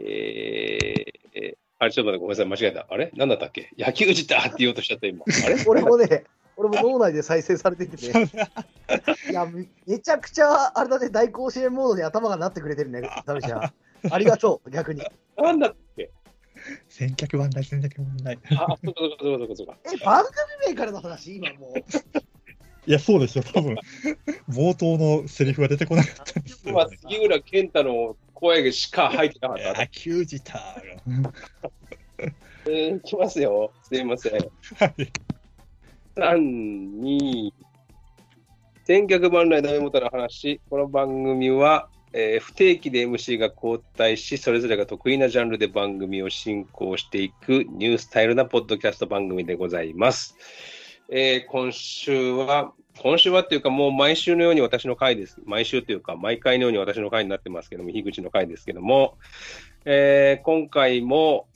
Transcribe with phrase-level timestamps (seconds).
[0.00, 2.86] えー、あれ、ちょっと待って、ごめんなさい、間違えた。
[2.88, 3.10] あれ？
[3.16, 3.70] なんだったっけ？
[3.78, 5.24] 野球自体って言おうとしちゃった、今。
[5.46, 5.64] あれ？
[5.66, 6.24] 俺もね、
[6.56, 8.30] 俺も脳内で再生されててね。
[9.30, 13.72] いや、めめちゃくちゃ、あれだね、大甲子園モードに頭がなってくれてるね、ダメちゃん。
[14.10, 15.02] ありがとう、逆に。
[15.36, 16.10] なんだっけ？
[16.88, 18.38] 千客万来、千客万来。
[18.56, 19.76] あ、そうかそうかそうかそうか。
[19.92, 20.34] え、番組
[20.72, 21.78] 名からの話、今もう。
[22.86, 23.76] いや、そうですよ、多分
[24.48, 29.80] 冒頭のセリフが出てこなかったんですよ、今、杉浦健太の声しか入ってなかった。
[29.80, 31.32] 野球自体が。
[32.66, 33.72] えー、いきますよ。
[33.82, 34.32] すいません。
[34.32, 34.50] はい。
[36.14, 37.52] 3、2、
[38.84, 40.60] 千客万来ダメ元の話。
[40.70, 50.36] この番組は、えー不定期で MC が交代し、それぞれが得意なジャンルで番組を進行していくニュースタイルなポッドキャスト番組でございます。
[51.10, 55.40] えー今週は、今週はっていうかもう毎週のように私の回です。
[55.44, 59.16] 毎週というか毎回のように私の回になってますけども、樋口の回ですけども、
[59.84, 61.46] えー今回も、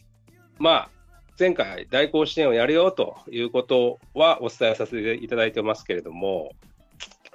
[0.59, 0.91] まあ、
[1.38, 6.52] 前回大甲子園をやるよということはお伝えさせていただいてますけれども、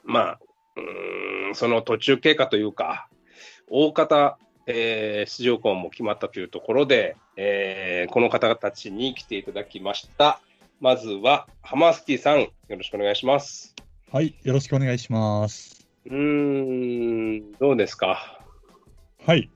[0.05, 0.39] まあ、
[1.53, 3.09] その途中経過というか、
[3.69, 10.39] 大方、えー出場校も決まったというところで、えーこの方たちに来ていただきました。
[10.79, 13.75] まずは、ハマスキーさん、よろしくお願いします。
[14.09, 15.85] はい、よろしくお願いします。
[16.05, 18.41] うーん、どうですか？
[19.25, 19.49] はい。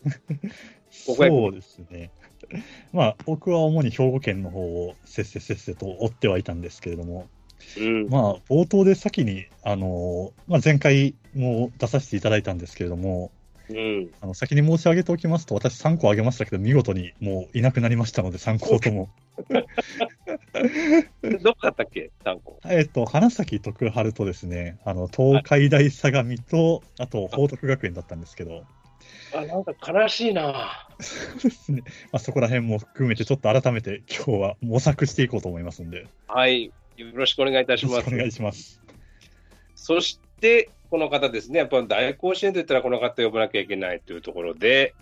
[0.91, 1.13] そ
[1.49, 2.11] うですね。
[2.91, 7.29] まあ、僕は主に兵庫県の方をせっせせっせと追ってはいたんですけれども、
[7.77, 13.31] うん、まあ、冒頭で先に、あのまあ、前回も出させていただいたんですけれども、
[13.69, 19.09] うん、あの先に申し上げておきますと、私3個あげましたけど、見事にもういなくなりましたので、3校とも。
[21.41, 22.59] どこだったっけ、単語。
[22.65, 28.65] えっと、花咲徳栄とですね、あの、東海大相模と、あと、報徳学園だったんですけど、
[29.33, 30.87] あ、なんか悲しいな。
[30.99, 31.83] そうですね。
[32.11, 36.65] まあ、そこら辺も含めて、ちょっと改めて今日は模索していこうと思いますんで、よはい、
[36.97, 38.17] よろしくお願いいたしますろしくお。
[38.17, 38.81] 願いします。
[39.75, 44.93] そして、この方ですね、やっぱ大甲子園といったらこの方呼ばなきゃいけないというところで、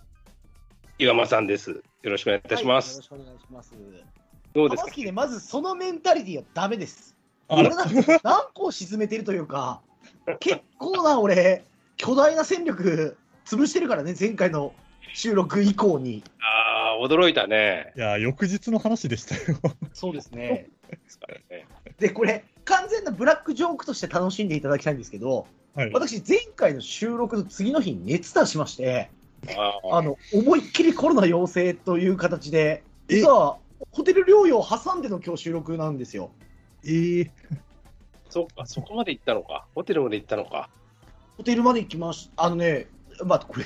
[1.00, 1.72] 岩間さんです。
[1.72, 3.00] よろしくお願いいたします。
[3.12, 4.19] はいよろしくお願いします。
[4.54, 4.92] どうですか？
[4.98, 7.16] ね、まずそのメンタリティはダメです。
[7.48, 9.82] 俺なんか何個沈めてるというか、
[10.40, 11.64] 結構な俺、
[11.98, 14.74] 巨大な戦力潰してるからね、前回の
[15.14, 16.24] 収録以降に。
[16.42, 17.94] ああ、驚いたね。
[17.96, 19.60] いや、翌日の話でしたよ。
[19.94, 20.68] そうですね。
[21.98, 25.92] でこれ、完全なブラックジョークとして楽しんでいただきたいんですけど、はい。
[25.92, 29.10] 私、前回の収録の次の日に熱出しまして、
[29.92, 33.16] あの思いっきりコロナ陽性という形で、え？
[33.16, 33.58] 実は
[33.92, 36.32] ホテル療養を挟んでの今日収録なんですよ。
[36.84, 37.30] えー、
[38.30, 39.68] そっか、そこまで行ったのか。
[39.76, 40.70] ホテルまで行ったのか。
[41.38, 42.46] ホテルまで行きました。
[42.46, 42.88] あのね、
[43.26, 43.66] まあ、これ、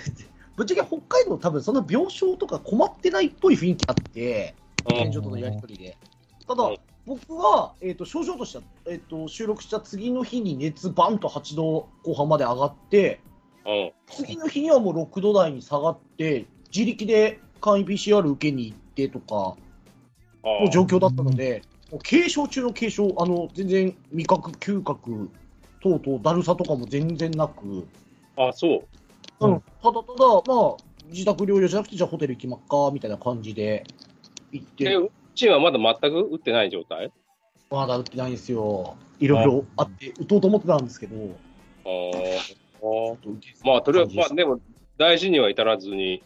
[0.56, 4.56] ぶっちゃけ北海道、多分その病床とか困ってないっぽい雰囲気あって、
[4.90, 5.97] うん現状とのやり取りで。
[6.45, 13.22] ただうん、僕は、えー、と症状としては、えー、と収録した次の日に熱バンと8度後半まで上がって、
[13.66, 13.91] うん。
[14.07, 16.45] 次の日にはもう6度台に下がって、
[16.75, 19.62] 自力で簡易 PCR 受けに行ってとかあ
[20.43, 25.29] の状況だったので、もう軽症中の軽症、あの全然味覚、嗅覚
[25.81, 27.87] 等々、だるさとかも全然なく、
[28.37, 29.45] あ、そう。
[29.45, 29.53] うん。
[29.53, 30.75] うんただただ、まあ、
[31.09, 33.83] 自宅療養じゃなくて、じゃあホテル行きまっかみたいな感じで
[34.53, 37.11] 行っえ、て、うちはまだ全く打ってない状態？
[37.69, 38.95] まだ打ってないんですよ。
[39.19, 41.15] いろいろあって、打とうと思ってたんですけど、
[41.85, 42.55] あー。
[42.85, 43.15] あ
[43.65, 44.59] まあ、とりあえず、まあ、でも、
[44.97, 46.21] 大事には至らずに。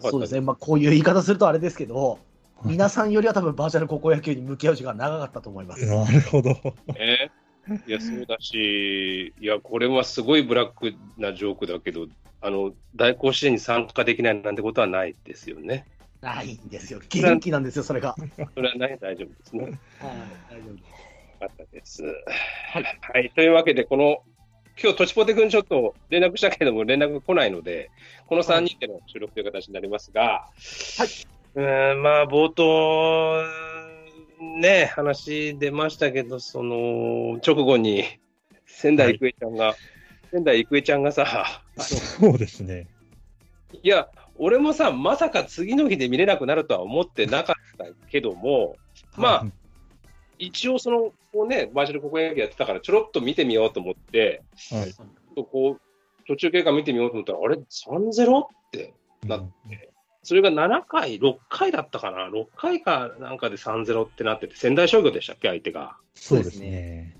[0.00, 2.18] そうですね、まあ、こういう言い方するとあれですけど、
[2.64, 5.86] 皆さんよりは多分バーチャル高校野球に向き合う時間長かったと思います。
[5.86, 6.50] なるほど。
[6.94, 7.30] ね。
[7.86, 12.06] いや、そうだし、いや、これはすごいブラックなジョークだけど、
[12.40, 15.86] あの、大甲子園に参加できないなんてことはないですよね。
[16.20, 17.00] ないんですよ。
[17.08, 18.16] 元気なんですよ、それが。
[18.54, 19.64] それはない、大丈夫ですね。
[19.64, 19.78] よはい、
[20.50, 21.12] 大丈夫です。
[21.42, 22.02] かったです。
[22.02, 23.30] はい。
[23.34, 24.22] というわけで、この、
[24.80, 27.90] 今日、トチポテ君ちょっと連絡したけども、連絡が来ないので、
[28.26, 30.22] この3人での収録という形になりますが、
[30.98, 31.41] はい。
[31.54, 33.44] うーん、まあ、冒頭、
[34.60, 38.04] ね、話出ましたけど、その、直後に、
[38.66, 39.76] 仙台育英ちゃんが、
[40.32, 42.88] 仙台育英ちゃんがさ、そうですね。
[43.82, 48.76] いや、俺もさ、まさか次の日で見れなくなるとは思ってなかったけども、
[49.16, 49.46] まあ、
[50.38, 54.94] 一応その、こうね、バーチャル高校野球やってたから、ちょろっと見てみようと思って、はい。
[55.34, 55.80] こう、
[56.26, 58.94] 途中経過見てみようと思ったら、あれ、3-0って
[59.26, 59.91] なっうんて、
[60.22, 65.96] それが7回、6回だったかな、6回かなんかで3-0ってなってて、仙台商業でしたっけ、相手が。
[66.14, 67.16] そうですね。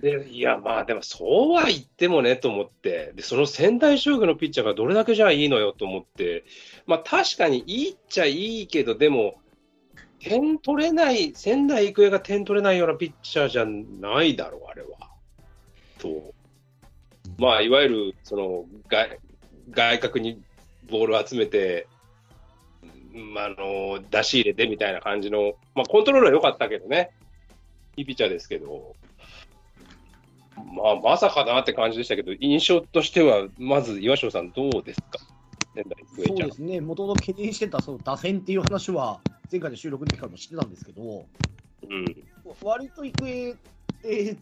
[0.00, 6.44] でいや、まあでもそうは言ってもねと思って、でその仙台商業のピッチャーがどれだけじゃあいいのよと思って、
[6.86, 9.40] まあ確かにいいっちゃいいけど、でも、
[10.20, 15.10] 点取れない、仙台育英が点取れないようなピッチャーじゃないだろう、あれは。
[15.98, 16.34] と。
[17.38, 19.18] まあ、いわゆる、その、外
[19.70, 20.42] 外角に
[20.90, 21.89] ボールを集めて、ま
[23.42, 27.10] あ、あの、出し入れてみたいな感じの、まあ、コントロールは良かったけどね。
[27.96, 28.94] いいピッチャーですけど。
[30.56, 35.18] まあ、まさかなって感じでしたけど、印象としては、まず岩城さん、どうですか？
[35.74, 36.52] 仙台育英ちゃんそうで。
[36.52, 39.20] すね、もともと懸念してたその打線っていう話は、
[39.50, 42.04] 前回の収録の時からも知ってたんですけど、うん。
[42.62, 43.56] 割と育英っ
[44.02, 44.36] て、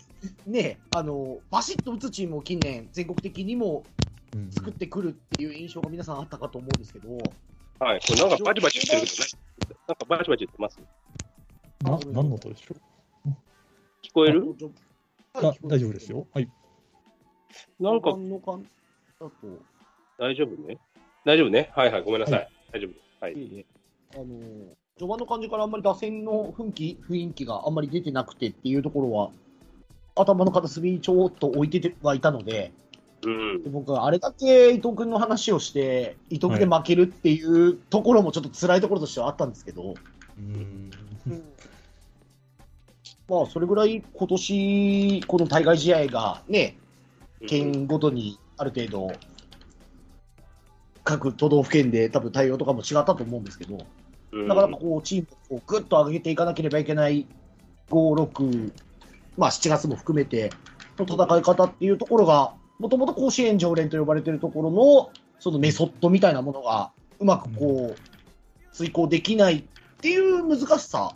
[0.46, 3.84] ね、あのバシッと打つチームを近年、全国的にも
[4.34, 7.18] うん作ってくるっていう印象が皆さんあったかと思うんですけど、
[7.80, 8.00] はい。
[8.00, 9.30] これなんかバチバチ言ってるけどね。
[9.86, 10.78] なんかバチバチ言ってます？
[11.82, 12.74] な何の音でしょ
[14.02, 14.40] 聞こえる？
[14.40, 14.56] う
[15.34, 16.26] あ大丈夫ですよ。
[16.34, 16.50] はい。
[17.80, 18.10] なんか
[20.18, 20.78] 大丈夫ね
[21.24, 22.40] 大丈夫ねはいはい、ごめんなさい。
[22.40, 23.24] は大丈夫。
[23.24, 23.32] はい。
[23.34, 23.66] いえいえ
[24.14, 24.24] あの
[24.98, 29.30] 序盤の感じからあんまり打線の雰囲気雰囲気があんまり出てなくてっていうところは、
[30.16, 32.72] 頭の片隅にちょっと置いててはいたので、
[33.24, 33.62] うん。
[33.62, 39.94] で僕はあれだけ伊藤君の話をして、伊藤君で負けるっていうところもちょっと辛いところとしてはあったんですけど、
[40.38, 40.90] うん。
[43.28, 46.78] まあ、それぐらい今年この対外試合がね、
[47.46, 49.12] 県ごとにある程度、
[51.04, 53.78] 各都道府県で多分対応とかも違ったと思うんですけど、
[54.32, 57.26] うんなかなかこうチームをぐっと上げていかなければいけない
[57.90, 58.72] 5、6、
[59.38, 60.50] まあ、7月も含めて
[60.98, 69.64] の戦い方っていうところが、もともと甲子園常連と呼ばれているところのそのメソッドみたいなものがうまくこう遂行できないっ
[70.00, 71.14] ていう難しさ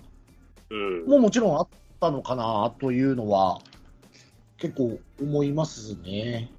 [0.71, 1.07] うん。
[1.07, 1.69] ももちろんあっ
[2.01, 3.61] たのかなというのは
[4.59, 6.51] 結構思いますね。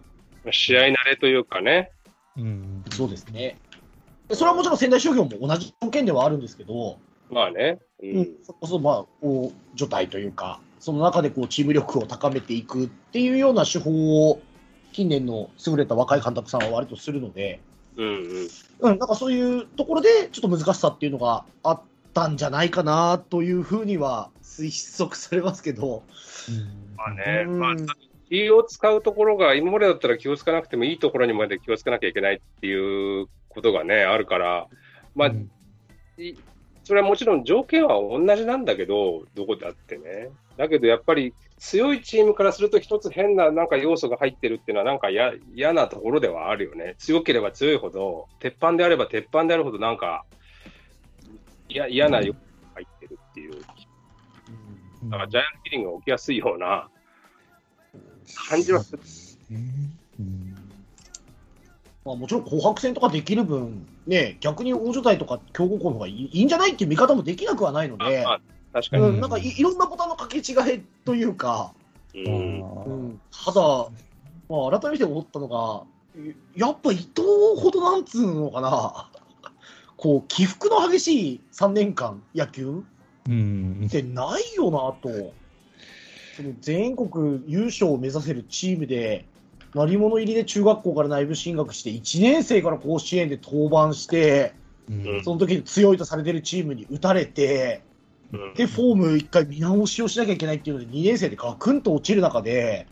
[0.52, 1.92] 試合慣れというかね。
[2.38, 2.84] うん。
[2.92, 3.58] そうですね。
[4.32, 6.98] それはもちろん仙台商業も同じ条件ではあるんですけど、
[7.30, 7.80] まあね。
[8.02, 14.42] ううん、そこそまあこう除隊というか、その中でこうチーム力を高めていくっていうような手法を、
[14.94, 17.60] 近年の優れた若い監督さんは割とするので、
[17.98, 18.48] うんうん。
[18.80, 21.82] うん、なんかそういうところで、ちょっと難しさっていうのがあっ
[22.14, 26.04] たんじゃないかなというふうには推測されますけど、
[26.96, 27.44] まあね。
[27.46, 27.76] うんまあ、
[28.30, 34.68] 気を使うところが、今までだったら気をつかなくてもいいところにまで気をつかなきゃいけないっていうことがね、あるから、
[35.16, 35.52] まあ、うん
[36.18, 36.36] い
[36.84, 40.30] それはもちろん条件は同じなんだけど、どこだってね。
[40.58, 46.96] だけどやっぱり強いチームからすると一つ変ななんか要素が入ってるっていうのはなんかや嫌なところではあるよね。
[47.00, 50.26] 強ければ強いほど、鉄板であれば鉄板であるほどなんか
[51.70, 52.40] いや嫌な要素が
[52.76, 53.62] 入ってるっていう。
[55.06, 56.90] だからジャイアントキリングが起きやすいような
[58.50, 59.00] 感じはする。
[59.52, 59.58] うん
[60.20, 60.56] うん
[62.04, 68.42] まあ、もちろん紅白戦とかできる分、ね、逆に大所帯とか強豪校の方がいいいいんじゃないっていう見方もできなくはないので、まあ
[68.74, 69.04] 確かに。
[69.04, 71.74] うん、なんかいいろんなボタンの掛け違いというか、
[72.16, 72.84] うん。
[72.86, 73.62] うん、ただ、
[74.50, 75.84] まあ、改めて思ったのが、
[76.56, 77.12] やっぱ伊藤
[77.58, 79.10] ほどなんつうのかな、
[79.96, 82.84] こう起伏の激しい3年間、野球
[83.28, 83.86] うん。
[83.86, 85.34] ってないよなと、
[86.36, 89.26] その全国優勝を目指せるチームで、
[89.76, 94.54] 鳴り物入りで中学校から内部進学して、1年生から甲子園で登板して、
[94.90, 95.24] うん。
[95.24, 97.93] その時に強いとされてるチームに打たれて、うん
[98.56, 102.88] で、フォーム一回見直しをしなきゃいけないっていうので、2年生でガクンと落ちる中で、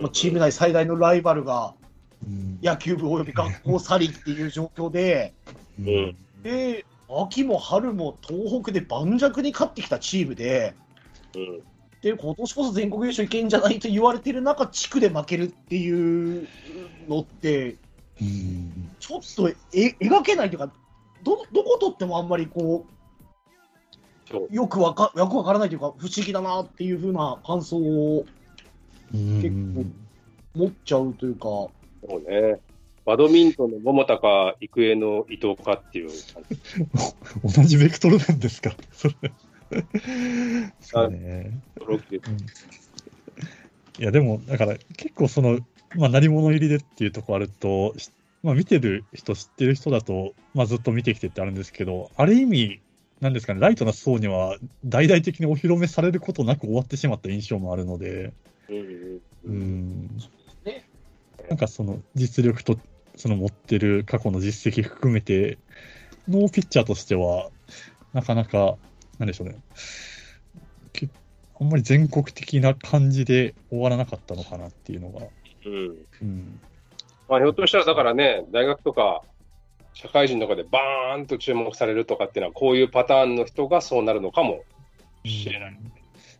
[0.00, 1.74] まあ、チーム内最大のライバルが
[2.26, 2.58] うん。
[2.62, 5.34] 野球部および学校去りっていう状況で、
[5.78, 6.16] うん。
[6.42, 10.74] で、秋も春も東北で盤石に勝ってきたチームで、
[11.34, 11.62] うん。
[12.00, 16.48] で、今年こそ全国優勝いけんじゃないと言われてる中、地区で負けるっていう
[17.08, 17.76] のって、
[18.20, 18.90] うん。
[18.98, 20.72] ちょっとえ描けないというか、
[21.22, 22.92] ど、どこ取ってもあんまりこう、
[24.50, 28.24] よくわか、よくわからないというか、不思議だなっていうふうな感想を
[29.12, 29.42] うん。
[29.42, 29.50] 結
[30.54, 31.72] 構持っちゃうというか、そ
[32.10, 32.60] うね。
[33.04, 36.08] バドミントンの桃田か育英の伊藤かっていう。
[36.32, 36.42] 感
[37.44, 39.14] じ同じベクトルなんですか、 それ。
[40.80, 41.60] そうね。
[43.98, 45.60] いや、でも、だから、結構その、
[45.96, 48.10] まあ、鳴り物入りでっていうところあると、し
[48.42, 52.80] まあ、見てる人、知ってる人だと、まあ、ずっと見てきてってあるんですけど、ある意味、
[53.20, 58.32] なんですかね、ライトな層には、大々的にお披露目されることなく終わってしまった印象もあるので、
[59.44, 60.08] うん。
[61.48, 62.78] なんかその実力と、
[63.16, 65.58] その持ってる過去の実績含めて
[66.28, 67.50] のピッチャーとしては、
[68.12, 68.76] なかなか、
[69.18, 69.56] なんでしょうね。
[70.92, 71.08] け
[71.60, 75.26] あんまり全国的な感じで終わらなかったのかなっていうのが。
[75.66, 76.06] うん。
[76.22, 76.60] うん。
[77.28, 79.22] まあ、ひょっとしたら、だからね、大学とか、
[79.94, 84.64] 社会人とかでバーンと注目されるとかっていうのは、こういうパターンの人がそうなるのかも
[85.24, 85.78] しれない。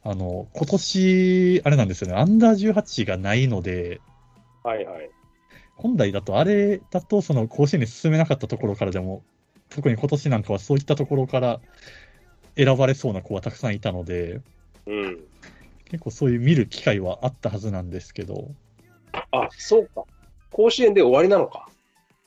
[0.02, 4.00] あの、今年、あれなんですよね、アンダー18がないので、
[4.62, 5.10] はいはい。
[5.76, 9.22] 本来だと、あれだと、その甲子園に進めなかったところからでも、
[9.70, 11.60] 特に今年なんかはそういったところから
[12.56, 14.40] 選ばれそうな子はたくさんいたので、
[14.86, 15.24] うん。
[15.90, 18.50] 結構そういう見る機会はあったはずなんですけど、
[19.30, 20.04] あ、そうか。
[20.50, 21.68] 甲子園で終わりなのか。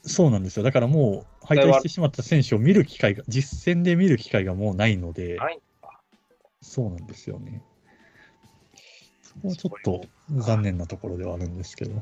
[0.07, 0.63] そうなんですよ。
[0.63, 5.59] だからもう、敗退してしまった選手を見る機会が、実戦で見る機会がもうないので、ない。
[6.61, 7.61] そうなんですよね。
[9.23, 12.01] そこはちょっと残念なところではあるんですけど。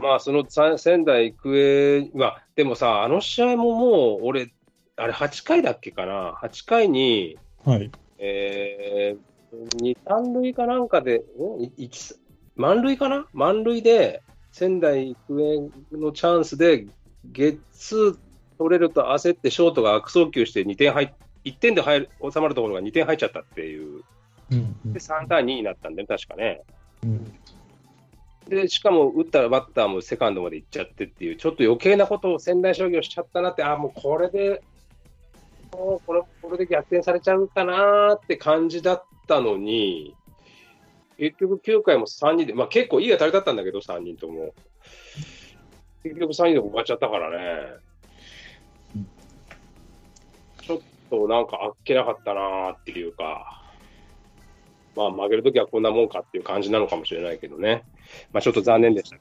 [0.00, 4.50] まあ、そのさ仙台育英は、でもさ、あの試合ももう、俺、
[4.96, 7.90] あれ8回だっけかな？8回に、はい。
[8.18, 11.24] えー、2、3塁かなんかで、
[11.58, 11.62] ん？
[11.62, 12.16] い一
[12.56, 13.26] 満塁かな？
[13.32, 14.22] 満塁で、
[14.54, 16.86] 仙台育英のチャンスで、
[17.24, 18.18] ゲッツー
[18.56, 21.12] 取れると焦って、ショートが悪送球して2点入っ
[21.44, 24.04] 1点で入る収まるところが2点入っちゃったっていう、
[24.52, 24.92] うんうん。
[24.92, 26.62] で3対2になったんだよね、確かね。
[27.02, 27.34] うん。
[28.48, 34.62] で、しかも打ったバッターもセカンドまで行っちゃってっていう、ちょっと余計なことを仙台商業しちゃったなって、あもうこれで、
[35.72, 40.14] もうこれこれで逆転されちゃうかなって感じだったのに、
[41.18, 44.54] 結局9回も3人で、まあ結構いい当たりだったんだけど、3人とも。
[46.02, 47.84] 結局3人で終わっちゃったからね。
[50.62, 50.80] ちょっ
[51.10, 53.62] となんかあっけなかったなっていうか、
[54.96, 57.84] まあ負けるときはこんなもんかっていう感じなのかもしれないけどね。
[58.32, 59.16] まあちょっと残念でした。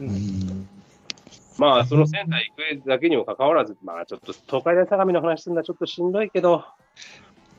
[0.00, 0.68] うん
[1.58, 6.64] まあその仙台育英だけにもかかわらず、まあちょっと東海大相模の話するのはちょっとしんどいけど、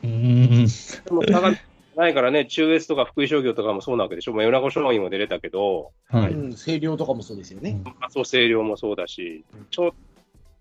[0.04, 1.58] うんでも相模
[1.98, 4.34] ないからね、中越とか福井商業とかもそうなわけでしょ。
[4.34, 6.32] まあ、米子商業も出れたけど、はい。
[6.32, 7.82] うん、星稜とかもそうですよね。
[8.00, 9.92] 麻生星稜もそうだし、ちょっ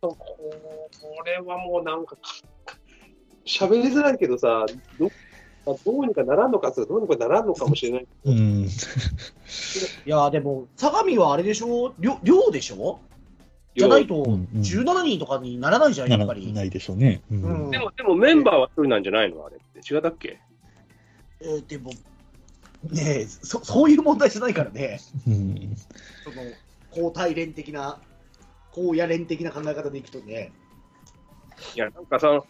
[0.00, 0.18] とこ
[1.26, 2.16] れはもうなんか、
[3.44, 4.66] 喋りづらいけどさ、
[4.98, 5.10] ど
[5.66, 8.06] まあどうにかならんのかどうにかならんのかもしれない。
[8.24, 8.64] うん。
[8.64, 8.68] い
[10.06, 11.92] やーでも、相模はあれでしょ？
[11.98, 13.00] 寮寮でしょ？
[13.76, 16.50] じゃないと、うんうん17人とかにならないじゃん、やっぱり。
[16.52, 17.20] ないでしょうね。
[17.30, 19.44] うんうんでも、でもメンバーは一人なんじゃないの？
[19.44, 19.94] あれって。
[19.94, 20.40] 違ったっけ？
[21.40, 21.90] えーでも、
[22.90, 25.00] ねえそ、 そういう問題じゃないからね。
[25.26, 25.76] うん
[26.24, 26.42] その、
[26.90, 28.00] 交代連的な、
[28.72, 30.52] 高野連的な考え方でいくとね。
[31.74, 32.46] いや、なんかその、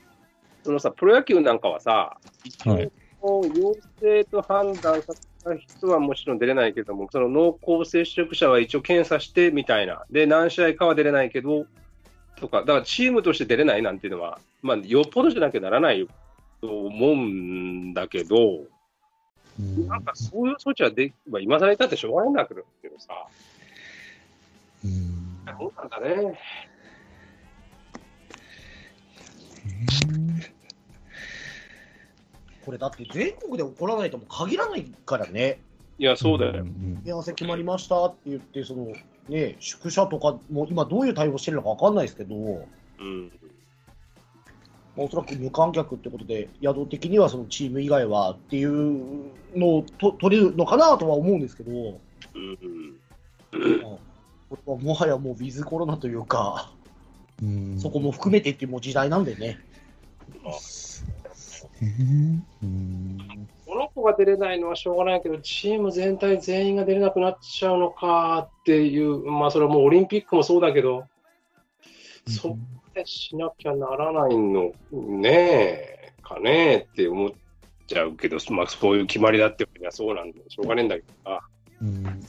[0.64, 2.90] そのさ、プロ野球なんかはさ、一はい
[3.20, 11.66] 応、陽性と判断された人はもちろん出れないけども、その濃厚接触者は一応検査してみたいな、で、何試合かは出れないけど、
[12.36, 16.06] とか、だからチームとして出れないなんていうのは、まあ、よっぽどじゃなきゃならない
[16.60, 18.68] と思うんだけど、うん
[19.58, 22.62] なんかそういう措置はで、まあ、今更言ったってしょうがないんだけど
[22.98, 23.26] さ、
[24.84, 26.38] うんどうなんだね。
[32.64, 35.60] これだって全国で起こらないとも限らないからね。
[35.98, 36.64] いや、そうだよ。
[36.64, 38.92] ん目合わせ決まりましたって言って、その、
[39.28, 43.30] ね、宿舎とかも今どういう対応してるのかわかんないですけど、うん。
[44.96, 52.96] まあおそらく無観客ってことで、宿的にはそのチーム以外はっていうのをと取れるのかなとは思うんですけど、うん。
[54.48, 56.72] これはもはやもうウィズコロナというか、
[57.42, 57.78] うん。
[57.78, 59.58] そこも含めてっていうもう時代なんでね。
[61.82, 62.44] うん。
[63.66, 71.04] この子が出れないのはしょうがないけど、チーム全体全員が出れなくなっちゃうのかっていう、まあ、それはもうオリンピックもそうだけど、
[72.26, 72.58] そこ
[72.96, 77.30] でしなきゃならないのねえ、かねえって思っ
[77.86, 81.40] ちゃうけど、まあ、そういう決まりだってわけにはそうなんで、しょうがねえんだけどな。
[81.82, 82.22] うん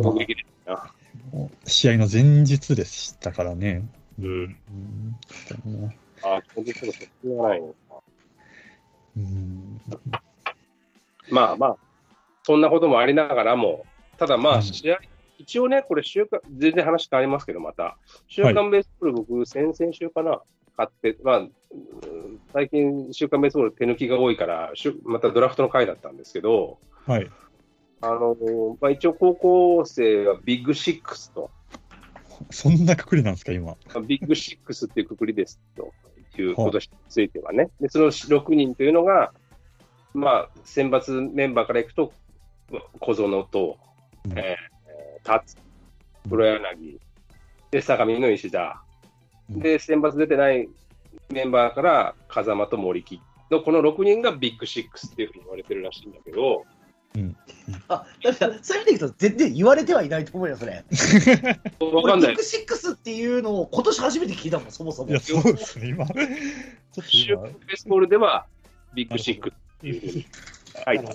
[0.00, 0.92] 攻撃でな
[1.32, 3.82] もう試合の前日でしたからね。
[4.20, 4.26] うん。
[4.26, 7.74] うんあ、基本的にはしょうがないのか。
[9.16, 9.80] うん
[11.30, 11.76] まあまあ、
[12.44, 13.84] そんなこともありながらも、
[14.16, 14.98] ただまうんあ、試合、
[15.38, 20.42] 一応ね、これ週刊、全然話変わりますけど、また、週刊ベースボール、僕、先々週かな、
[20.76, 21.50] 買って、まあ、うん
[22.52, 27.30] 最近、週刊ベースボール手抜きが多いから、しゅまたドラフトの回だったんですけど、はい。
[28.00, 28.36] あの
[28.80, 31.50] まあ、一応、高校生はビッグシックスと、
[32.50, 33.66] そんなくくりなんですか、今。
[33.66, 35.92] まあビッグシックスっていうくくりですと。
[36.42, 39.32] いう今年についてはね、でその6人というのが、
[40.14, 42.12] まあ、選抜メンバーからいくと、
[43.00, 43.78] 小園と、
[44.24, 44.38] うん。
[44.38, 44.77] えー、
[45.28, 45.56] 達、
[46.28, 47.00] 黒柳、
[47.70, 48.82] で、相模の石田、
[49.50, 50.68] うんで、選抜出てない
[51.30, 53.20] メンバーから風間と森木
[53.50, 56.64] のこの6人がビッグシックスっていうふうに言われてるらしいんだけど、
[57.88, 60.84] あ、だから、そういう意味でいくと、全然言われてはいないと思うよ、それ。
[61.80, 62.42] わかんない俺ビッグ。
[62.42, 65.10] シックスっていうのを今年初めて聞いたもん、そもそも。
[65.10, 66.06] いや、そうですね、今。
[66.06, 68.46] ちょっと今シュープベースボールでは
[68.94, 70.26] ビッグシックスっていうふうに
[70.84, 71.12] 書いては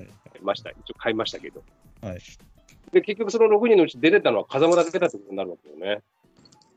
[0.00, 0.70] いました。
[0.70, 1.62] 一応買いましたけど。
[2.02, 2.20] はい。
[2.92, 6.02] で、結局その6人のうち出れたのは風間だけだってことになるわけよね。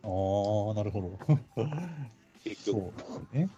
[0.03, 1.19] ああ、なるほど。
[2.43, 2.79] 結局。
[2.81, 3.49] そうですね。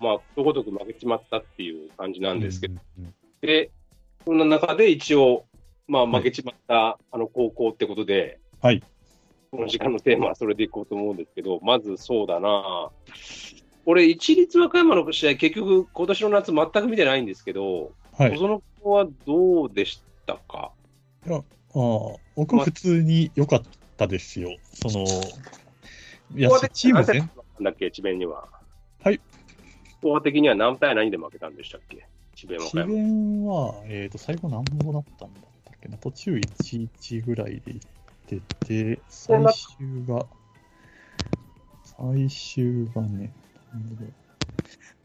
[0.00, 2.74] まあ、とことく負けちまったっていう感じなんですけど。
[2.98, 3.72] うんうんで、
[4.24, 5.44] そんな中で一応、
[5.88, 8.80] まあ、はい負けちまった、あの高校ってことで、はい。
[9.50, 12.90] この時間のテーマはそれでいこうと思うんですけど、まずそうだな
[13.84, 18.38] 俺、一律和歌山の試合、結局、今年の夏全く見てないんですけど、はい。
[18.38, 20.70] 小園君はどうでしたか？
[21.30, 21.42] ああ、
[22.36, 23.62] 僕は普通に良かっ
[23.96, 24.50] たですよ。
[24.74, 25.04] その、
[26.34, 28.48] いやチーム全何なんだっけ、智弁には。
[29.02, 29.20] はい。
[29.88, 32.86] スコア的には何対何で負けたんでしたっけ、智弁和智。
[32.86, 35.96] 弁は、えっ、と、最後何本だったんだったっけな。
[35.98, 37.80] 途中1-1ぐらいでいっ
[38.26, 39.44] てて、最
[39.78, 40.26] 終が、
[41.84, 43.32] 最終がね、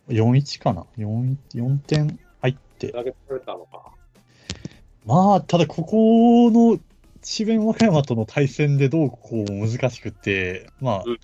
[0.08, 0.86] 4-1かな。
[0.98, 2.90] 4, 4点入って。
[2.90, 3.97] 投げ取れたのか。
[5.08, 6.78] まあ、ただここの
[7.22, 11.20] 智弁和歌山との対戦でどうこう難しくて、まあうん、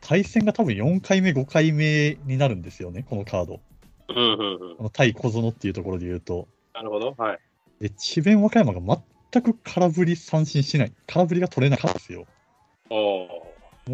[0.00, 3.60] 対戦が多分4回目、5回目になるんですよね、このカード。
[4.08, 4.76] うんうんうん。
[4.76, 6.48] この対小園っていうところで言うと。
[6.74, 7.14] なるほど。
[7.16, 7.38] はい。
[7.80, 8.80] で、智弁和歌山が
[9.32, 10.92] 全く空振り三振しない。
[11.06, 12.26] 空振りが取れなかったですよ。
[12.90, 13.28] も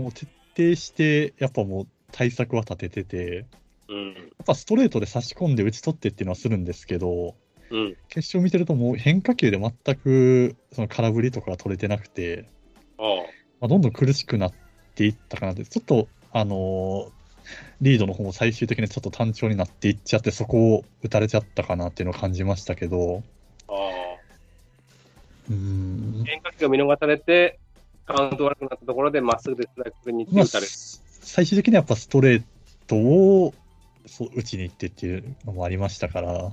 [0.09, 3.47] う徹底して、やっぱもう対策は立ててて、
[3.88, 4.14] うん。
[4.14, 7.35] やっぱストレートで差し込んで打ち取ってっていうのはするんですけど、
[7.70, 7.96] うん。
[8.08, 12.49] 決勝見てるともう変化球で全くその空振りとかが取れてなくて、
[12.99, 13.02] あ
[13.61, 14.52] まあ、どんどん苦しくなっ
[14.94, 17.16] ていったかなって、ちょっと、あのー
[17.80, 23.23] リードの方も最終的にちょっと単調になっていっちゃって、そこを打たれちゃったかなっていうのを感じましたけど、
[23.68, 23.73] あ。
[23.73, 23.80] ああ。
[25.50, 27.58] うーん、変化球が見逃されて、
[28.06, 30.70] カウント悪くなったところでまっすぐでストライクに打たれる。、
[31.20, 32.42] 最終的にはやっぱストレー
[32.86, 33.54] トを
[34.06, 36.52] そう打ちに行ってっていうのもありましたから、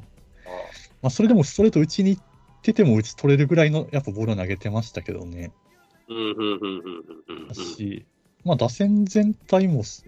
[1.03, 2.23] まあ、それでもストレート打ちに行っ
[2.61, 5.51] てても打ち取れるぐらいのやっぱボールを投げてましたけどね。
[6.07, 6.81] うんうんうんうん
[7.29, 8.05] うんうんし、
[8.45, 10.05] まあ、打線全体もす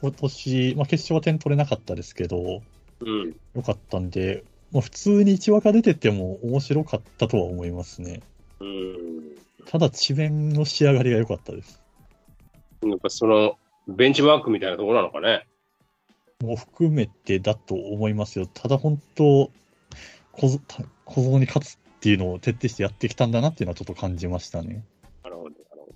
[0.00, 2.62] 今年、まあ、決勝は点取れなかったですけど、
[3.00, 3.36] うん。
[3.54, 4.42] 良かったんで、
[4.72, 8.20] まあ、普通に1話が出てても面白かったとは思いますね。
[8.60, 9.36] うん。
[9.66, 11.80] ただ、智弁の仕上がりが良かったです。
[12.82, 15.46] やっぱその、ベンチマークみたいなところなのかね。
[16.42, 18.46] もう含めてだと思いますよ。
[18.46, 19.52] ただ本当、
[20.32, 20.48] 小
[21.04, 24.84] 小僧に勝つっていうのを徹底してやってきたんだなっていうのはちょっと感じましたね。
[25.22, 25.94] なるほど、なるほど。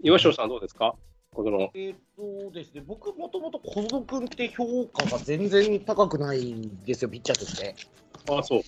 [0.00, 0.94] 岩城さんどうですか？
[1.32, 7.74] この、えっ、とですね、僕もともと小園君って評価が全然高くないんですよ、ピッチャーとして。
[8.30, 8.62] あそう。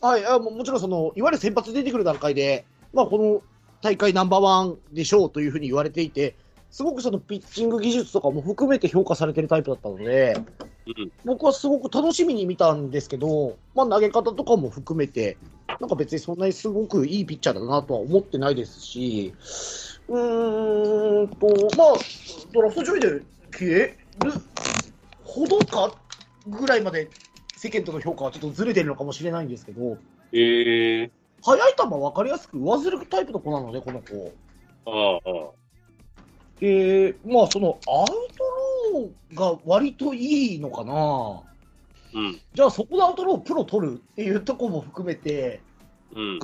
[0.00, 3.42] はい、あももちろんその、いわゆる先発出てくる段階で、まあ、この
[3.82, 6.36] 大会ナンバーワンでしょうというふうに言われていて、
[6.70, 10.46] すごくそのピッチング技術とかも含めて評価されてるタイプだったので、うん。
[11.24, 15.36] 僕はすごく楽しみに見たんですけど、まあ、投げ方とかも含めて、
[15.80, 19.34] なんか別にそんなにすごくいいピッチャーだなとは思ってないですし、
[20.08, 21.46] うーんと、
[21.76, 21.96] まあ、
[22.52, 23.08] ドラフト上位で
[23.50, 24.32] 消える
[25.24, 25.92] ほどか
[26.46, 27.10] ぐらいまで
[27.56, 29.98] 世間との評価はちょっとずれてるのかもしれないんですけど、
[30.32, 31.10] ええ
[31.42, 34.32] 速い球分かりやすく上ずるタイプの子なので、この子。
[34.86, 35.65] ああ、ああ。
[36.60, 38.14] で、まあ、そのアウト
[38.94, 41.42] ローが割といいのかな。
[42.14, 42.40] うん。
[42.54, 45.60] じゃあそこでアウトロープロ取るっていうところも含めて、
[46.14, 46.38] うん。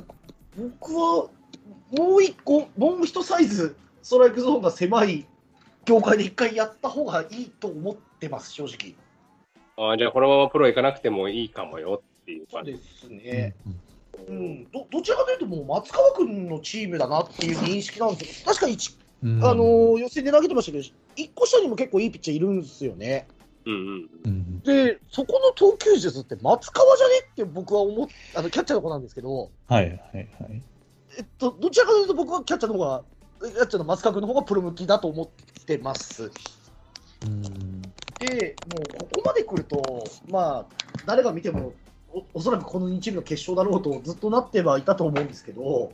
[0.57, 1.29] 僕は
[1.91, 5.25] もう一個、もう一サイズ、ストライクゾーンが狭い
[5.85, 8.95] 業界で一回やった方がいいと思ってます、正直。
[9.75, 12.73] ああ、じゃあこのままプロ行かなくてもいいかもよっていう感じ。
[12.73, 13.55] ですね。
[14.27, 18.45] うん、どどちらかというと、もう松川君のチームだなっていう認識なんですよ。
[18.47, 18.67] 確か
[19.23, 20.83] うんあのー予選で投げてましたけど、
[21.15, 23.27] 一個下にも結構いいピッチャーいるんですよね。
[23.65, 24.09] うんうん。
[24.25, 30.27] うんで、そこの投球術って松川じゃねって僕は思っあのキャッチャーの子なんですけど、はいはいはい。
[31.17, 33.03] えっと、どちらかというと僕はキャッチャーの方が、
[33.41, 36.31] キャッチャーの松川君の方がプロ向きだと思ってます。
[37.25, 37.81] うん
[38.19, 40.65] で、もうここまで来ると、まあ、
[41.05, 41.73] 誰が見ても
[42.13, 45.91] お、おそらくこの2チームの決勝だろうとずっとなってはいたと思うんですけど、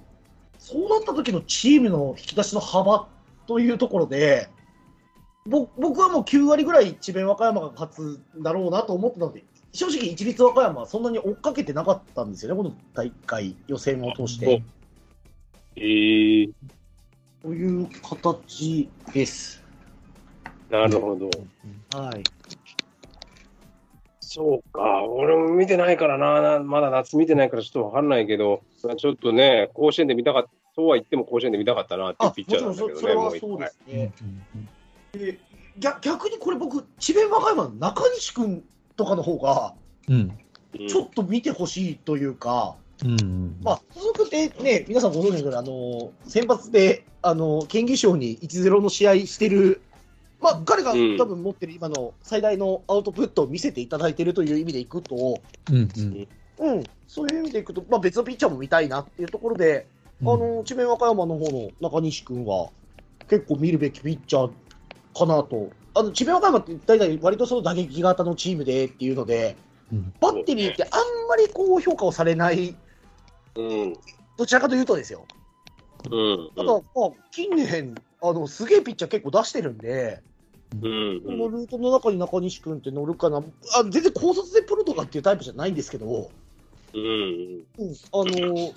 [0.60, 3.08] そうなった時のチームの引き出しの幅
[3.50, 4.48] というところで、
[5.48, 14.62] ぼ僕はもう9割ぐらい智弁和歌山が勝つんだろうなと思ってたので、正直、一律和歌山はそんなに追っかけてなかったんですよね、この大会、予選を通して。
[15.78, 16.50] ええ
[17.42, 19.64] という形です。
[20.70, 21.32] なるほど。
[21.98, 22.24] はい。
[24.20, 28.62] そうか、俺も見てないからな、まだ夏見てないからちょっとわかんないけど、
[28.96, 34.13] ちょっとね、甲子園で見たかった、そうは言っても甲子園で見たかったなっていうあピッチャーなんだけどね、もれはそうですね。
[35.12, 35.39] で
[35.78, 38.63] 逆逆にこれ僕、智弁和歌山の中西君
[38.96, 39.74] とかの方が、
[40.08, 40.13] う
[40.88, 43.12] ちょっと見てほしいというか、うん。
[43.12, 43.58] うん。
[43.62, 49.82] まあ、細くってね、皆さんご存知のように、あの先発で、あの県議賞に1-0の試合してる、
[50.39, 55.76] まあ、彼がうん多分持ってる今の最大のアウトプットを見せていただいているという意味でいくと、うん。
[55.76, 56.28] うん。
[56.60, 59.88] うん、そういう意味でいくと、まあ、別のピッチャーも見たいなっていうところで、
[60.21, 62.69] あの智弁和歌山の方の中西君は、
[63.29, 64.51] 結構見るべきピッチャー
[65.17, 65.69] かなと。
[65.93, 69.55] あの智弁和歌山って大体割とその打撃型のチームでっていうので、
[69.91, 72.75] うんバッテリーってあんまりこう評価をされない、
[73.55, 73.93] うん。
[74.38, 75.25] どちらかというとですよ。
[76.10, 76.49] うん。
[76.55, 80.21] ただ、まあ、近年、あのすげえピッチャー結構出してるんで、
[80.73, 81.21] うん。
[81.25, 83.41] このルートの中に中西君って乗るかな、あ
[83.89, 86.29] 全然高卒でプロとかっていうタイプじゃないんですけど、
[86.93, 87.01] うん。
[87.01, 88.73] うん、あの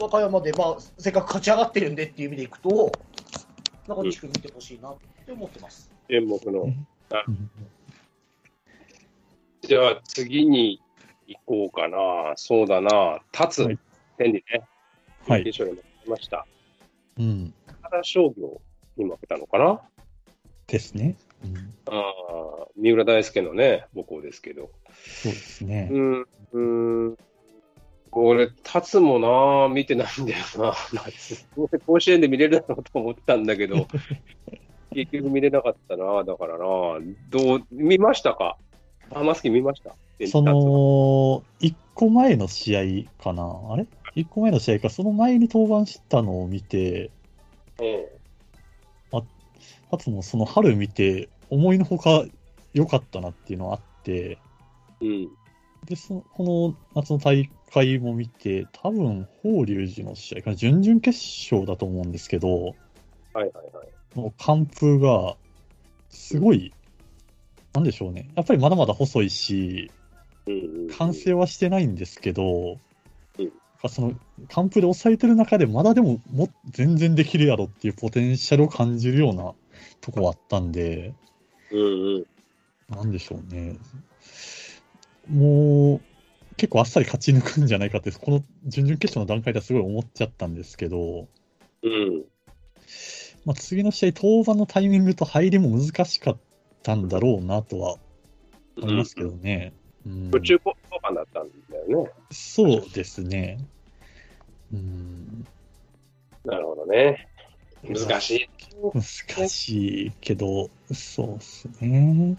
[0.00, 2.90] 和歌山で、まあ、せっかく勝ち上がってるんでっていう意味でいくと、
[3.86, 5.90] 中西君見てほしいなって思ってます。
[6.08, 6.62] 演目の。
[6.62, 6.86] うん
[9.62, 10.80] じゃあ次に
[11.28, 12.32] 行こうかな。
[12.36, 13.20] そうだな。
[13.32, 13.66] 立つ。
[13.66, 13.78] はい
[14.16, 14.62] 天理ね。
[15.28, 16.46] はい決勝に負けました。
[17.18, 17.54] うん。
[17.82, 18.60] 高田商業
[18.96, 19.80] に負けたのかな？
[20.66, 21.16] ですね。
[21.44, 21.56] うん。
[21.86, 24.70] ああ、三浦大輔のね、母校ですけど。
[24.94, 25.88] そうですね。
[25.92, 26.60] うん、う
[27.10, 27.18] ん。
[28.12, 31.46] 俺、立つもな、見てないんだよな、 夏。
[31.86, 33.86] 甲子園で見れるだろうと思ったんだけど、
[34.92, 36.64] 結局見れなかったな、だからな。
[37.30, 38.56] どう、見ましたか？
[39.12, 39.94] あ、マスキ見ました？
[40.26, 43.60] そ、の、一個前の試合かな？
[43.70, 43.86] あれ？
[44.14, 47.10] 一個前の試合か、その前に登板したのを見て、
[47.80, 48.08] え
[49.90, 52.24] かつもその春見て、思いのほか
[52.74, 54.38] 良かったなっていうのがあって、
[55.00, 55.28] えうん。
[55.86, 62.74] で、そのこの夏の大会も見て、多分、法隆寺の試合かな、準々決勝だと思うんですけど、はい
[63.34, 64.18] はいはい。
[64.18, 65.36] もう完封が、
[66.10, 66.72] すごい、
[67.72, 68.28] なんでしょうね。
[68.34, 69.90] やっぱりまだまだ細いし、
[70.98, 72.72] 完成はしてないんですけど、
[73.38, 73.52] うん
[73.88, 74.12] その
[74.50, 79.54] 完封で抑えてる中で、まだでもも全然できるやろっていうポテンシャルを感じるような
[80.02, 81.14] とこはあったんで、
[81.70, 82.26] うんうん。
[82.94, 83.76] なんでしょうね。
[85.30, 86.00] もう、
[86.56, 91.28] 結構あっさり勝ち抜くんじゃないかって、この準々決勝の段階ではすごい思っちゃったんですけど、
[91.82, 92.24] うん。
[93.44, 96.36] まあ、次の試合、登板のタイミングと入りも難しかっ
[96.82, 97.96] たんだろうなとは
[98.76, 99.72] 思いますけどね。
[99.74, 99.80] うん
[100.30, 102.10] 途中交換だったんだよね。
[102.30, 103.58] そうですね。
[104.72, 105.46] うん、
[106.44, 107.28] なるほどね。
[107.82, 108.50] 難しい。
[108.94, 112.36] 難しいけど、そうですね。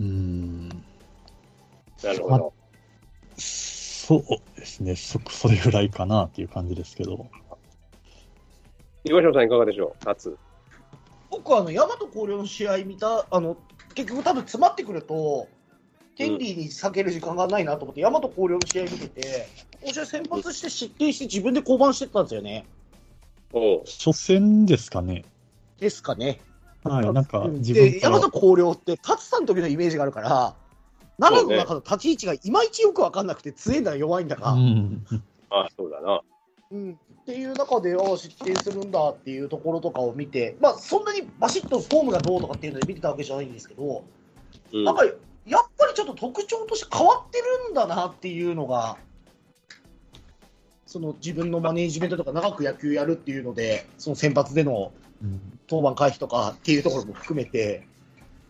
[0.00, 0.84] うん、
[2.02, 2.52] なるほど。
[3.36, 7.26] そうですねそ、それぐらいかなっていう感じですけど。
[9.04, 10.08] 東野さんいかがでしょう？
[10.08, 10.38] 立つ。
[11.30, 13.56] 僕はあの大和広陵の試合見た、あの
[13.94, 15.48] 結局、多分詰まってくると、
[16.16, 19.46] 天理に避ける時間がないなと思って、大和広陵の試合見てて、
[19.80, 22.66] この試合先発して失点して自分で降板してったんですよね。
[23.52, 25.24] おう初戦ですかね。
[25.78, 26.40] ですかね。
[26.84, 30.54] はい、なんかで、大和広陵って、勝さんの時のイメージがあるから、
[31.18, 35.04] 長野の中の立ち位置がいまいちよく分かんなくて、強いんだか弱いんだか、うん、
[35.50, 36.20] あそうだな。
[36.70, 36.98] うん。
[37.22, 44.04] っていう中で、ああ、失点するんだっていうところとかを見て、まあ、そんなにバシッとフォームがどうとかっていうので見てたわけじゃないんですけど、
[44.72, 44.84] うん。
[44.84, 45.14] なんか、やっ
[45.78, 48.96] ぱりちょっと特徴として変わってるんだなっていうのが、
[50.86, 55.40] その自分のマネージメントとか長く野球やるっていうので、その先発でのうん。
[55.70, 57.86] 登板回避とかっていうところも含めて、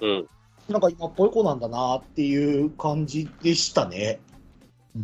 [0.00, 0.28] うん。
[0.68, 4.20] なんか今っぽい子なんだなっていう感じでしたね。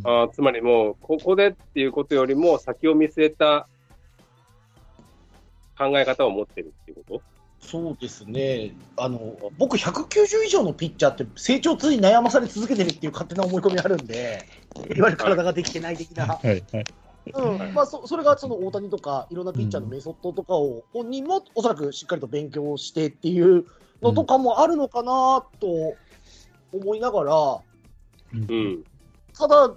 [0.05, 3.69] あーつまりもう、ここでっていうことよりも、先を見据えた
[5.77, 7.23] 考え方を持ってるっていうこ
[7.61, 8.73] そうですね。
[8.97, 14.45] あの、僕190以上のピッチャーって成長痛に悩まされ続けてるっていう勝手な思い込みがあるんで、
[14.95, 16.27] いわゆる体ができてない的な。
[16.27, 16.85] はいはい。
[17.35, 23.67] うんまあ、そそれがその大谷とかいろんなピッチャーのメソッドとかを本人もおそらくしっかりと勉強してっていう
[24.03, 25.95] のとかもあるのかなと
[26.73, 27.63] 思いながら、と
[28.33, 28.85] うん。
[29.37, 29.75] ただ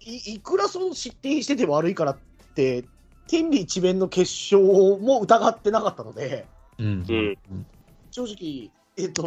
[0.00, 2.18] い、いくらその失点してて悪いからっ
[2.54, 2.84] て、
[3.26, 4.62] 天理一面の決勝
[4.98, 6.46] も疑ってなかったので、
[6.78, 7.66] うんうん
[8.10, 9.26] 正直、えっと、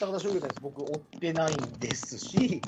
[0.00, 0.86] 高田商業です僕、追
[1.16, 2.60] ってないんですし、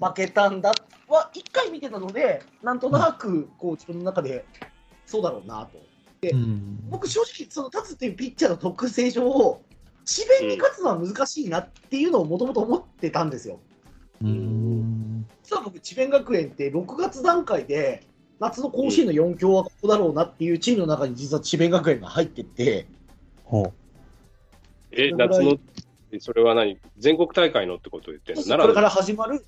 [0.00, 0.72] 負けたんだ
[1.08, 4.44] は1回見てたので、なんとなくこう自分の中で
[5.06, 5.78] そうだろうなと。
[6.22, 9.60] うん僕、正直、その立つっていうピッチャーの特性上、
[10.04, 13.60] 智弁に勝つのは難しいなっていうのをもともと思ってたんですよ。
[14.22, 15.26] うーん。
[15.42, 18.06] 実は僕、智弁学園って6月段階で、
[18.38, 22.86] 夏の甲子園の4強はここだろうなっていうチームの中に実は智弁学園が入ってて、
[23.44, 23.72] ほ
[24.92, 25.56] え、夏の、
[26.18, 26.78] それは何？
[26.98, 29.34] 全国大会のってことを言ってるのこれか奈ら始まる。
[29.34, 29.42] 良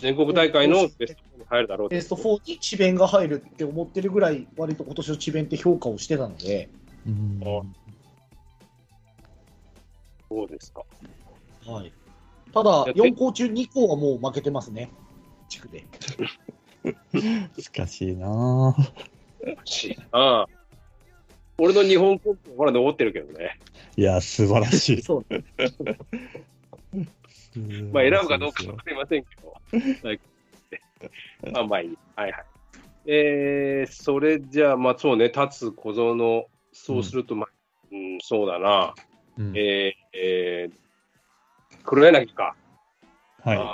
[0.00, 6.68] 全国大会のベスト4に入るだろうベスト4に智弁が入るって思ってるぐらい、割と今年の智弁って評価をしてたので、
[7.06, 7.10] う。
[7.10, 7.62] うんあ
[10.28, 10.82] そうですか？
[11.66, 11.92] はい、
[12.52, 14.90] ただ、やって4校中2校はもう負けてますね、
[15.48, 15.84] 地区で。
[17.12, 18.92] 難しいなぁ
[19.64, 20.46] しああ。
[21.58, 23.58] 俺の日本国まだ残ってるけどね。
[23.96, 25.02] いや、素晴らしい。
[25.02, 25.24] そう
[27.92, 29.52] まあ選ぶかどうかわかりませんけど。
[30.08, 30.20] はい
[31.52, 31.98] まあまあいい。
[32.16, 32.44] はいはい。
[33.06, 37.48] えー、それじゃあ、まあそうね、立つ小園、そうすると、まあ、
[37.90, 38.94] うん、そうだな。
[39.38, 42.56] うんえー、えー、黒柳か。
[43.44, 43.56] はい。
[43.56, 43.64] あー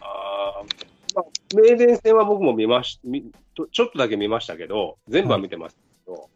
[0.00, 6.28] あーまあ、名電戦は僕も見ましみとちょっとだけ見ましたけど、全部は見てますけど、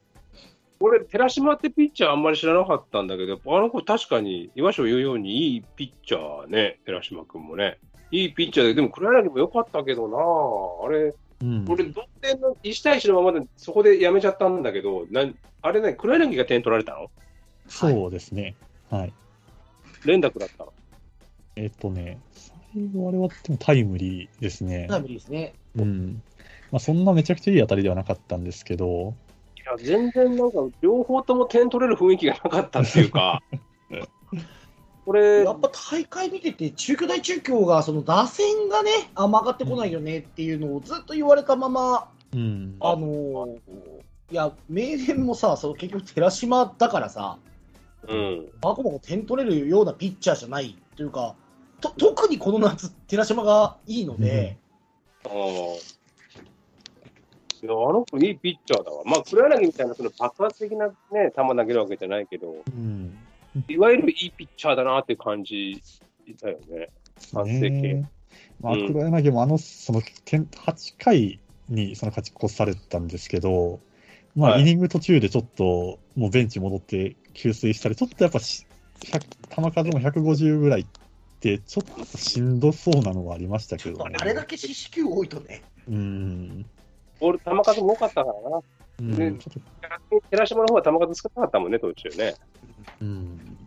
[0.80, 7.78] 俺、寺島ってピッチャーあんまり知らなかったんだけど、あの子確かに、岩所言うようにいいピッチャーね、寺島君もね。
[8.10, 10.18] いいピッチャーで、でも黒柳も良かったけどな
[10.86, 17.10] あれ、うん俺、同点の1対1のままでそこでやめちゃったんだけど、なんあれね、黒柳が点取られたの
[17.72, 18.54] そうですね。
[18.90, 19.12] はい。
[20.04, 20.72] 連絡だったの？
[21.56, 24.86] えっとね、最後あれはでもタイムリーですね。
[24.88, 25.54] タイムリーですね。
[25.76, 26.22] うん。
[26.70, 29.14] まあ、そんなめちゃくちゃいい当たりではなかったんですけど、
[29.56, 33.42] いや、全然なんか、両方とも点取れる雰囲気がなかったっていうか、
[35.04, 42.76] これ、やっぱ大会見てて、中京大中京がその打線がね、あんま上がってこないよねっていうのをずっと言われたまま、うん。
[42.80, 43.58] あのー
[44.30, 47.36] いや、名電もさ、その結局、寺島だからさ、
[48.08, 51.36] うん、バコバコ点取れるようなピッチャーじゃないというか、
[51.80, 54.56] と特にこの夏、寺島がいいので、
[55.24, 55.32] ああ。
[57.62, 59.02] いや、あの子いいピッチャーだわ。
[59.04, 63.16] まあ、黒柳みたいなその爆発的なね、球投げるわけじゃないけど、うん。
[63.68, 65.80] いわゆるいいピッチャーだなっていう感じ
[66.40, 66.88] だよね。
[67.32, 68.10] 完成形ね
[68.60, 73.80] まあ、うん黒柳もあの、その、点8回にその勝ち越されたんですけど、
[74.34, 78.66] まあ、はいイニング途中でちょっと、もうベンチ戻って給水したり、ちょっとやっぱし、
[79.00, 80.86] 100球数も150ぐらいっ
[81.40, 84.16] て、ちょっとしんどそうなのはありましたけどね。
[84.18, 86.64] あれだけ四死球多いとね、うん。
[87.20, 88.60] ボール、球数も多かったからな。
[89.00, 92.34] うん、ねちょっと、逆に寺島の方は球数少なかったもんね、途中ね。
[93.00, 93.58] うん。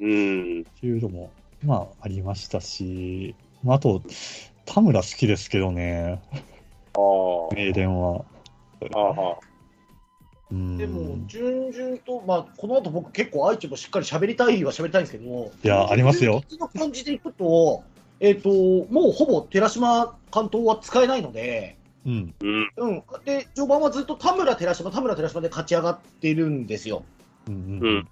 [0.00, 0.60] うん。
[0.60, 1.30] っていうのも、
[1.64, 4.02] まあ、ありましたし、まあ、あと、
[4.66, 6.20] 田村好きですけどね、
[6.94, 7.00] あ
[7.50, 7.54] あ。
[7.54, 8.24] 名電は。
[8.94, 9.51] ああ。
[10.52, 16.42] うん、でも、順々と、まあ、この後僕、結構、愛知もしっかり喋りたいは喋りたいんですけど、いやありますよ。
[16.48, 17.82] 順々の感じでいくと、
[18.20, 22.34] えっ、と、もうほぼ寺島関東は使えないので、うん。
[22.40, 22.70] うん。
[22.76, 27.04] うん、で序盤はずっと田村寺島、田村寺島で勝ち上がってるんですよ。
[27.48, 27.88] うんう。
[27.88, 28.08] ん。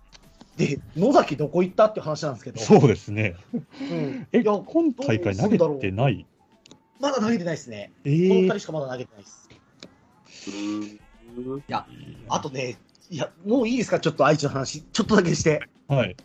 [0.57, 3.37] で、野崎どこ行ったって話なんですけど、そうですね。
[3.53, 6.27] うん、え、いや今大会投げてない？
[7.01, 7.93] まだ投げてないですね。
[8.05, 9.49] えこの2ー人しかまだ投げてないです。
[10.49, 10.51] う
[10.85, 11.01] ん。
[12.29, 12.77] あとね、
[13.09, 15.61] いや、もういいですか、ちょっと愛知の話、ちょっとだけして。
[15.89, 16.17] はい。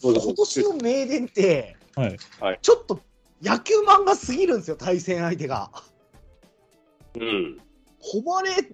[0.00, 2.18] そう今年の名電って、はい。
[2.60, 3.02] ちょっと
[3.40, 5.70] 野球漫画すぎるんですよ、対戦相手が。
[7.14, 7.60] うん。
[8.24, 8.68] 誉れ、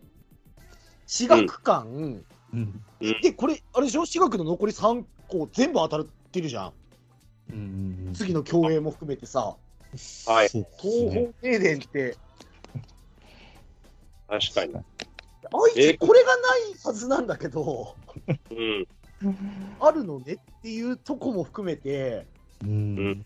[1.07, 2.85] 私学館、うん。
[3.23, 6.73] で、これ、あれでしょ、私学の残り3校全部当たってるじゃん。
[7.53, 8.13] うん。
[8.15, 9.57] 次の競泳も含めてさ、
[10.27, 12.17] はい東ね方停電って、
[14.29, 14.75] 確かに。
[15.53, 17.97] 愛知、これがないはずなんだけど、
[18.51, 18.87] うん。
[19.81, 22.27] あるのねっていうとこも含めて、
[22.63, 23.25] うん。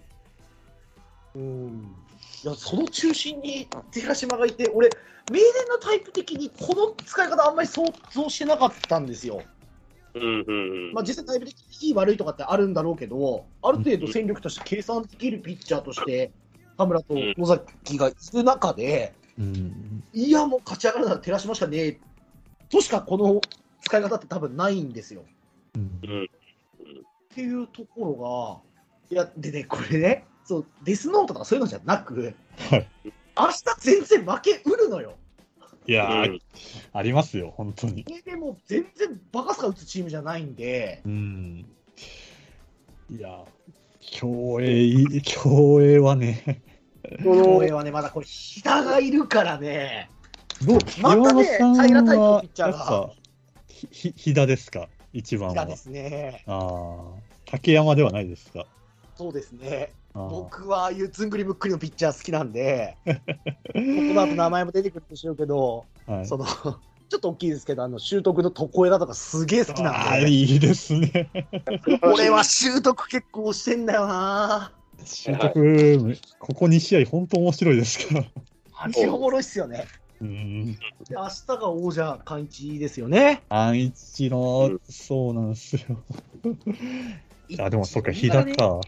[1.35, 1.97] うん、
[2.45, 4.91] いやその中心に寺島がいて、俺、
[5.31, 9.43] 名電のタイプ的にこの使い方、あんまり想像してなかったんですよ。
[10.15, 10.45] うん。
[10.47, 10.53] う
[10.91, 10.93] ん。
[10.93, 16.31] まあ、実際、タイプ的にいい悪いとかってあるんだろうけど、ある程度戦力として計算できるピッチャーとして、
[16.77, 20.05] 田村と野崎がいる中で、うん。
[20.13, 22.01] いや、もう勝ち上がるなら寺島しかねえ
[22.69, 23.41] としかこの
[23.81, 25.25] 使い方って多分ないんですよ。
[25.75, 26.25] うんうん。
[26.25, 26.29] っ
[27.35, 28.63] ていうところ
[29.11, 32.35] が、いや、でね、これね、そうデスノートとかそういうのじゃなく、
[32.71, 32.89] はい。
[33.39, 35.15] 明日全然負けうるのよ。
[35.87, 36.41] いやー、うん
[36.93, 38.05] ありますよ、本当に。
[38.25, 41.67] でも全然バカスカ打つチームじゃないんで、うん。
[43.11, 43.45] いや、
[44.01, 46.63] 競泳いい、競泳はね、
[47.25, 50.11] このはね、まだこれ、飛田がいるからね、
[50.65, 53.11] どう、またね平田のはピッチャーが
[53.67, 55.55] ひ、ひ、飛田ですか、一番は。
[55.55, 56.45] 飛田ですね。
[56.47, 57.33] ああ。
[57.47, 58.67] 竹山ではないですか？
[59.17, 59.93] そうですね。
[60.15, 63.13] 僕はああいうずんぐりむっくりのピッチャー好きなんで、 こ
[63.75, 71.31] の後名前も出てくるでしょうけど、はい、その、ちょっと大きいですけど、あの、習得の床枝とかすげえ好きなんで、いいですね。
[72.03, 74.73] 俺は習得結構してんだよな
[75.05, 78.15] 習得、ここ2試合、本当面白いですか？
[78.21, 78.25] ら。
[78.87, 79.87] マジおもろいっすよね。
[80.21, 80.75] うん。
[80.75, 80.79] で
[81.11, 83.43] 明日が王者完一ですよね。
[83.49, 85.83] 安一の、うんそうなんですよ。
[87.59, 88.81] あ、でもそっか、飛騨か。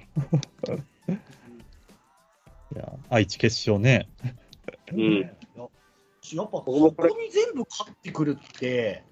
[2.74, 4.08] いや、愛知決勝ね。
[4.92, 5.20] うん。
[5.20, 5.30] やっ
[6.50, 9.04] ぱ、僕ここに全部勝ってくるって、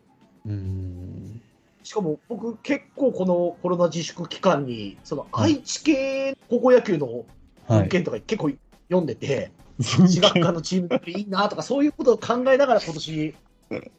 [0.47, 1.43] うん。
[1.83, 7.25] しかも僕結構このコロナ自粛期間に、その愛知系高校野球の
[7.67, 7.79] はい。
[7.83, 8.51] 文献とか結構
[8.89, 13.35] 読んでて、私学科のチームっていいなとか、そういうことを考えながら今年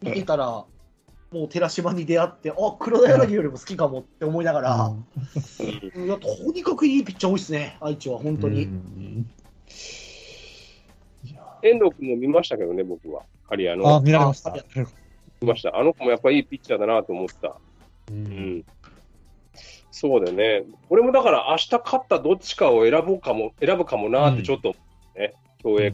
[0.01, 0.67] 見てたら、も
[1.31, 8.67] う寺島に出会って、あ黒田柳よりも好きかもって思いながら、うんいやとにかくいいピッチャー多いですね、愛知は本当に。
[11.63, 13.23] 遠藤君も見ましたけどね、僕は。
[13.49, 14.01] ハリアあ、の。
[14.01, 14.51] 見られました。
[14.51, 14.57] あ
[15.41, 15.75] 見ました。
[15.75, 17.55] あの子もやっぱいいピッチャーだなと思った。
[18.11, 18.65] ううんん。
[19.95, 20.63] そうだよね。
[20.89, 24.75] 俺もだから明日勝ったどっちかを選ぼうかも、選ぶかもなってちょっと、
[25.15, 25.93] ね、競泳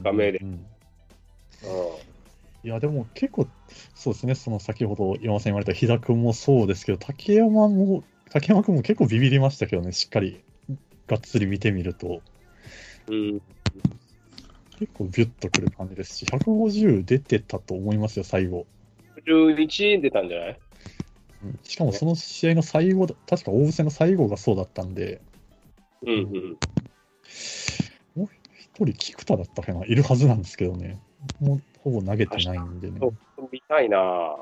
[2.63, 3.47] いや、でも結構、
[3.95, 10.39] そうですね、その先ほど山さん言われた飛田君もそうですけど、竹山も、竹山君も結構ビビりましたけどね、しっかり
[11.07, 12.21] がっつり見てみると、
[13.07, 13.41] うん。
[14.79, 18.65] 結構ビュッとくる感じですし、150出てたと思いますよ、最後。
[19.25, 20.49] 11出たんじゃない？
[20.51, 20.68] うん
[21.63, 25.21] しかもその試合の最後だ、確か大伏せの最後がそうだったんで、
[26.01, 26.57] うんうん。
[28.15, 30.99] もう一人、菊田だったかな、いるはずなんですけどね、
[31.39, 32.99] もうほぼ投げてないんでね。
[32.99, 34.35] そう見たいなぁ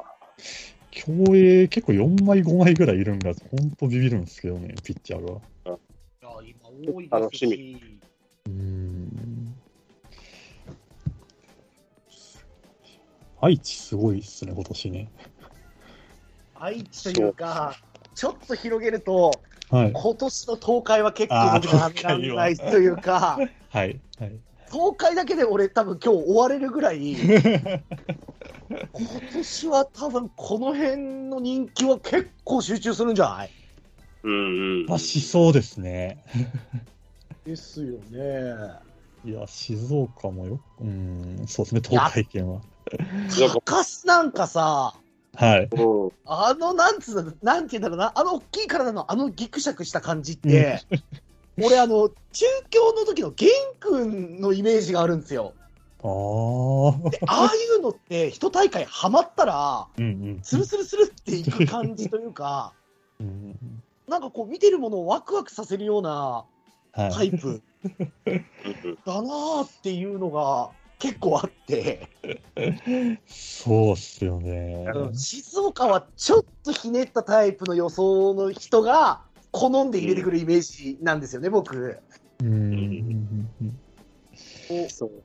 [0.89, 5.33] 競泳結構4枚、5枚ぐらいいるんが、本当ビビるんですけどね、ピッチャーが。
[5.33, 5.77] いや
[6.43, 7.99] 今多い楽しですし、
[8.47, 9.55] うーん。
[13.39, 15.11] 愛知すごいっすね、今年ね。
[16.59, 17.77] 愛知というか、
[18.15, 19.91] ちょっと広げると、はい。
[19.93, 21.91] 今年の東海は結構僕は
[22.35, 23.39] ないというか、
[23.69, 24.01] はい。
[24.19, 24.39] はい。
[24.71, 27.81] 東海だけで俺多分今日終われるぐらい、今
[29.33, 33.51] 年は多分この辺の人気は結構集中するんじゃない？
[34.23, 34.85] うんうん。
[34.87, 36.23] まあ、しそうですね。
[37.45, 38.19] ですよね。
[39.23, 42.61] いや、静岡もよ、うーん、そうですね、東海圏は。
[43.63, 44.99] 高須なんかさ、
[45.37, 45.69] はい。
[45.71, 46.11] うん。
[46.25, 50.81] あのなんつうの、なんて言うんだろうな、あの大きい体のあのギクシャクした感じって、
[51.61, 55.53] 俺あの、中京の時の玄君のイメージがあるんですよ。
[56.03, 57.09] ああ。
[57.11, 60.39] でああいうのって、一大会ハマったら、うんうん。
[60.41, 62.73] スルスルスルっていく感じというか、
[63.21, 66.45] うんなんかこう見てるものをワクワクさせるような
[66.93, 67.11] はい。
[67.11, 67.61] タイプ
[69.05, 72.09] だなーっていうのが結構あって、
[73.27, 74.85] そうっすよね。
[75.13, 81.99] 静岡はちょっとひねったタイプの予想の人が好んで入れてくるイメージなんですよね、僕。
[82.41, 82.47] うん。
[82.47, 82.69] うん。
[82.71, 82.75] う
[83.63, 83.79] ん。
[84.71, 84.89] うん。
[84.89, 85.23] そう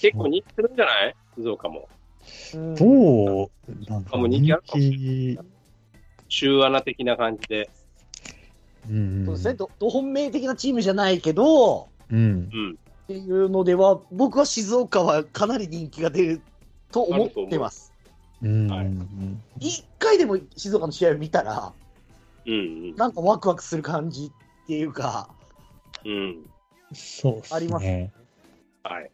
[0.00, 0.76] 結構人気するん。
[0.76, 1.88] じゃない静岡も。
[2.54, 2.74] うん。
[2.74, 3.50] どう、
[3.88, 4.04] なん。
[4.04, 5.38] かあもう人気あるかもしれ人気
[6.28, 7.70] 中穴的な感じで。
[8.90, 9.24] うん。
[9.26, 12.76] そうですね、どど本命的なチームじゃないけど、うん。
[13.08, 13.16] うん。
[13.16, 16.42] っていうのでは、僕は静岡はかなり人気が出る
[16.92, 17.92] と思ってます。
[18.42, 18.68] うん。
[18.68, 21.72] はいうん一回でも静岡の試合を見たら、
[22.46, 24.30] うんなんかワクワクする感じ
[24.64, 25.28] っていうか、
[26.04, 26.12] うん。
[26.12, 26.50] うん。
[26.94, 27.56] そうっすね。
[27.56, 29.10] ありますはい。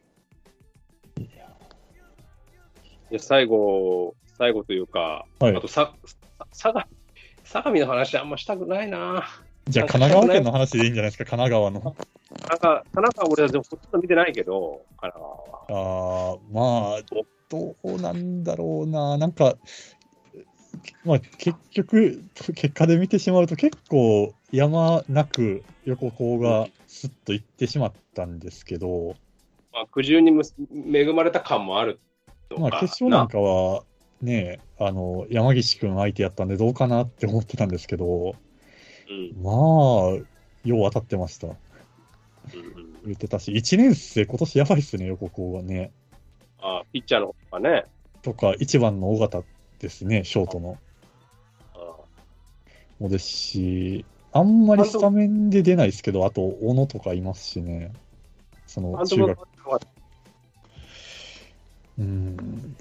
[3.10, 5.94] で最後、最後というか、はいあとさ、
[6.52, 6.86] さ相模、
[7.44, 9.24] 相模の話あんましたくないな。
[9.66, 11.96] じゃあ、神奈川県の話でいいんじゃないですか、神奈川の。
[12.48, 15.34] なんか、田中は俺はほとんど見てないけど、神奈
[15.68, 16.32] 川は。
[16.32, 17.00] ああ、まあ、
[17.48, 19.56] どうなんだろうな、なんか、
[21.04, 29.14] まあ、結局、結果で見てしまうと、結構、山なく横高がすっと行ってしまったんですけど、
[29.72, 30.42] まあ、苦渋にむ
[30.92, 32.00] 恵まれた感もある
[32.48, 32.60] とか。
[32.60, 33.82] まあ、決勝なんかは、
[34.20, 38.43] ね、あの山岸君相手やったんで、どうかなって思ってたんですけど、うん
[39.42, 39.54] まあ、
[40.64, 41.48] よう当たってました。
[43.04, 45.92] 言ってたし、1年生、今年やばいっすね、横高がね。
[46.60, 47.84] あピッチャーの方がね。
[48.22, 49.44] とか、1番の尾形
[49.78, 50.78] ですね、ショートの。
[51.74, 51.78] あ
[52.98, 57.92] もですし、あんまりスタメンで出ないですけど、あと、小野とかいますしね。
[58.66, 59.38] その中学。
[59.68, 59.80] は
[61.98, 62.76] うん。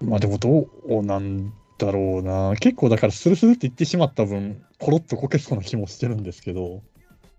[0.00, 2.54] まあでも、どうなんだろうな。
[2.56, 6.82] 結構だからスルスルって言ってしまった分、コロッとこけそうな気もしてるんですけど、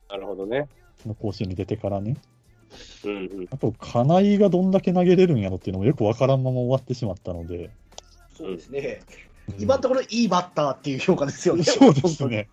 [0.10, 0.68] なるほどね。
[1.02, 2.18] その甲子園に出てからね。
[3.04, 3.48] うんうん。
[3.52, 7.70] あと、金井がどんだけ投げれるんやろっていうのもよくわからんまま終わってしまったので。
[8.36, 9.02] そうですね。
[9.24, 11.64] うん今のところいいバッターっていう評価ですよね。
[11.64, 12.48] そうですね。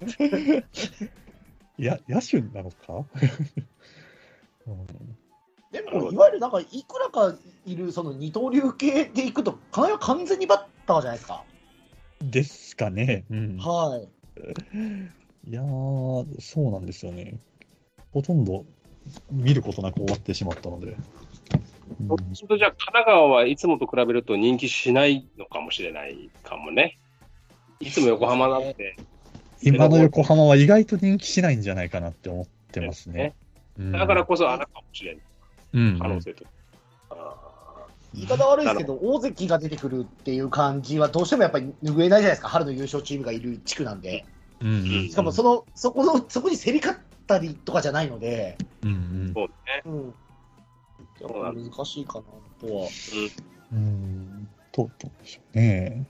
[1.76, 3.04] い や、野手なのか、
[4.66, 4.86] うん
[5.72, 11.44] でも、いわゆるなんか、いくらかいるその二刀流系でいくと、金井は完全にバッターじゃないですか。
[12.22, 13.24] ですかね。
[13.30, 14.00] うん、は
[15.46, 15.50] い。
[15.50, 17.38] いやー、そうなんですよね。
[18.12, 18.64] ほとんど
[19.30, 20.88] 見ることなく終わってしまったので。
[20.88, 20.96] うん
[22.08, 26.98] そうすると、じゃあ、神奈川はいつもと比べると人気しないのかもしれないかもね。
[27.80, 28.96] いつも横浜なんて、
[29.62, 33.34] 今の横浜は意外と人気しないんじゃないかなって思ってますね。
[33.78, 35.22] うんだからこそ穴かもしれない
[35.74, 36.44] うん可能性と。
[37.10, 37.45] あ
[38.16, 44.24] 言い方悪いですけど、大関が出てくるっていう感じは、どうしてもやっぱり拭えないじゃないですか、春の優勝チームがいる地区なんで。
[44.60, 49.82] うんうんしかもその、そこの、そこに競り勝ったりとかじゃないので、うんうんーそうね。
[49.84, 50.14] うん。
[51.20, 52.24] やっぱ難しいかな
[52.66, 52.88] とは。
[53.72, 56.06] うんどうどうでしょうね。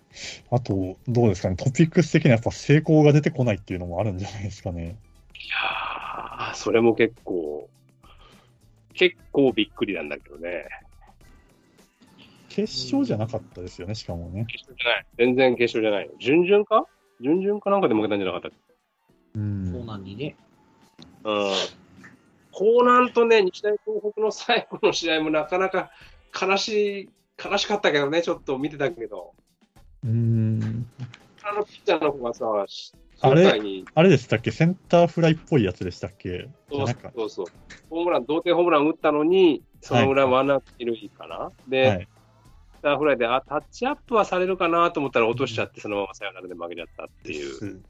[0.50, 4.84] あと、どうですかね、トピックス的にはやっぱ成功が出てこないっていうのもあるんじゃないですかね。
[4.84, 7.68] いやー、それも結構、
[8.94, 10.68] 結構びっくりなんだけどね。
[12.57, 14.46] 決勝じゃなかったですよね、しかもね。
[14.48, 15.07] 決勝じゃない。
[15.18, 16.11] 全然決勝じゃない。
[16.18, 16.86] 準々か？
[17.20, 18.57] 準々かなんかで負けたんじゃなかったっけ？
[19.34, 20.36] うんそうなんにね。
[21.24, 21.52] うん。
[22.52, 25.90] こうなんとね、日大東北の最後の試合もなかなか
[26.40, 27.09] 悲しい、
[27.44, 29.34] 悲しかったけどね、ちょっと見てたけど。
[30.02, 30.86] うん
[31.42, 32.46] あのピッチャーの方がさ、
[33.20, 33.46] あれ
[33.94, 34.50] あれでしたっけ？
[34.50, 36.48] センターフライっぽいやつでしたっけ？
[36.70, 37.46] じそうそうそう。
[37.90, 41.52] ホームラン、同点ホームラン打ったのに、その裏ワンアウト二塁かな？
[41.68, 42.09] で、はい。
[42.87, 47.82] スターフライで、あ、タッチアップはされるかなと思ったら落としちゃって、そのままサヨナラで負けちゃったっていう。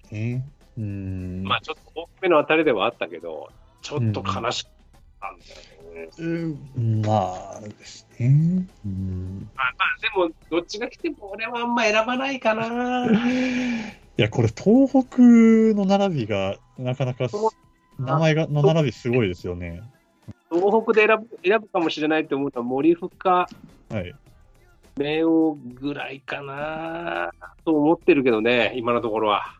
[0.79, 1.43] うん。
[1.45, 3.51] まあちょっと大きめの当たりではあったけど、
[3.83, 6.11] ちょっと悲しかったんだよね。
[6.19, 8.67] うんまあですね。
[8.87, 13.05] うんまあまあ、でも、どっちが来ても俺はあんま選ばないかな。
[13.13, 13.13] い
[14.17, 17.37] や、これ、東北の並びが、なかなかす、
[17.99, 19.83] 名前が、の並びすごいですよね。
[20.51, 23.47] 東北で選ぶ選ぶかもしれないと思ったら、森深、
[23.91, 24.15] はい。
[24.99, 27.31] 明王ぐらいかな
[27.65, 29.55] と思ってるけどね、今のところは。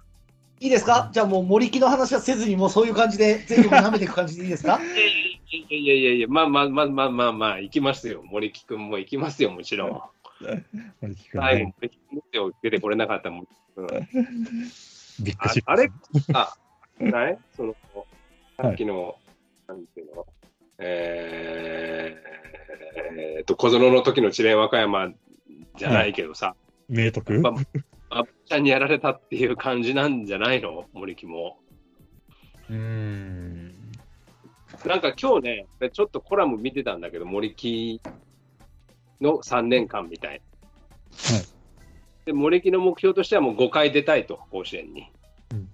[0.61, 1.11] いいですか？
[1.13, 4.81] じゃあもう森木の話はせずに、もうそういう感じで全国舐めていく感じでいいですか？
[4.83, 8.23] いやいやいやいやいや、まあまあまあまあまあまあ、行きますよ。
[8.25, 10.01] 森木君も行きますよ、もちろん。
[11.03, 13.47] 森木君最後ね、、森木君ですよ出てこれなかったもん。
[13.77, 13.87] うん、
[15.21, 15.91] ビッグシップスああれ？
[16.33, 16.57] あ、
[16.99, 17.39] ない？
[17.55, 17.77] その、
[18.57, 19.17] さっきの、
[19.69, 20.27] なんていうの、
[20.79, 25.13] えー、えーと、小園の時の智弁和歌山
[25.77, 26.55] じゃないけどさ、
[26.89, 27.35] 明徳？
[27.35, 27.55] やっぱ、
[28.11, 30.87] あっちゃんにやられたっていう感じなんじゃないの？
[30.93, 31.59] 森木も。
[32.69, 33.75] うーん。
[34.85, 38.01] なんか今日ね、ちょっとコラム見てたんだけど、森木
[39.21, 40.41] の3年間みたい
[41.31, 41.37] な。
[41.37, 41.47] はい
[42.27, 45.09] で森木の目標としてはもう5回出たいと、甲子園に。
[45.53, 45.69] うん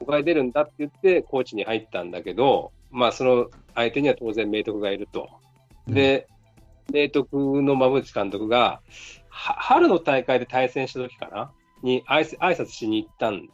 [0.00, 5.28] 5回出るんだって言って、コーチに入ったんだけど、まあ、その相手には当然、明徳がいると。
[5.86, 6.26] で、
[6.90, 8.80] 明徳の馬淵監督が、
[9.28, 11.52] 春の大会で対戦した時かな？
[11.82, 13.46] に挨拶挨拶しに行ったん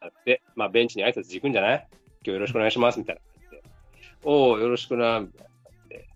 [0.00, 1.86] だって、まあ、ベンチに挨拶行くんじゃない？
[2.24, 3.62] 今日よろしくお願いしますみたいな感じで。
[4.24, 6.08] おお、よろしくな、みたいな感じで。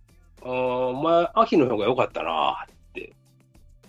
[0.42, 3.12] お前、秋の方が良かったなって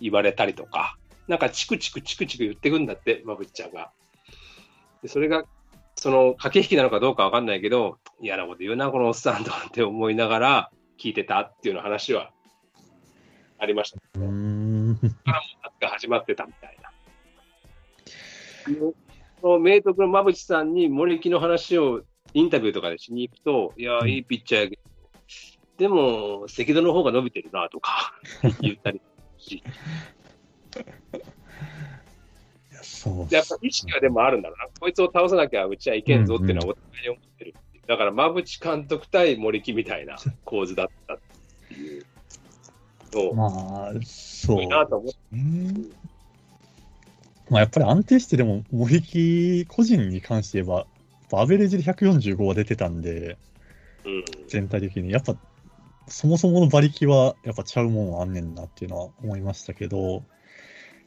[0.00, 0.96] 言われたりとか、
[1.28, 3.90] なんかチクチクチクチク言ってくんだって、馬淵ちゃんが。
[5.02, 5.44] でそれが、
[5.94, 10.70] その駆け引きなのかどうかわかんないけど、嫌なこと言うな、このおっさんとって思いながら
[11.02, 12.30] 聞いてたっていうの話は
[13.58, 13.98] ありました。
[14.14, 14.92] うーん。
[14.94, 15.12] 夏
[15.80, 16.90] が始まってたみたいな。
[19.40, 22.02] その明徳の馬淵さんに森木の話を
[22.34, 24.82] インタビューとかでしに行くと、いやう、んいいピッチャーやけど、
[25.78, 28.14] でも、赤道の方が伸びてるなとか
[28.62, 29.00] 言ったり
[29.38, 29.60] し、
[32.80, 34.68] そうでやっぱ意識はでもあるんだろうな。
[34.78, 37.54] こいつを倒さなきゃうちはいけんぞっていうのはお互いに思ってる。
[37.86, 41.18] だから馬淵監督対森木みたいな構図だったっ
[41.68, 42.04] ていう
[43.12, 45.18] のを、まあ、すそうごいなと思って。
[45.36, 46.02] ね。
[47.50, 50.86] まあ、やっぱり安定してでも、森木個人に関して言え
[51.30, 53.36] ば、アベレージで145は出てたんで、
[54.04, 55.10] うん全体的に。
[55.10, 55.36] やっぱ、
[56.08, 60.24] そもそもの馬力は、やっぱちゃうもんはあんねんなっていうのは思いましたけど、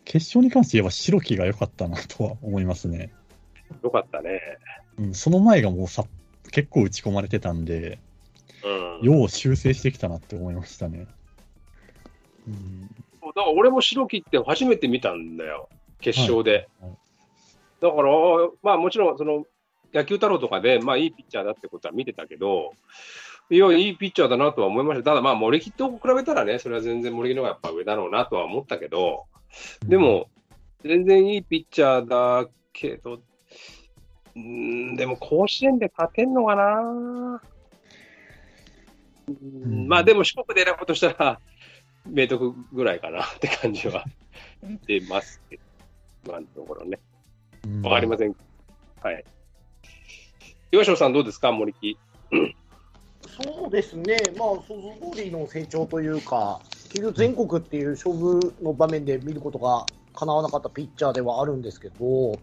[0.04, 3.12] 決勝に関して言えば白木が良かったなとは思いますね。
[3.84, 4.40] よかったね。
[4.98, 6.06] うん、その前がもうさ
[6.56, 8.00] 結構打ち込まれてたんで、
[8.64, 9.06] うん。
[9.06, 11.06] よう修正してきたなって思いましたね。
[12.48, 15.68] うん、だから俺も白木って初めて見たんだよ。
[16.00, 16.70] 決勝で。
[16.80, 16.98] はいはい
[17.82, 18.12] だから、
[18.64, 19.44] まあもちろん、その、
[19.94, 22.72] 野球太郎とかで、まあいいピッチャーだってことは見てたけど、
[23.50, 25.12] いや、いいピッチャーだなとは思いました。
[25.12, 29.26] ただまあ森木と比べたらね、それは全然森木の方がやっぱ上だろうなとは思ったけど、
[29.86, 30.30] で、も、
[30.84, 33.20] 全然いいピッチャーだけど、
[34.36, 37.42] うーん、でも甲子園で勝てんのかな、
[39.28, 41.40] うんんまあでも四国で選ぶとしたら、
[42.06, 44.06] 明徳ぐらいかな って感じは
[44.62, 45.64] してますけど、
[46.26, 47.00] 今のところね。
[47.66, 48.36] うんわかりません。
[49.02, 49.24] はい。
[50.72, 51.98] 岩城さんどうですか、森木？
[53.28, 62.40] そうですね、まあ、想像通りの成長というか、結局、全国っていう勝負の場面で見ることが叶わなかったピッチャーではあるんですけど、うん。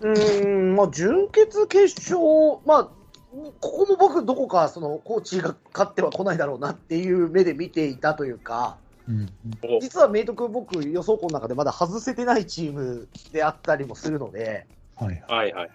[0.00, 2.18] うーん、まあ、準決決勝、
[2.66, 2.84] まあ、
[3.32, 8.78] ここも僕、どこかそのコーチが勝っては来ないだろうなっていう目で見ていたというか、
[9.08, 9.28] うん
[9.64, 15.22] お実は明徳、僕、予想校の中でまだ外せてないチームであったりもするので、はい。
[15.26, 15.70] はいはい。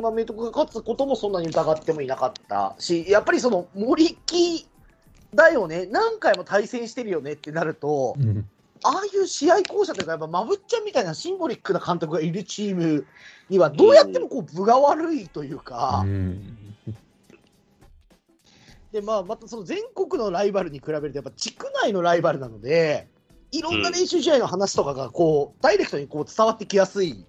[0.00, 4.68] まあ、明徳が勝つこともそんなに疑ってもいなかったし、やっぱりその森木
[5.34, 8.48] だよね、何回も対戦してるよねってなると、うん
[8.84, 13.06] ああいう試合巧者というか、やっぱまぶっちゃんみたいなシンボリックな監督がいるチーム
[13.48, 16.56] には、どうやってもこう分が悪いというか、うん。
[18.92, 23.08] でまあ、またその全国のライバルに比べると、やっぱ地区内のライバルなので、
[23.50, 27.24] いろんな練習試合の話とかがこう、ダイレクトにこう伝わってきやすい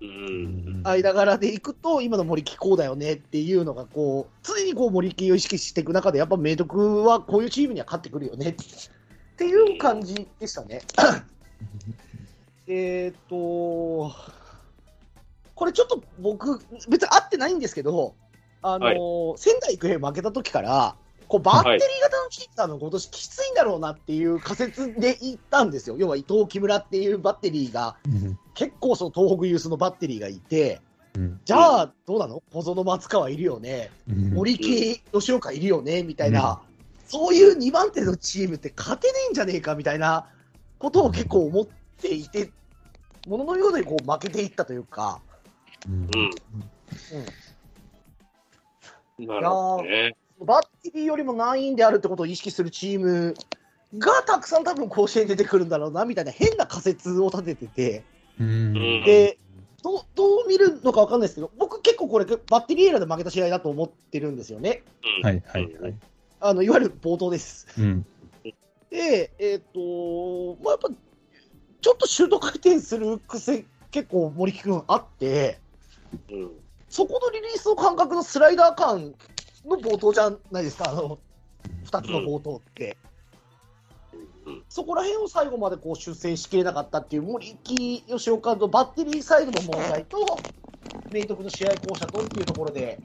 [0.00, 0.82] うん。
[0.84, 8.64] 間柄でいくと、今の森木こうだよねっていうのがこう、常にこう森木を意識していく中で、やっぱ明徳はこういうチームには勝ってくるよねって
[9.42, 10.82] いう感じでしたね。
[12.68, 14.12] えっと、
[15.54, 18.14] これちょっと僕、別に合ってないんですけど、
[18.62, 18.86] あの
[19.30, 19.38] はい。
[19.38, 20.96] 仙台育英負けた時から、
[21.28, 25.96] こうバッテリー型のチーム多分今年きついんだろうなっていう仮説で言ったんですよ。
[25.98, 28.38] 要は伊藤、木村っていうバッテリーが、うん。
[28.54, 30.80] 結構その東北ユースのバッテリーがいて、
[31.14, 31.40] うん。
[31.44, 32.42] じゃあどうなの？
[32.52, 34.34] 小園松川いるよね、うん。
[34.34, 36.02] 森木吉岡いるよね？
[36.02, 36.62] みたいな、
[37.06, 40.26] そういう2番手のチームって勝てねえんじゃねえかみたいな
[40.78, 41.66] ことを結構思っ
[42.00, 42.50] ていて、
[43.26, 45.20] もののようにこう負けていったというか、
[45.88, 46.30] うん
[49.26, 50.16] なるほどね。
[50.40, 53.34] バッテリーよりも難易であるってことを意識するチーム
[53.98, 58.04] がたくさん多分甲子園に出てくるんだろうなみたいな変な仮説を立ててて、
[58.40, 58.72] うん
[59.04, 59.38] で
[59.82, 64.82] どうどう見るのか分かんないですけど、僕結構これ、バッテリーエラーで負けた試合だと思ってるんですよね。
[65.18, 65.94] うんはいはいはい。
[66.46, 67.66] あのいわゆる冒頭です。
[67.78, 68.06] うん
[68.90, 70.88] で、えっ、と、まあ、やっぱ、
[71.80, 75.58] ちょっとシュート回転する癖、結構森木君あって、
[76.30, 76.50] うん。
[76.88, 79.14] そこのリリースの感覚のスライダー感
[79.66, 81.18] の冒頭じゃないですか、あの、
[81.86, 82.96] 2つの冒頭って。
[84.46, 90.18] うんそこら辺を最後までこう修正しきれなかったっていう森木吉岡のバッテリーサイドの問題と、
[91.10, 92.98] 明徳の試合巧者とっていうところで、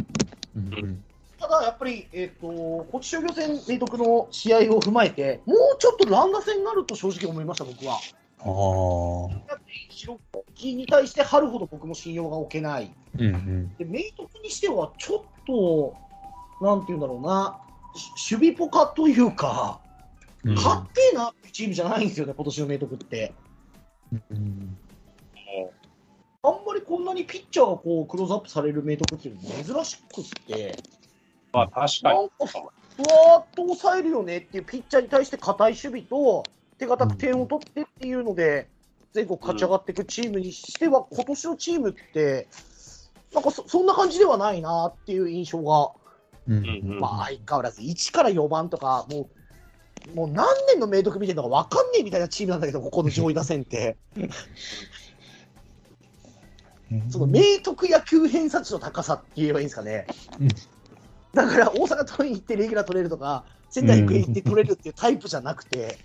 [0.55, 1.03] うん
[1.39, 7.95] ただやっぱり、えっ、と、高知商業戦、明徳の試合を踏まえて、もうちょっと乱打戦になると正直思いました、僕は。
[8.39, 9.57] ああ。
[9.89, 10.19] 白
[10.55, 12.91] 木に対して春ほど僕も信用が置けない。
[13.17, 15.95] うんうんで、明徳にしてはちょっと、
[16.61, 17.61] なんていうんだろうな、
[17.95, 19.79] し守備ポカというか、
[20.43, 23.33] うんかっけえなチームじゃないんですよね、今年の明徳って。
[24.11, 24.77] うん
[26.41, 30.77] あんまりこんなにピッチャーがこうクローズアップされる明徳っていうの珍しくって、
[31.51, 32.29] まあ確かに。
[32.99, 36.43] ふわーっと抑えるよねっていうピッチャーに対して堅い守備と、
[36.77, 38.67] 手堅く点を取ってっていうので、
[39.13, 42.47] 全国勝ち上がっていくチームにしては、今年のチームって、
[43.33, 45.91] なんかそそんな感じではないなっていう印象が、
[46.47, 49.29] うんうんまあ相変わらず1から4番とか、も
[50.13, 53.97] う、もう何年の明徳見てるのか分かんねえみたいなチームなんだけど、ここの上位打線って。
[57.09, 60.07] その明徳野球偏差値の高さって言えばいいんですかね。
[61.33, 65.97] うんだから大阪桐蔭行ってレギュラー取れるとか、仙台育英行って取れるっていうタイプじゃなくて、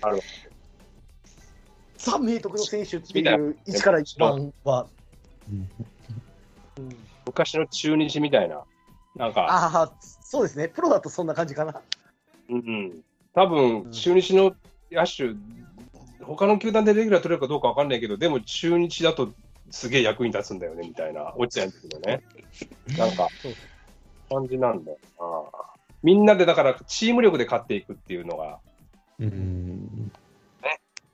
[0.00, 0.22] なるほ
[1.98, 4.86] ザ・明徳の選手っていう1から1番は、
[5.50, 5.68] うん
[6.78, 6.96] うん
[7.26, 8.64] 昔の中日みたいな。
[9.14, 9.92] なんか、ああ、
[10.22, 11.80] そうですね、プロだとそんな感じかな。
[12.48, 13.04] うんうん。
[13.34, 14.54] 多分、中日の
[14.90, 15.34] 野手、
[16.24, 19.32] 他の球団でレギュラー取れるかどうかわかんないけど、でも中日だと
[19.70, 22.22] すげえ役に立つんだよね、みたいな、落ちちゃうんですけどね。
[22.98, 23.28] なんか
[24.30, 25.26] 感じなんだよな。
[26.02, 28.58] みんなでだから、チーム力で勝っていくっていうのが、
[29.18, 30.10] うん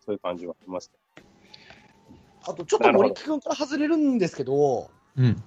[0.05, 0.93] そういう感じはあります。
[2.45, 5.43] あとちょっと森木君から外れるんですけど、うん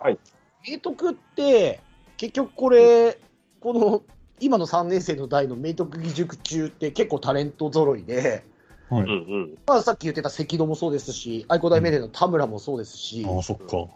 [0.67, 1.79] 明徳って、
[2.17, 3.17] 結局これ、
[3.61, 4.03] この
[4.41, 8.43] 今の3年生の代の明徳義塾中って結構タレント揃いで、
[8.89, 9.03] はい。
[9.03, 9.55] うんうん。
[9.67, 13.87] まあ、さっき言ってた関戸もそうですし、愛工大名電の田村もそうですし、ああ、そっか。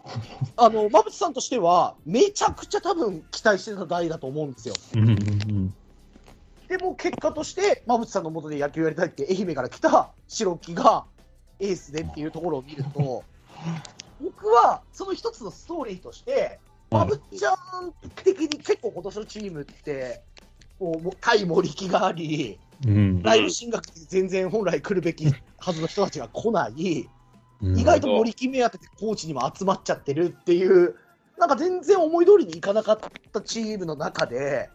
[0.55, 4.75] あの、馬淵さんとしては、めちゃくちゃ多分期待してた代だと思うんですよ。
[4.95, 5.73] うんうんうん。
[6.67, 11.05] でも結果として、馬淵さんのもとで野球やりたいって愛媛から来た白木が
[11.59, 13.23] エースでっていうところを見ると、
[14.21, 16.59] 僕はその一つのストーリーとして、
[16.91, 17.55] 馬淵ちゃん
[18.23, 20.23] 的に結構今年のチームって、
[20.79, 23.23] こうもう対森木があり、うん。
[23.23, 25.25] ライブ進学で全然本来来るべき
[25.57, 27.07] はずの人たちが来ない、
[27.61, 27.79] うん。
[27.79, 30.95] 意外と森木目当てでコーチにも集まっちゃってるっていう、
[31.37, 32.99] なんか全然思い通りにいかなかっ
[33.31, 34.69] たチームの中で、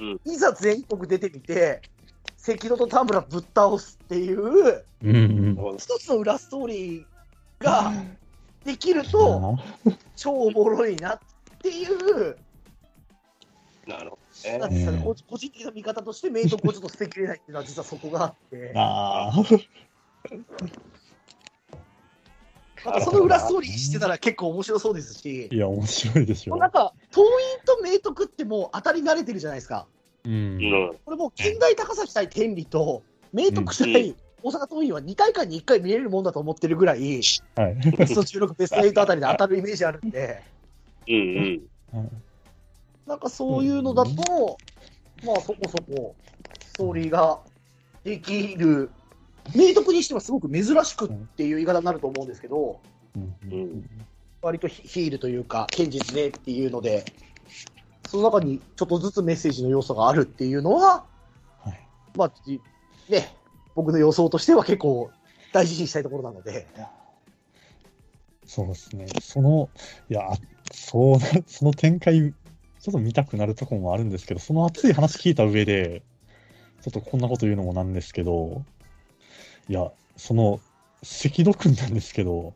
[0.00, 0.32] うん。
[0.32, 1.82] いざ全国出てみて、
[2.36, 5.76] 関戸と田村ぶっ倒すっていう、うんうん。
[5.76, 7.92] 一つの裏ストーリーが
[8.64, 9.58] できると、
[10.16, 11.20] 超おもろいなっ
[11.62, 12.36] ていう、
[13.86, 14.74] なるほなんどね。
[14.74, 18.72] ねですかね個個人的な見方として、明徳をちょっと捨てきれないっていうのは、実はそこがあって。
[18.76, 19.42] ああ。
[22.84, 29.86] またその裏ストーリーしてたら結構面白そうですしい、や、面白いでしょなんか、桐蔭と明徳ってもう当たり慣れてるじゃないですか。
[30.24, 30.28] う。
[30.28, 30.96] うんん。
[31.04, 37.20] これもう近代高崎対天理と、明徳う対大阪桐蔭は2大会に1回見れるもんだと思ってるぐらい、
[37.56, 37.74] はい。
[37.96, 40.42] ベスト16、ベスト8あたりで当たるイメージあるんで、
[41.08, 41.60] うん
[41.94, 42.22] うん。
[43.08, 44.58] なんかそういうのだと、
[45.24, 46.14] まあそこそこ
[46.60, 47.40] ストーリーが
[48.04, 48.90] できる、
[49.56, 52.78] 明徳にしてはすごく珍しくっていう言い方になると思うんですけど、
[53.16, 53.34] うん。
[53.50, 53.84] うん。
[54.42, 57.06] 割とヒヒールというか、堅実でっていうので、
[58.02, 61.04] その中にちょっとずつメッセージの要素があるっていうのは、
[61.64, 61.88] はい。
[62.14, 62.60] まあ、じ
[63.08, 63.34] ね、
[63.74, 65.10] 僕の予想としては結構
[65.52, 66.66] 大事にしたいところなので、
[68.44, 69.06] そうですね。
[69.22, 69.70] その、
[70.10, 70.30] いや、
[70.72, 72.34] そうな、その展開、
[72.80, 76.02] ちょっと見たくなるところもあるんですけど、その熱い話聞いた上で、
[76.82, 78.64] ちょっとこんなこと言うのもなんですけど、
[79.68, 80.60] いや、その、
[81.02, 82.54] 赤戸君なんですけど、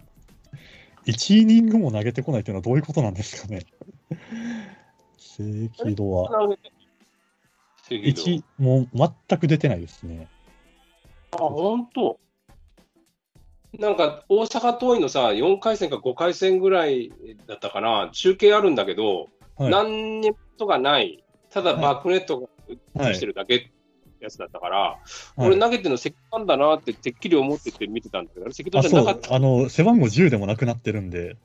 [1.07, 3.67] 1イニングも投げてこないっていうのはどういうことなんですかね。
[5.79, 6.57] 赤戸は、赤道
[7.91, 8.89] 1、もう
[9.29, 10.29] 全く出てないですね。
[11.33, 12.21] あ、本当。
[13.79, 17.13] なんか、大阪桐蔭のさ、4回戦か5回戦ぐらい
[17.47, 19.71] だったかな、中継あるんだけど、はい。
[19.71, 22.49] 何にもとがない、ただはいバックネット
[22.97, 23.73] がはいしてるだけって
[24.21, 24.99] やつだったから、はい
[25.37, 29.35] 俺投げてるの赤道なんだなっててっきり思ってて見てたんだけど、あれ赤道あ、そうじゃなかっ、た？
[29.35, 31.37] あの、背番号10でもなくなってるんで、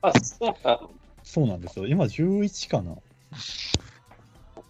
[0.00, 0.90] あ、そうなの
[1.22, 1.86] そうなんですよ。
[1.86, 2.96] 今11かな。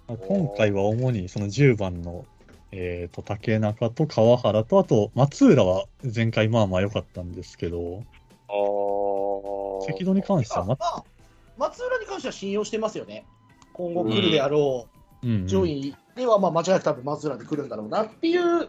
[0.07, 2.27] 今回は主にその10番の、
[2.73, 8.03] えー、と竹中と川原と、あと松浦は前回まあまあ良かったんですけど、
[8.49, 11.05] あー赤道に関しては、ままあ、
[11.59, 13.27] 松浦に関しては信用してますよね。
[13.73, 14.89] 今後来るであろ
[15.23, 18.69] う上位では、まあ、間違いなく多分松浦で来るんだろうなっていう、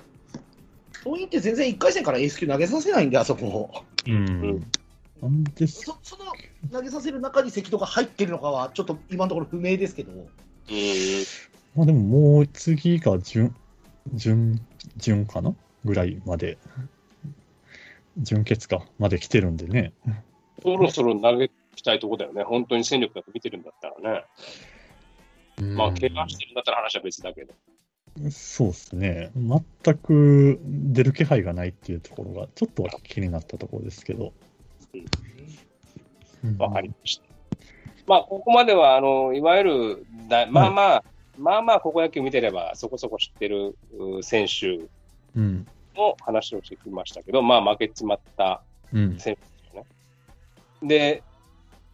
[1.04, 3.84] 桐蔭って全然1回戦からエース級投げさせないんで、あそこ。
[4.08, 4.66] うん。
[5.22, 6.26] なんですそその
[6.72, 10.28] 投げさせる中に関戸が入ってるのかは、ちょっと今のところ不明ですけど、うん
[11.76, 13.54] まあでももう次が準、
[14.14, 14.62] 準、
[14.98, 16.58] 準かなぐらいまで、
[18.18, 19.94] 準決かまで来てるんでね。
[20.64, 21.52] そろそろ投げ
[21.82, 24.26] たいとこだよね、本当に戦力だと見てるんだったらね。
[25.76, 27.54] まあ、怪我してるんだったら話は別だけど。
[28.32, 29.32] そうですね。
[29.36, 34.34] 全く出る気配がないっていうところが、ちょっとは気になったところですけど。
[34.94, 34.98] う
[36.48, 37.24] んわかりました。
[38.06, 41.04] まあ、ここまでは、あの、いわゆるだ、まあまあ、
[41.38, 44.88] まあまあ、高校野球見てれば、そこそこ知ってるう選手
[45.36, 45.68] うん。
[45.96, 48.62] の話をしてきましたけど、まあ、負けちまった
[48.94, 49.18] うん。
[50.84, 51.24] で、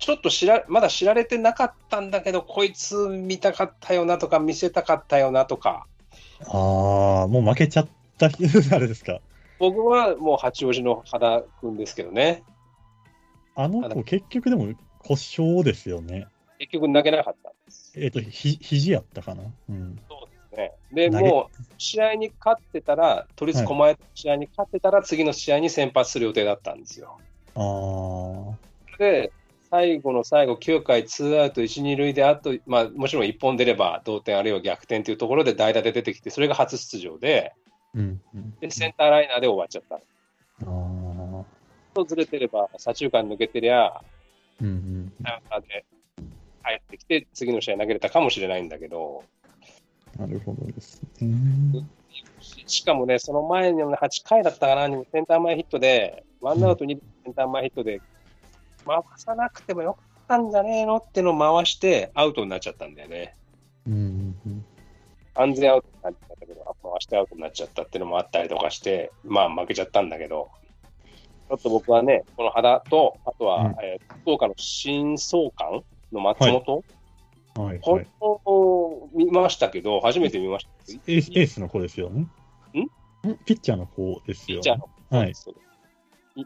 [0.01, 5.85] ちょっと知ら、まだ知られてなかったんだけど、こいつ見たかったよなとか、見せたかったよなとか、
[6.47, 7.87] ああ、もう負けちゃっ
[8.17, 8.45] た人、
[8.75, 9.21] あれですか？
[9.59, 12.43] 僕はもう八王子の肌君ですけどね、
[13.53, 16.25] あの子、結局でも故障ですよね。
[16.57, 17.93] 結局投げなかったんです。
[17.95, 19.43] えっ、と、ひ、肘やったかな？
[19.69, 19.99] うん。
[20.57, 27.19] ね、で、投げもう、試合に勝ってたら、都立狛江の試合に勝ってたら、次の試合に先発する予定だったんですよ。
[27.55, 28.55] あ
[28.93, 29.31] あ、で、
[29.71, 37.53] 最後の最後、9回、ツーアウト1、2塁で、あと、まあ、もちろん1本出れば同点、あるいは逆転というところで代打で出てきて、それが初出場で、
[37.95, 38.21] うん。
[38.35, 39.95] うんで、センターライナーで終わっちゃった。
[39.95, 39.99] あ
[40.65, 41.45] あ、
[41.93, 44.01] とずれてれば、左中間抜けてりゃ、
[44.61, 45.13] うんうん。
[45.23, 45.85] サヨナラで
[46.65, 49.23] 帰ってきて、次の試合投げれたかもしれないんだけど、
[50.17, 51.85] なるほどですね。
[52.41, 58.01] ししかもね、その前にもね、8回だったかな、センター前ヒットで、ワンアウト2塁センター前ヒットで、
[58.85, 63.35] 回さなくてもよかったんじゃねえのってのを回して、アウトになっちゃったんだよね。
[63.87, 63.93] うん
[64.45, 64.65] うん
[65.33, 70.49] 安全アウトになっちゃったけど、回してアウトになっちゃったっていうのもあったりとかして、まあ負けちゃったんだけど、
[71.49, 76.83] ちょっと僕はね、この肌と、あとは、うんえー福岡の新総監の松本、
[77.55, 78.07] はい、こはい。
[78.21, 80.71] の見ましたけど、初めて見ました。
[81.07, 82.21] エースエースの子ですよね。
[82.21, 82.27] ん？
[83.45, 84.61] ピッチャーの子ですよ、ね。
[84.63, 85.33] ピッチャーのはい。
[85.33, 85.57] そうい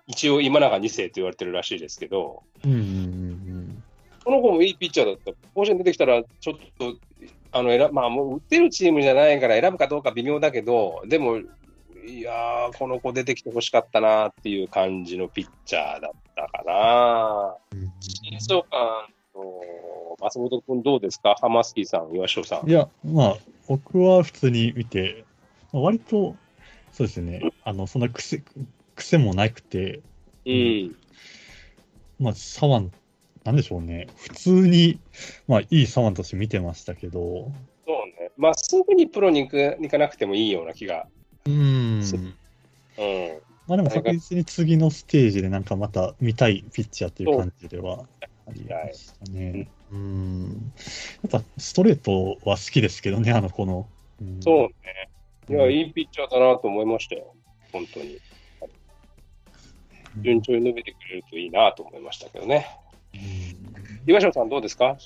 [0.07, 3.83] 一応、今永2世と言われてるらしいですけど、うんうんうん
[4.23, 5.31] この子もいいピッチャーだった。
[5.53, 6.95] 甲子園出てきたら、ちょっと、
[7.51, 17.55] あの、選まあ、もう打ってるチームじゃないから選ぶかどうか微妙だけど、でも、いやー、この子出てきてほしかったなっていう感じのピッチャーだったかな。
[17.71, 17.93] うん。
[17.99, 18.79] 新総監
[19.33, 21.35] と松本君どうですか？
[21.39, 22.67] ハマスキーさん、岩城さん。
[22.69, 25.23] いや、まあ、僕は普通に見て、
[25.71, 26.35] まあ割と、
[26.91, 28.41] そうですね、あの、そんな癖、
[28.95, 30.01] 癖もなくて、
[30.45, 30.95] うん。
[32.19, 32.91] まあ、左腕、
[33.43, 34.99] なんでしょうね、普通に、
[35.47, 37.51] まあ、いい左腕として見てましたけど、
[37.85, 38.31] そうね。
[38.37, 41.07] まあ、すぐにプロに行く行かなくてもいいような気が。
[41.45, 43.41] うんそううん。
[43.67, 48.05] まあでも確実に次のステージでなんかまた見たいピッチャーという感じでは
[48.47, 49.67] ありましたね。
[49.91, 50.71] うん。
[51.23, 53.87] やっぱストレートは好きですけどね、あの子の。
[54.21, 55.09] うんそうね。
[55.49, 57.33] いや、うんいいピッチャーだなと思いましたよ。
[57.71, 58.17] 本当に。
[60.21, 62.67] 順調に伸びてくれるといいなと思いましたけどね。
[64.07, 64.97] 岩城さんどうですか？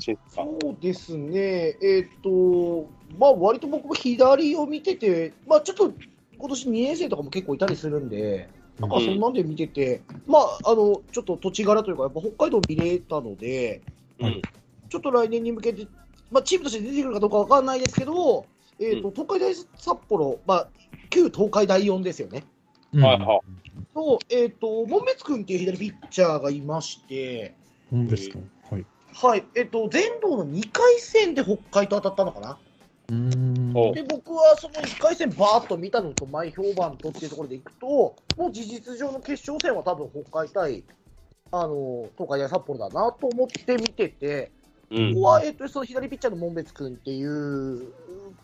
[0.00, 2.88] そうですね、えっ、と、
[3.18, 5.92] まあ、割と僕も左を見てて、まあ、ちょっと
[6.38, 8.48] 今年2年生とかも結構いたりするんで、
[8.80, 8.90] なん。
[8.90, 13.82] かそんなんで見てて、まあ、あの、ちょっと土地柄というか、やっぱ北海道見れたので、
[14.18, 14.42] うん。
[14.88, 15.86] ちょっと来年に向けて、
[16.30, 18.46] まあ、チームとして出てくるかどうかわかんないですけど、
[18.78, 19.66] えっ、と、東海大札
[20.08, 20.68] 幌、まあ、
[21.10, 22.44] 旧東海大4ですよね。
[22.96, 23.02] うん。
[23.04, 23.40] はいは
[23.96, 27.54] と、えっ、と、門別君っていう左ピッチャーがいまして、
[27.90, 28.38] 本ですか。
[28.70, 28.86] はい。
[29.14, 32.58] はい、えっ、と、全道の2回戦で北海と当たったのかな。
[33.08, 33.72] うん。
[33.74, 33.92] お。
[33.92, 40.84] で、僕はその1回戦バーッと見たのと前評判とっていうところでいくと、もう事実上の決勝戦は多分北海対、
[41.52, 44.50] あの、東海大札幌だなと思って見てて、
[44.90, 45.14] うん。
[45.14, 47.92] ここは、えっと、その左ピッチャーの門別君っていう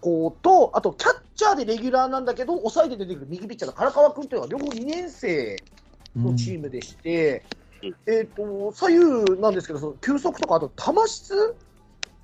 [0.03, 5.57] 子と、あとキャッチャーでレギュラーなんだけど、抑えて出てくる右ピッチャーの唐川君っていうのは両方2年生
[6.16, 7.44] のチームでして、
[7.82, 11.57] うんえっと、左右なんですけど、その球速とか、あと球質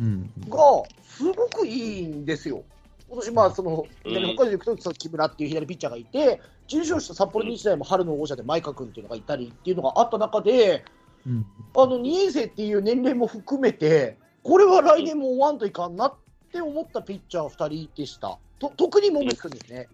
[0.00, 0.30] うん。
[0.48, 0.58] が
[1.02, 2.62] すごくいいんですよ。
[3.08, 10.84] 今年、まあ、その左うん北海道で行くと、その木村っていう左ピッチャーがいて、準優勝した札幌日大も春の王者で前川君っていうのがいたりっていうのがあった中で、
[11.26, 11.46] うん。
[11.76, 16.14] あの2年生っていう年齢も含めて、これは来年も終わんといかんなっ
[16.52, 18.38] て思ったピッチャー2人でした。
[18.58, 19.88] と特に門別君ですね。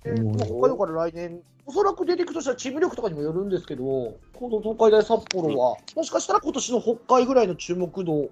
[0.00, 4.18] 北海道から来年、おそらく出てくるとしたらチーム力とかにもよるんですけど、こ
[4.48, 8.30] の東海大札幌は、もしかしたら今年の北海ぐらいの注目度を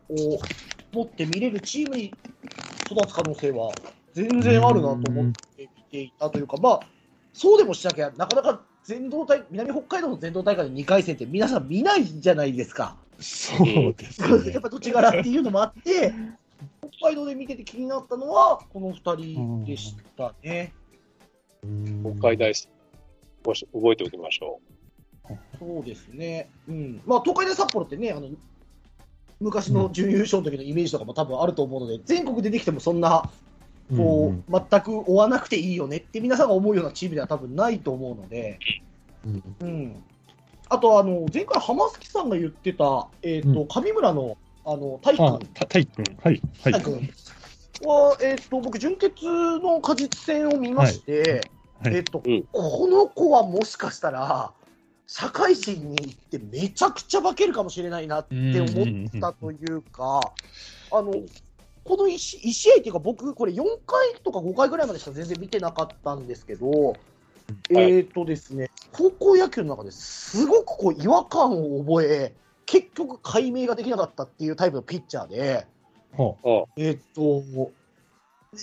[0.93, 2.13] 持って見れるチームに
[2.91, 3.73] 育つ可能性は
[4.13, 6.81] 全然あるなと思って見ていたというか、まあ、
[7.33, 12.97] そうでもしなきゃ、なかなか全道大南北海道の全道大会の2回戦って皆さん見ないじゃないですか。
[13.21, 14.61] そうですやねっ。
[14.61, 16.13] ぱ土地柄っていうのもあって、
[16.99, 20.73] 北海道で見てて気になったのは、この2人でしたね。
[22.03, 24.61] 北海大覚えておきましょ
[25.59, 26.49] そうですね。
[26.69, 27.03] うん。
[27.07, 28.29] まあ、東海大札幌ってね、あの、
[29.41, 33.31] 昔の準優勝の時のイメージとかも多分あると思うので、全国出てきてもそんな、
[33.97, 38.59] こう、全く追わなくていいよねって皆さんが思うようなチームでは多分ないと思うので、
[39.27, 39.43] うん。
[39.61, 40.05] うん。
[40.75, 46.05] あと、あの、前回浜月さんが言ってた、えっ、と、う上村の、あの、大あ君、、た、たいくん。
[46.23, 46.43] はい。
[46.65, 46.73] はい。
[46.73, 47.11] 大君
[47.85, 51.43] は、えっ、と、僕、準決の果実戦を見まして、
[51.83, 54.53] はいえっ、と、うんこの子はもしかしたら、
[55.07, 60.33] 社会人に行ってめちゃくちゃ化けるかもしれないなって思ったというか、
[60.91, 61.13] あの、
[61.85, 66.97] この 1, 試合っていうか、僕、これ4回とか5回ぐらいまでしか全然見てなかったんですけど、
[67.71, 72.35] えっ、とですね、高校野球の中ですごくこう違和感を覚え、
[72.67, 75.67] 結局解明ができなかったっていうタイプのピッチャーで、
[76.17, 76.49] はう。
[76.49, 77.43] あえっと、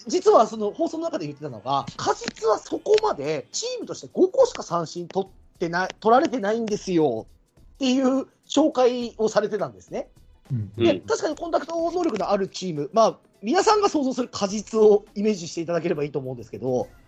[0.07, 7.27] 実はその放送の中で言ってたのが、果実はそこまでチームとして5個しか三振取ってない、取られてないんですよ
[7.75, 10.07] っていう紹介をされてたんですね。
[10.51, 17.00] うんうんで確かにコンタクト能力のあるチーム、まあ、皆さんが想像する果実をイメージしていただければいいと思うんですけど、うん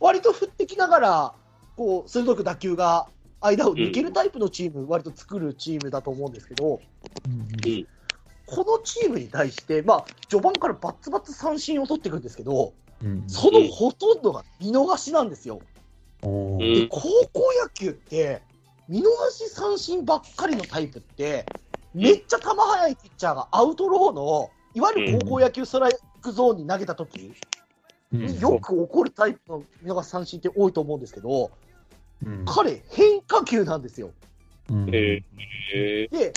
[0.00, 1.34] 割と振ってきながら、
[1.76, 3.08] こう鋭く打球が
[3.40, 6.80] 間を抜けるタイプのチーム、割と作るチームだと思うんですけど、
[7.26, 7.86] うん。
[8.46, 12.72] このチームに対して、まあ、序盤からバッツバツ三振を取っていくんですけど、
[13.02, 13.24] うん。
[13.26, 15.60] そのほとんどが見逃しなんですよ。
[16.22, 17.00] で高
[17.32, 18.42] 校野球って、
[18.88, 21.48] 見逃し三振ばっかりのタイプって、
[21.94, 27.06] めっちゃ球速いピッチャーがアウトローの、いわゆる高校野球スライクゾーンに投げたと
[28.40, 31.50] よく起こるタイプの見逃し三振って多いと思うんですけど、
[32.24, 32.44] うん。
[32.46, 34.10] 彼、変化球なんですよ。
[34.70, 34.90] うん。
[34.92, 35.22] え
[35.74, 36.34] えで、えっ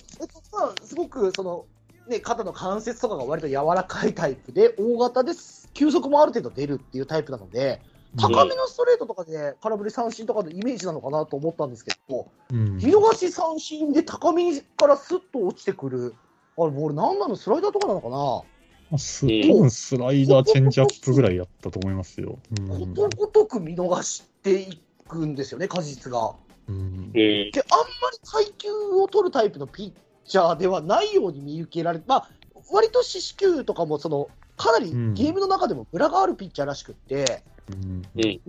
[0.83, 1.65] すごくその、
[2.07, 7.81] ね、肩の関節とかが割と柔らかいタイプで、大型です、球速もある程度出るっていうタイプなので、
[8.19, 12.77] 高めのストレートとかで空振り三振とかのイメージなのかなと思ったんですけど、うん。
[12.77, 16.15] 見逃し三振で高めからスッと落ちてくる、
[16.57, 18.41] あれ、ボール、なんなの、スライダーとかなのかな、
[18.89, 22.39] まあす多分スライダー、チェンジアップぐらいやったと思いますよ。
[22.59, 22.95] うん。
[22.95, 26.35] ことごとく見逃していくんですよね、果実が。
[26.67, 27.11] うん。
[27.13, 32.29] えで、あんまり配球を取るタイプのピッチャーではないように見受けられまあ、
[32.71, 35.13] 割と四死球とかもその、かなりうん。
[35.13, 37.43] ゲームの中でもムラがあるピッチャーらしくって。
[37.69, 38.41] 全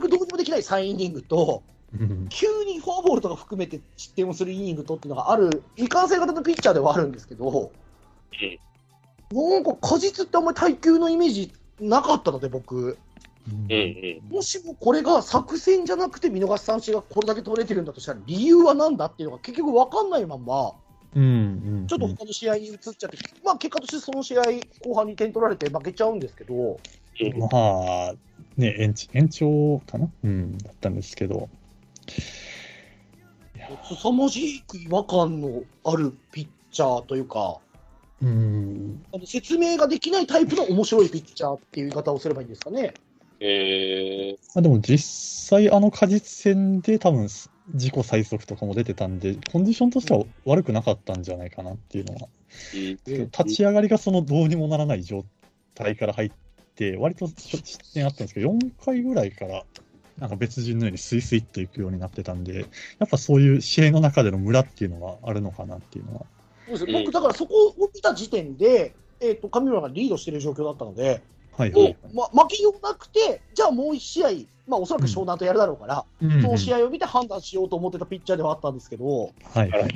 [0.00, 1.62] くどうにもできない3イニングと、
[1.98, 2.26] うん。
[2.30, 7.70] 急にフォアボールとか含めて失点をするイニングとっていうのがある、未完成型のピッチャーではあるんですけど、
[9.32, 12.98] なんか果実ってあんまり耐久のイメージなかったので、僕、
[13.48, 13.72] うん。
[13.72, 14.20] うん。
[14.30, 20.72] もしもこれが作戦じゃなくて見逃し三振がこれだけ取れてるんだとしたら、理由は何だっていうのが結局分かんないまんま、
[21.14, 21.26] うんう
[21.84, 21.86] ん。
[21.86, 24.44] ちょっと他の試合に移っちゃって、まあ結果としてその試合、
[24.80, 26.80] 後半に点取られて負けちゃうんですけど、
[27.36, 28.14] まあ、
[28.56, 30.08] ね、延長延長かな？
[30.24, 31.48] うん、だったんですけど。
[33.88, 37.58] 凄まじく違和感のあるピッチャーというか、
[38.22, 42.94] うん、説明ができないタイプの面白いピッチャーっていう言い方をすればいいんですかね。
[43.40, 47.28] ええまあ、でも実際、あの果実戦で多分
[47.74, 52.28] 自己最速とかも出てたんで、コンディションとしては悪くなかったんじゃないかなっていうのは。
[52.72, 55.24] 立ち上がりがそのどうにもならない状
[55.74, 56.32] 態から入っ
[56.76, 59.64] て、割と失点あったんですけど、4回ぐらいから、
[60.18, 62.60] なんか別人のようにスイスイっといくようになってたんで、
[63.00, 66.26] やっぱそういう試合の中でのムラっていうのはあるのかなっていうのは。
[66.78, 66.96] そうです。
[66.96, 71.22] うん僕、だからそこを見た時点で、えー、と上村がリードしている状況だったので、
[71.56, 74.28] はいはい、もう、ま、負けようなくて、じゃあもう1試合、
[74.66, 76.42] まあ、おそらく湘南とやるだろうから、うん。
[76.42, 79.92] その試合を見て判断しようと思ってたピッチャーではあったんですけど、はいはいはい。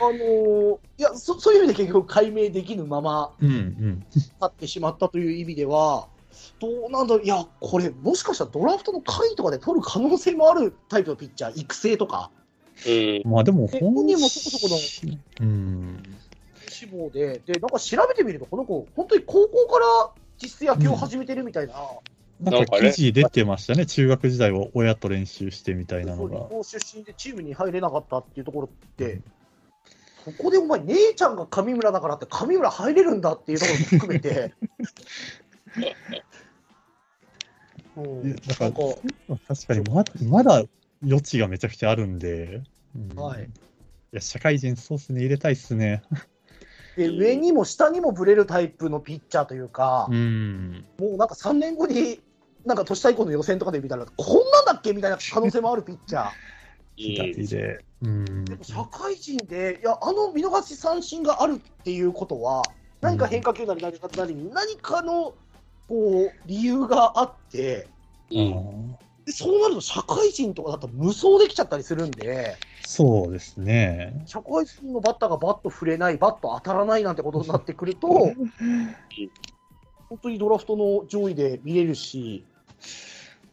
[0.00, 4.06] あのーいやそ、そういう意味で結局、解明できぬままうんうん。
[4.14, 6.08] 立ってしまったという意味では、
[6.60, 12.37] どうなんだろう、いや、これ、もしかしたらドラフトの下位とかで取る可能性もあるタイプのピッチャー、育成とか、うん。
[13.24, 14.76] まあでもで本人もそこそこの
[15.40, 16.02] うん。
[16.68, 20.10] 志望で、で、なんか調べてみると、この子、本当に高校から
[20.40, 21.74] 実質野球を始めてるみたいな、
[22.40, 26.38] なんか記事出てましたね、中学時代は親と練習してみたいなのが。
[26.38, 29.20] そう高出身でチームに入れなかったっていうところって、
[30.24, 34.54] そこでお前、姉ちゃんが上村だからって、上村入れるんだっていうところも含めて。
[37.96, 38.70] うん、だか
[39.48, 40.62] 確かにままだ
[41.02, 42.62] 余地がめちゃくちゃあるんで、
[42.96, 43.50] うんはい
[44.10, 46.02] いや社会人、そうっすね、入れたいっすね。
[46.96, 50.84] で上にも下にもぶれるタイプのピッチャーというか、うん。
[50.98, 52.20] もうなんか3年後に、
[52.64, 56.30] なんか都市対抗の予選とかで見たら、こんなんだっけみたいな可能性もあるピッチャー。
[56.96, 57.84] 左で。
[58.02, 58.44] うん。
[58.46, 62.62] でも社会人で、いや、あの見逃し三振があるっていうことは、
[63.02, 65.34] 何か変化球なり何かなりに、何かの
[65.86, 67.86] こう理由があって、
[68.32, 68.96] うん。
[69.28, 74.22] でそうなると社会人とかだと無双できちゃったりするんで、そうですね。
[74.24, 78.34] 社会人のバッターがバット触れない、バット当たらないなんてことになってくると、本
[80.22, 82.42] 当にドラフトの上位で見れるし、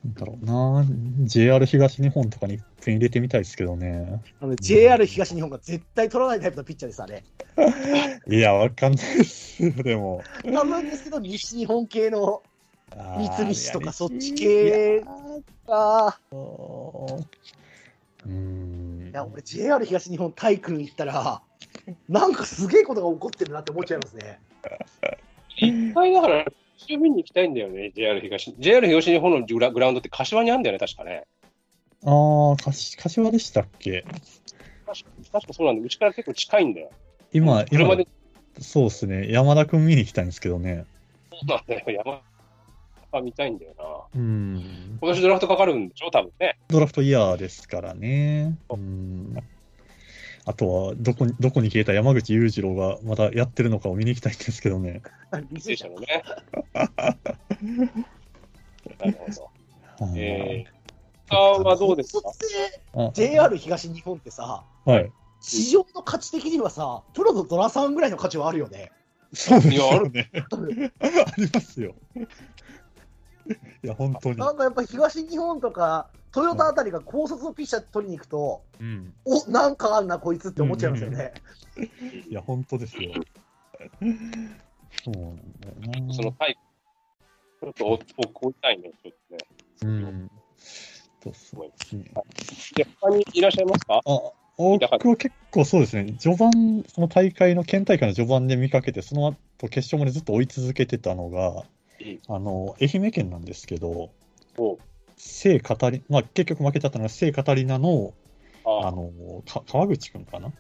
[0.06, 0.86] なんだろうな、
[1.26, 4.24] JR 東日本とかに一遍入れてみたいですけどね。
[4.40, 7.22] あの JR 東日本が絶対取らないタイプのピッチャーです、あれ。
[8.34, 10.24] いや、わかんないですよ、でも。
[10.46, 12.44] ですけど、西日本系の
[12.92, 15.04] 三菱とかそっち系
[15.68, 16.18] が、
[18.26, 19.10] うん。
[19.12, 21.42] いや、俺 JR 東日本体育行ったら、
[22.10, 24.40] なんかすげえことが起こってるなって思っちゃいますね。
[25.58, 26.46] 一回だから、
[26.78, 28.54] 一緒見に行きたいんだよね、JR 東。
[28.60, 31.24] JR 東日本のグラグラウンドって柏にあるんだよね、確かね。
[32.04, 32.56] ああ、
[33.02, 34.04] 柏でしたっけ？
[34.04, 35.86] 確か確かそうなんだ。
[35.86, 36.92] うちから結構近いんだよ。
[37.34, 38.08] 今、今車で、
[38.60, 39.32] そうですね。
[39.32, 40.86] 山田くん見に行きたいんですけどね。
[41.32, 42.04] そうなんだよ。
[42.06, 42.22] 山
[43.18, 44.20] あ見たいんだよな。
[44.20, 44.98] うん。
[45.02, 46.58] 今年ドラフトかかるんでしょ、多分ね。
[46.68, 48.58] ドラフトイヤーですからね。
[48.70, 49.36] うん。
[50.46, 55.02] あとは、どこに、どこに消えた山口裕次郎がまだやってるのかを見に行きたいんですけどね。
[55.32, 56.24] 履正社聖者のね。
[59.00, 60.06] なるほど。
[60.06, 62.32] はいえー、あはどうですか
[63.14, 65.12] ？JR 東日本ってさ、はい。
[65.42, 68.92] 市場の価値的にはさ、プロのドラさんぐらいの価値はあるよね。
[69.34, 70.32] そうですよね。
[71.00, 71.08] あ
[71.38, 71.96] りますよ。
[73.84, 74.38] いや、本当に。
[74.38, 79.14] なんかやっぱ東日本とか、トヨタあたりが高卒のピッチャー取りに行くと、うん。
[79.26, 81.34] おなんかあんな、こいつって思っちゃいますよね。
[82.30, 83.12] いや、本当ですよ。
[85.04, 86.14] そうなんだよな。
[86.14, 86.58] そのタイ
[87.62, 89.46] プ、ちょっとおおいたいね、ちょっとね。
[89.84, 90.32] うん。
[90.58, 92.04] そうそうですね。
[92.76, 94.02] で、他にいらっしゃいますか？
[94.06, 101.64] あ、僕は結構そうですね、序盤、その大会の、県大会の序盤で見かけて、その後決勝までずっと追い続けてたのが、うん
[102.28, 104.10] あの、愛媛県なんですけど、
[104.58, 104.80] お。
[105.18, 108.14] 聖カタリまあ結局負けちゃったのが聖カタリナの、
[108.66, 108.88] あ。
[108.88, 109.12] あの、
[109.48, 110.52] か川口くんかな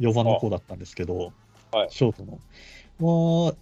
[0.00, 1.32] ?4 番の子だったんですけど、
[1.72, 1.90] はい。
[1.90, 3.46] ショートの。
[3.46, 3.54] は、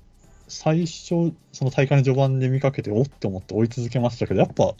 [0.48, 4.74] 最初、その大会の序盤で見かけて、おって思って追い続けましたけど、やっぱ、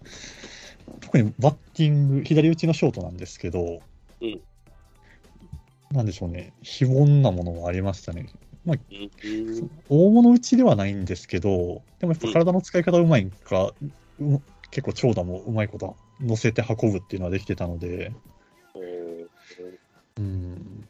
[1.01, 3.81] 特にバッティング、左打ちのショートなんですけど、
[4.21, 4.41] うん。
[5.93, 8.27] なんでしょうね、非凡なものもありましたね。
[8.65, 9.11] まあ、うん。
[9.89, 13.73] 大物打ちではないんですけど、でもやっぱ体の使い方うまいんか、
[14.21, 14.41] う
[14.71, 18.13] 結構長打もうまいこと乗せて運ぶっていうのはできてたので、
[18.77, 19.27] え
[20.19, 20.87] うん。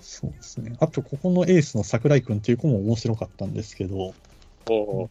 [0.00, 0.76] そうですね。
[0.80, 4.14] あと、ここのエースの桜井君っていう子も面白かったんですけど、
[4.66, 5.10] そ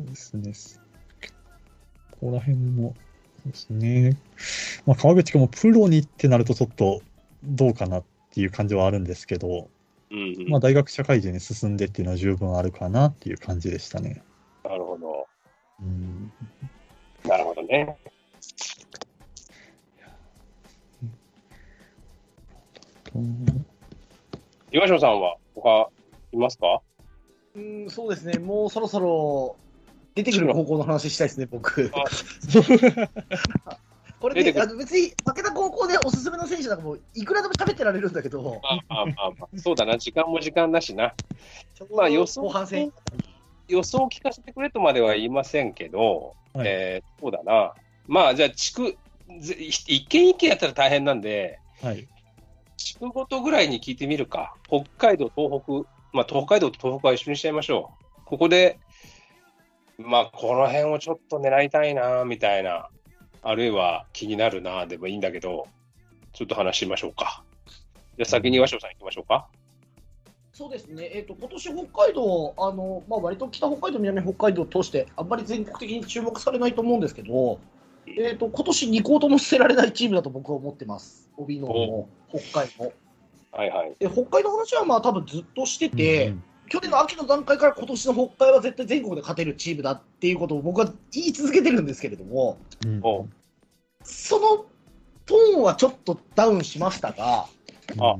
[0.00, 0.52] うですね。
[2.12, 2.94] ここら辺も、
[3.44, 4.16] そうですね。
[4.86, 7.02] まあ、川口君もプロにってなるとちょっと
[7.44, 9.68] どうかなっていう感じはあるんですけど、
[10.10, 14.22] うんうんまあ、大学社会人に進んでっていうのは十分あるかなっていう感じでしたね。
[14.64, 15.26] なるほど。
[15.80, 16.32] うん
[17.26, 17.96] なるほどね。
[24.72, 25.88] 岩島さんは他
[26.32, 26.80] いますか？
[27.56, 29.56] うん、そうですね、もうそろそろ
[30.14, 31.90] 出てくる方向の話したいですね、僕。
[34.20, 41.14] あこれ出てくるであの別に負けた高校でおすすめの選手なんかもういくらでも喋ってられるんだけど、まあまあまあまあ、そうだな、時間も時間だしな。
[41.94, 42.92] まあ予想後半戦。
[43.68, 47.74] 予想を聞かせてくれとまでは言いませんけど、はいえーそうだな。
[48.06, 48.96] まあ、じゃあ、地区、
[49.38, 52.08] ぜ一軒一軒やったら大変なんで、はい。
[52.76, 54.54] 地区ごとぐらいに聞いてみるか。
[54.66, 58.24] 北海道、東北、まあ、東海道と東北は一緒にしちゃいましょう。
[58.24, 58.80] ここで、
[59.98, 62.88] まあ、この辺をちょっと狙いたいな、みたいな、
[63.42, 65.66] あるいは気になるな、でもいいんだけど、
[66.32, 67.42] ちょっと話しましょうか。
[68.16, 69.48] じゃあ、先に和尚さん行きましょうか。
[70.52, 77.58] そうですね、えーと今年北海道、あのまあ割と北北海道、南北海道を通して、あんまり全国的に注目されないと思うんですけど、
[78.06, 82.92] えー、と今年2校とも捨てられないチームだと僕は思ってます、帯野も北海道。
[83.52, 83.96] はいはい。
[83.98, 93.00] で北海道の話はまあ多分ずっとしてて、うん去年の秋の段階から今年の北海は絶対全国で勝てるチームだっていうことを僕は言い続けてるんですけれども、うん。
[93.02, 93.26] お
[94.04, 94.64] その
[95.26, 97.46] トーンはちょっとダウンしましたが、
[97.98, 98.16] あ。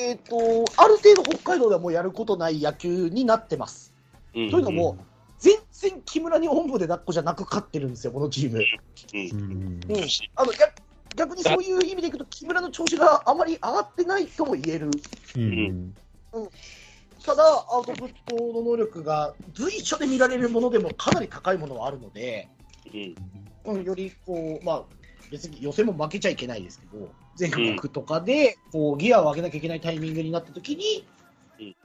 [0.00, 3.92] えー、とある程度北海道ではもうやることない野球になってます。
[4.34, 4.50] うん。
[4.50, 4.96] というのも、
[5.38, 8.64] 全然木村におんぶで抱っこじゃなく勝ってるんですよ、このチーム。
[9.12, 9.30] うん。
[9.30, 9.96] うん。
[9.96, 10.08] うん。
[10.34, 10.72] あの逆
[11.14, 14.90] 逆にそういう意味でいくと、木村の調子があまり上がってないとも言える。
[15.36, 15.94] うん
[17.24, 22.48] ただ、アウトプットの能力が随所で見られるものでもかなり高いものはあるので、
[22.92, 23.14] うん。
[23.64, 24.82] うんよりこう、まあ、
[25.30, 31.06] 別に予選も負けちゃいけないですけど、全国とかでこうギアを上げなきゃいけないタイミングになったときに
[31.58, 31.76] うん、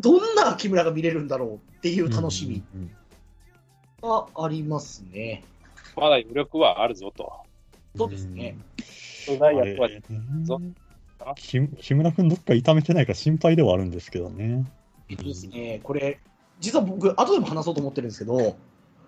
[0.00, 2.90] どんな木村が見れるんだろうっていう楽しみうん
[4.02, 5.42] がありますね。
[5.96, 7.32] まだ余力はあるぞと。
[7.96, 8.58] そうですね。
[9.26, 9.88] 巨大役は
[10.42, 10.60] ぞ
[11.34, 14.64] 木木村君どっか痛めてないか心配ではあるんですけどね。
[15.08, 16.20] えっとですね、これ、
[16.60, 18.40] 実は僕、後でも話そうと思ってるんですけど、う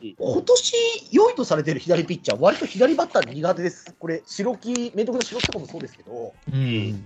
[0.04, 0.14] ん。
[0.18, 0.74] 今年
[1.10, 3.94] 良いとされてる左ピッチャー、割と左バッター苦手です。
[3.98, 7.04] これ、白木、明徳の白木とかもそうですけど、うん。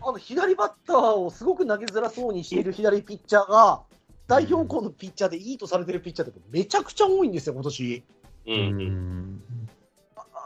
[0.00, 3.82] あの左バッターをすごく投げづらそうにしている左ピッチャーが、
[4.26, 8.04] 代表校のピッチャーでいいとされてるピッチャーってめちゃくちゃ多いんですよ、今年。
[8.46, 9.42] ううんん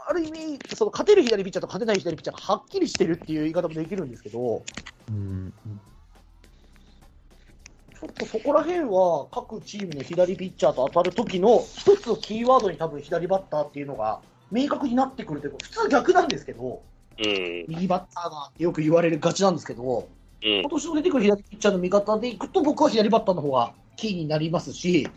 [0.09, 4.63] あある意味、その勝てる左ピッチャーと勝てない左ピッチャーがはっきりしてるっていう言い方もできるんですけど、
[5.09, 5.53] うん
[7.99, 16.81] ちょっとそこら辺は各チームの左ピッチャーと当たる時の一つのキーワードに多分左バッターっていうのが明確になってくるというか、普通逆なんですけど、
[17.17, 17.65] うん。
[17.67, 20.07] 右バッターがってよく言われるがちなんですけど、
[20.41, 25.09] うん今年の出てくる左ピッチャーの見方でいくと、僕は左バッターの方がキーになりますし、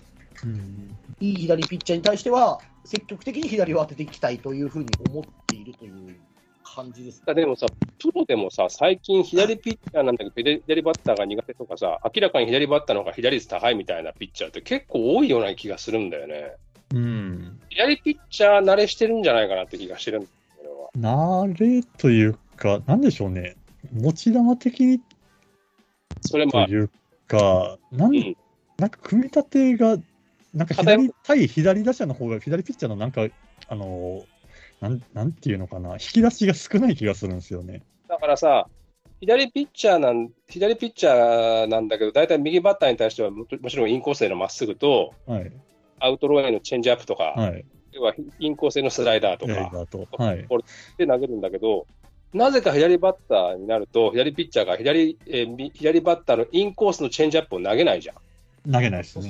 [0.43, 0.99] うん。
[1.20, 6.16] いい左ピッチャーに対しては、積極的に左を当てていきたいというふうに思っているという
[6.64, 7.22] 感じです。
[7.24, 7.66] でもさ、
[7.99, 16.53] プロでもさ、最近左ピッチャーなんだけど、左 左バッターが苦手とかさ、明らかに左バッターの方が左率高いみたいなピッチャーって結構多いような気がするんだよね。
[16.95, 20.28] うん左ピッチャー慣れしてるんじゃないかなって気がしてるんだ
[20.59, 23.57] けど、慣れというか、なんでしょうね、
[23.93, 25.01] 持ち球的に
[26.20, 26.91] それまあと、いう
[27.26, 28.37] か、なんうん
[28.78, 29.97] なんか組み立てが、
[30.55, 33.26] なんか偏左対左打者の方が、左ピッチャーのなんか、
[33.68, 34.24] あの
[34.80, 37.82] なん、なんていうのかな、引き出しが少ない気がするんですよね。
[38.09, 38.68] だからさ、
[39.20, 45.53] 左ピッチャーなん、左ピッチャーなんだけど、大体右バッターに対してはももちろんインコースへのまっすぐと、はい。
[46.00, 47.64] アウトローへのチェンジアップとか、はい。
[47.92, 50.22] 要はインコースへのスライダーとか。
[50.22, 50.46] はい。
[50.98, 51.86] で投げるんだけど、
[52.34, 58.16] なぜか左バッターになると、左ピッチャーが左,、えーみ左バッターのインコースのチェンジアップを投げないじゃん。
[58.70, 59.28] 投げないですね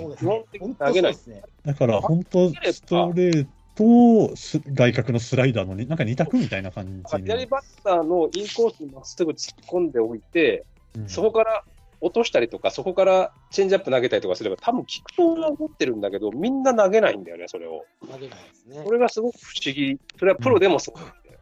[0.78, 1.42] 投げないですね。
[1.64, 7.02] だから、本当ストレート、す外角のスライダーのに、なんか二択みたいな感じに。
[7.24, 10.64] 左バッターのインコースにまっすぐ突っ込んでおいて、
[10.96, 11.64] うんそこから
[12.02, 17.84] 落としたりとか、そこからチェンジアップ投げたりとかすれば、多分効くと思ってるんだけど、みんな投げないんだよね、それを。
[18.10, 18.92] 投げないですねこ。
[18.92, 19.98] れがすごく不思議。
[20.18, 21.38] それはプロでもそうなんだよ。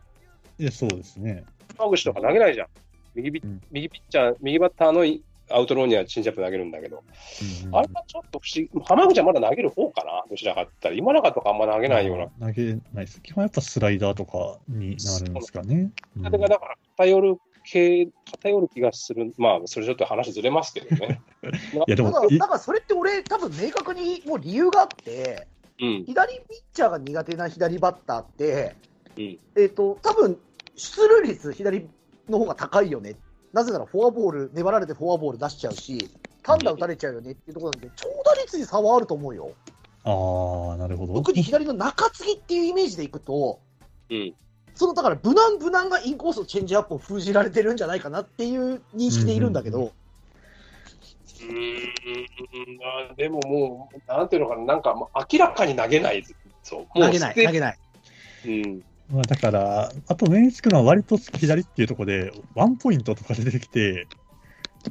[0.58, 1.44] いや、そうですね。
[1.78, 2.66] 川口とか投げないじゃん。
[3.14, 5.04] 右ピ,、うん右ピッチャー、右バッターの
[5.50, 7.02] アウトローにはチェンジアップ投げるんだけど、
[7.62, 8.70] うんうんあれはちょっと不思議。
[8.86, 10.24] 浜口はまだ投げる方かな？
[10.28, 10.94] どちらかって言ったら。
[10.94, 12.48] 今永とかあんま投げないような。
[12.48, 13.20] 投げないです。
[13.20, 15.90] 基本やっぱスライダーとかになるんですかね。
[16.16, 19.32] うんそれがだから偏る系、偏る気がする。
[19.38, 21.20] まあ、それちょっと話ずれますけどね。
[21.42, 25.46] いや、でただ、も、いだからそれって俺、多分明確にもう理由があって、
[25.80, 26.04] うん。
[26.04, 28.74] 左ピッチャーが苦手な左バッターって、
[29.16, 30.38] うんえっ、と、多分
[30.76, 31.88] 出塁率、左
[32.28, 33.16] の方が高いよね。
[33.52, 36.08] なぜならフォアボール、粘られてフォアボール出しちゃうし、
[36.42, 39.52] 単打打たれちゃうよねっていうところなんで、長打率に差はあると思うよ。
[40.04, 41.14] ああ、なるほど。
[41.14, 43.60] 特に左の中継ぎっていうイメージでいくと、
[44.10, 44.34] うん。
[44.74, 49.92] そのだから無難無難がインコースのチェンジアップを封じられてるんじゃないかなっていう認識でいるんだけど、
[51.42, 51.90] うーん
[53.10, 56.24] あでももう、なんていうのかな、なんかもう明らかに投げない。
[56.62, 56.80] そう。
[56.80, 57.78] もう投げない、捨て投げない。
[58.46, 58.82] うん。
[59.12, 64.06] まあ、だから、あと目につくのは割と左っていうところで、ワンポイントとかで出てきて、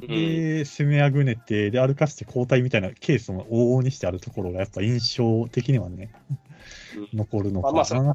[0.02, 6.38] うんで、攻めあぐねて、で、歩かして交代みたいなケースも往々にしてあるところが、やっぱ印象的にはね、うん
[7.14, 8.08] 残るのかなっていう。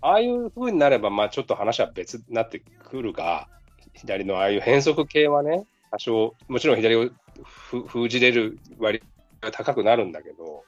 [0.00, 3.48] ああいう風になれば、まあちょっと話は別になってくるが、
[3.94, 7.10] 左のああいう変則系はね、多少、もちろん左を
[7.42, 9.02] ふ封じれる割
[9.40, 10.64] が高くなるんだけど、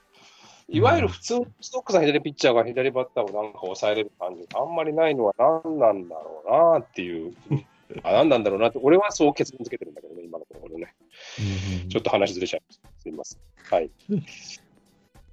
[0.70, 7.34] いわゆる普通、ストックさん左ピッチャーが左バッターをなんか抑えれる感じがあんまりないのは何なんだろうなっていう、
[8.04, 10.94] あ何なんだろうなって、俺はそう結論付けてるんだけどね、今のところね。
[11.38, 12.88] うんうんちょっと話ずれちゃいました。
[13.00, 13.40] すみません。
[13.68, 13.90] はい。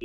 [0.00, 0.04] え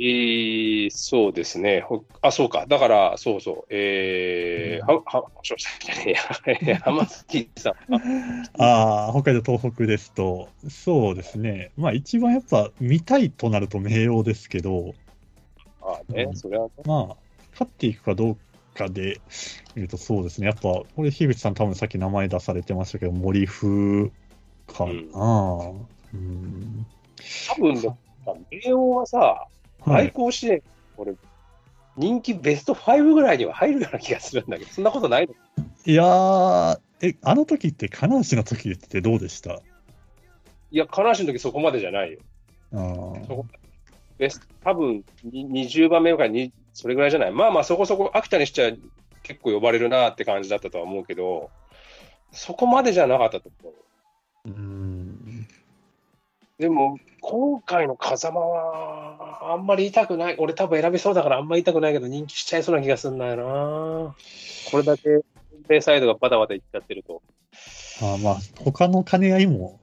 [0.86, 1.80] ー、そうですね。
[1.80, 2.66] ほあ、そうか。
[2.66, 3.64] だから、そうそう。
[3.70, 7.74] えー、は、は、少々、いやいや、浜 崎さん。
[8.58, 11.70] ああ、北海道、東北ですと、そうですね。
[11.76, 14.94] まあ一番やっぱ見たいとなると明瞭ですけど、
[15.84, 16.70] あね、それはね。
[16.86, 17.16] まあ、
[17.52, 18.36] 勝っていくかどう
[18.74, 19.20] かで
[19.74, 20.46] 見るとそうですね。
[20.46, 24.10] やっぱ、これ、樋口さん多分さっき名前出されてましたけど、森風
[24.66, 24.90] かな、
[26.14, 26.86] うん、
[27.48, 27.96] 多分ね、
[28.66, 29.46] 明王はさ、
[29.80, 30.06] はい。
[30.06, 30.62] 愛好支援、
[30.96, 31.14] 俺、
[31.96, 35.34] 人気ベスト5ぐらいには入るような気がするんだけど、そんなことないの？
[35.86, 39.60] いやー、え、あの時って、金足の時ってどうでした？
[40.70, 42.18] いや、金足の時そこまでじゃないよ。
[42.72, 43.46] あーそこ
[44.24, 47.30] ベスト、多分に20番目ぐらいに、それぐらいじゃない？
[47.30, 48.72] まあまあ、そこそこ、秋田にしちゃ
[49.22, 51.50] 結構呼ばれるなって感じだったとは思うけど、
[52.32, 54.48] そこまでじゃなかったと思う。
[54.48, 55.46] うん。
[56.58, 60.36] でも、今回の風間は、あんまり痛くない。
[60.38, 64.16] 俺多分選びそうだからあんまり痛くないけど、人気しちゃいそうな気がするんだよな。
[64.70, 65.20] これだけ、
[65.68, 67.22] ベイサイドがバタバタいっちゃってると。
[68.00, 69.80] あーまあ、他の兼ね合いも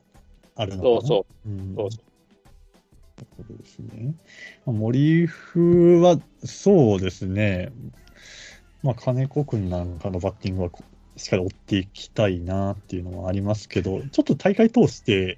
[0.56, 1.02] あるのかな。
[1.02, 1.50] そうそう。
[1.50, 1.76] うん。
[1.76, 2.00] そうそ
[3.38, 4.16] そうですね。
[4.66, 7.72] まあ森風は、そうですね。
[8.84, 10.84] まあ、金子君なんかのバッティングはこ
[11.18, 15.38] しっかり追っていきたいなっていうのはありますけど、ちょっと大会通して、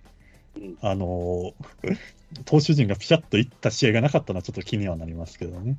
[0.55, 1.53] うんあの、
[2.45, 5.77] 投手陣がピシャッといった試合がなかったのはちょっと気にはなりますけどね。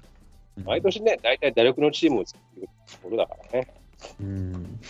[0.65, 3.69] 毎年ね、大体打力のチームを作るところだからね。
[4.21, 4.81] うん。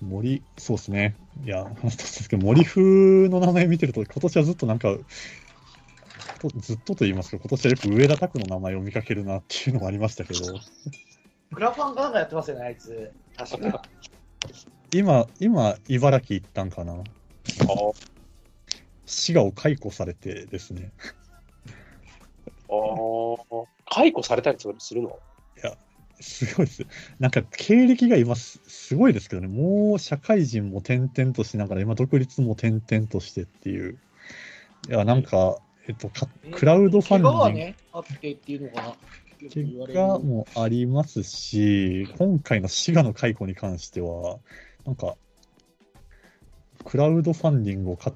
[0.00, 1.14] 森、そうですね。
[1.44, 2.80] いや、話したんですけど、森風
[3.28, 4.96] の名前見てると、今年はずっとなんか、
[6.50, 10.40] とずっとと言いますか、今年はよく上田拓の名前を見かけるなっていうのもありましたけど、
[11.54, 13.12] クラファンかなんかやってますよね、あいつ。
[13.36, 13.82] 確か。
[14.92, 16.94] 今、今、茨城行ったんかな。
[16.94, 16.96] あ
[19.06, 20.92] 滋賀を解雇されてですね。
[22.68, 25.18] あー、解雇されたりするの？
[26.24, 26.86] すごいです。
[27.18, 33.98] なんか経歴が今すすごいですけどね、もう社会人も転々としながら、今独立も転々としてっていう。
[34.88, 38.94] いや、なんか、えっと、かクラウドファンディングね、あってっていうのが、よ
[39.50, 40.24] く言われ結果る。
[40.24, 44.38] もありますし、今回の滋賀の解雇に関しては、
[44.84, 45.16] なんか、
[46.84, 48.14] クラウドファンディングを勝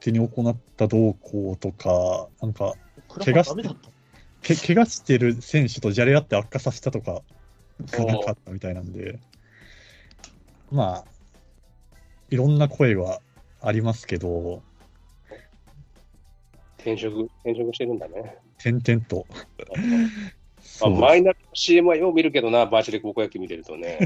[0.00, 2.74] 手に行った動向とか、なんか、
[3.08, 3.90] クラファンダメだった？
[4.42, 7.22] け怪我してる選手とじゃれ合って悪化させたとか、
[7.98, 9.18] なんかあったみたいなんで、
[10.70, 11.04] まあ、
[12.30, 13.20] いろんな声は
[13.62, 14.62] ありますけど、
[16.78, 18.36] 転職、転職してるんだね。
[18.58, 19.26] 点々と。
[20.80, 23.98] まあ、マイナビの CM はよう見るけどな、バーチャル高校野球見てるとね。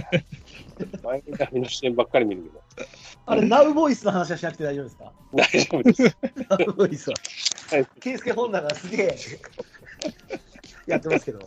[1.03, 2.63] マイナビの CM ばっかり見るけど。
[3.27, 5.13] あれ、ナウボイスの話はしなくて大丈夫ですか？
[5.35, 6.17] 大丈夫です。
[6.49, 7.17] ナウボイスは
[7.71, 7.87] はい。
[8.01, 9.17] ケイスケホンダがすげえ
[10.87, 11.41] やってますけど。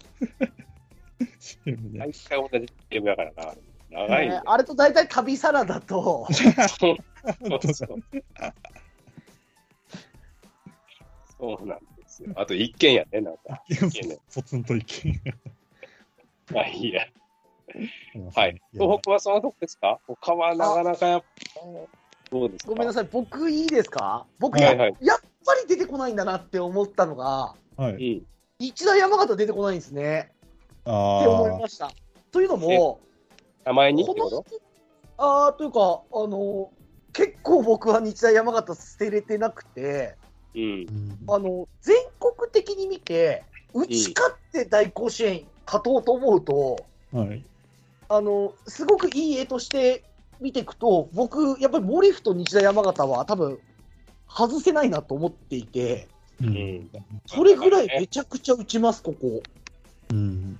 [1.94, 3.54] 毎回同じ CM だからな。
[3.92, 4.30] 長い。
[4.30, 7.98] ねあれと大体旅サラダと、 そうそう
[11.58, 12.32] そうなんですよ。
[12.36, 13.64] あと一軒やね、なんか。
[13.68, 14.18] 一軒ね。
[14.34, 15.22] ポツンと一見。
[16.54, 17.06] まあいいや。
[18.36, 18.62] はい。
[18.74, 20.00] 東北はそのとこですか？
[20.08, 21.24] 他はなかなかや
[22.32, 22.70] どうですか？
[22.70, 24.26] さごめんなさい、僕いいですか？
[24.40, 24.96] 僕や,、はいはい。
[25.02, 27.92] やっぱり出てこないんだなって思ったのが、はい。
[27.94, 28.26] うん。
[28.60, 30.32] 日大山形出てこないんですね
[30.86, 31.92] あって思いあました。
[32.32, 33.02] というのも、
[33.66, 34.06] 名前に？
[35.18, 36.72] あーというか、あの
[37.14, 40.16] 結構僕は日大山形捨てれてなくて、
[40.56, 41.18] うん。
[41.28, 47.44] あの全国的に見て、打ち勝って大甲子園勝とうと思うと、はい。
[48.08, 50.04] あのすごくいい絵として
[50.40, 53.60] 見ていくと、僕、やっぱりモリフと日大山形は多分
[54.28, 56.08] 外せないなと思っていて、
[56.42, 56.46] う。
[56.46, 56.90] うんん。
[57.26, 59.42] それぐらいめちゃくちゃ打ちます、ここ。
[60.12, 60.60] うん。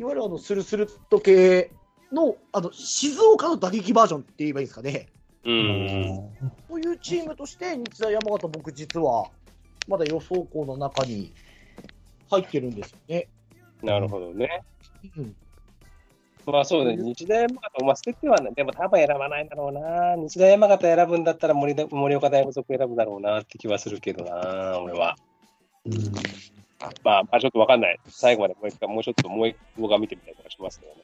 [0.00, 1.70] いわゆるあのスルスルっと系
[2.12, 5.08] のあの静岡の打撃バージョンって言えばいいですかね。
[5.44, 6.30] うん。
[6.68, 9.30] そういうチームとして日大山形、僕、実は
[9.86, 11.32] まだ予想校の中に
[12.30, 13.28] 入ってるんですよね。
[13.82, 14.62] なるほどね。
[15.16, 15.36] うん、
[16.46, 20.16] まあそうね、日大山形、まあ捨ててはない、でも多分選ばないだろうな。
[20.16, 25.16] 日大山形選ぶんだったら森田盛岡大附属選ぶだろうなって気はするけどな、俺は。
[27.02, 27.98] まあ、まあちょっとわかんない。
[28.08, 31.02] 最後までもう一回、もうちょっともう一回動画見てみたりとかしますけどね。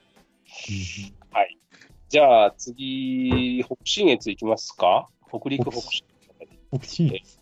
[1.31, 1.57] はい。
[2.15, 5.09] じゃあ次、北信越行きますか？
[5.27, 6.05] 北陸北信
[6.71, 7.39] 北信越。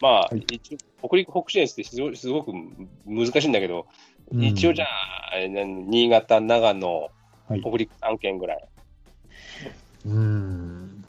[0.00, 2.52] まあ、はい一応、北陸北信越ってすごすごく
[3.04, 3.88] 難しいんだけど、
[4.30, 7.10] うん一応じゃあ、えー新潟、長野、
[7.48, 8.64] はい北陸3県ぐらい。
[10.06, 11.04] うん。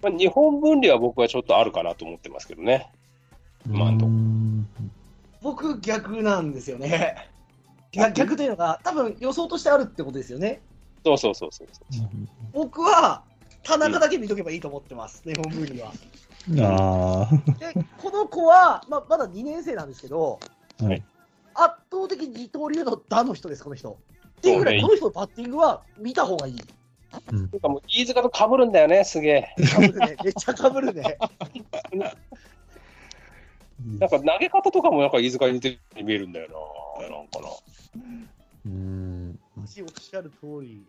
[0.00, 2.90] まあ、日本分離は僕はちょっとあるかなと思ってますけどね。
[3.66, 4.66] まあどうん
[5.42, 7.28] 僕、逆なんですよね。
[7.92, 10.62] 逆逆というのが、多分予想としてあるってことですよね。
[11.06, 12.08] そうそうそうそうそう。
[12.52, 13.22] 僕は
[13.62, 15.92] 田中だけ見とけばいいと思ってます、日本分離は。
[16.60, 17.28] あ
[17.60, 20.40] で、この子は、まあ、まだ2年生なんですけど、
[20.82, 20.84] あ。
[20.84, 21.02] はい。
[21.54, 23.98] 圧倒的二刀流の打の人です、この人。
[24.38, 26.54] っていうぐらい、この人のバッティングは見た方がいい。
[27.30, 29.64] うんなんかもう、飯塚と被るんだよね、すげえ。
[29.64, 31.18] かぶるね、めっちゃかぶるね。
[33.98, 36.48] なんか投げ方とかもなんか飯塚に似てるように見えるんだよ
[36.98, 37.08] な。
[37.08, 37.48] なんかな。
[38.66, 39.38] うん。
[39.54, 40.84] マジおっしゃる通り。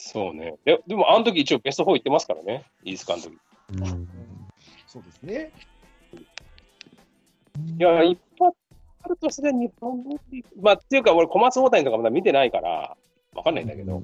[0.00, 0.54] そうね。
[0.64, 3.38] ででも、あの時一応ベスト4行ってますからね、飯塚の時。
[3.72, 4.08] うん
[4.86, 5.52] そうですね。
[7.78, 8.56] いや、一発
[9.02, 10.02] あるとすでに日本。
[10.62, 12.96] まあ、っていうか、俺、小松大谷とかまだ見てないから、
[13.34, 14.02] わかんないんだけど、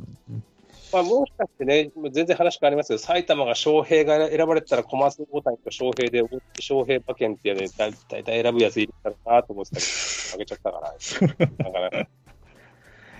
[0.92, 6.22] まあ、もしかしてね、もう全然話変わりますけど、埼玉が翔平が選ばれてたら、小松大谷と翔平で、
[6.60, 9.92] 翔平馬券ってやね、だ大体選ぶやついるかなと思ってたけど、
[10.32, 10.92] 負けちゃったから、
[11.64, 12.08] なかなか。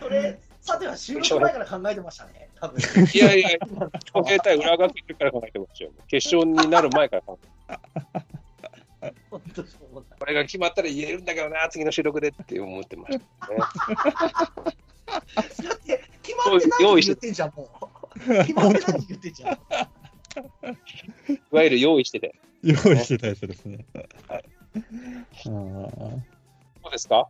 [0.01, 2.81] それ、さては収録前から考えてましたね、多分。
[3.12, 3.51] いやいや、
[4.15, 5.91] 翔平対浦和学院から考えてましたよ。
[6.09, 7.45] 決勝になる前から考え
[9.03, 9.43] てこ
[10.24, 13.24] れが決まったら言えるんだけどな、次の収録でって思ってましたね。
[13.59, 13.70] だ
[15.74, 17.69] って、決まってないって言ってんじゃん、も
[18.15, 18.19] う。
[18.47, 19.53] 決まってないって言ってんじゃん。
[19.53, 19.57] い
[21.51, 22.35] わゆる用意してて。
[22.62, 23.85] 用意してたやつですね。
[24.28, 24.45] はい
[24.77, 24.81] あ
[25.45, 25.53] ど
[26.89, 27.28] うですか？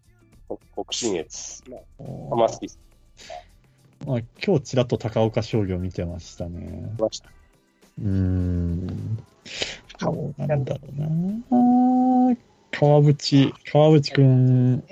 [0.77, 1.65] 北信越。
[1.69, 2.79] まあ、ー玉好きし
[4.07, 6.95] まあ、今日ちらっと高岡商業見てましたね。
[6.99, 7.31] ました。
[8.01, 9.17] うーん。
[10.01, 12.37] どうなんだろうな。
[12.71, 14.85] 川淵、川淵くん、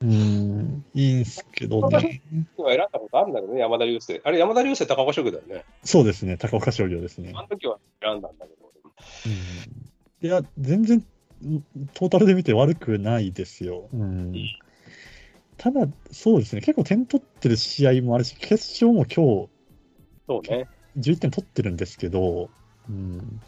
[0.00, 2.22] うん、いいんすけどね。
[2.56, 4.20] 今選んだことあるんだけどね、山田流星。
[4.24, 5.64] あれ、山田流星高岡商業だよね。
[5.82, 7.42] そうですね、高岡商業ですねあ。
[7.42, 8.72] の時は選んだんだけど。
[9.26, 11.62] うん、いや、全然、ん
[11.94, 13.88] トータルで見て悪くないですよ。
[13.92, 14.34] うん、
[15.58, 19.48] ただ、そうですね、結構点取ってる試合もあるし、決勝も今
[20.26, 20.66] そうね。
[20.96, 22.48] 日11点取ってるんですけど、
[22.88, 23.40] うん、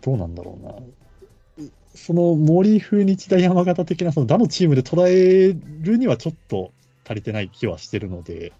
[0.00, 1.68] どうなんだろうな。
[1.94, 6.72] その森風日大山形的なその打のチームで捉えるにはちょっと
[7.04, 8.52] 足りてない気はしてるので、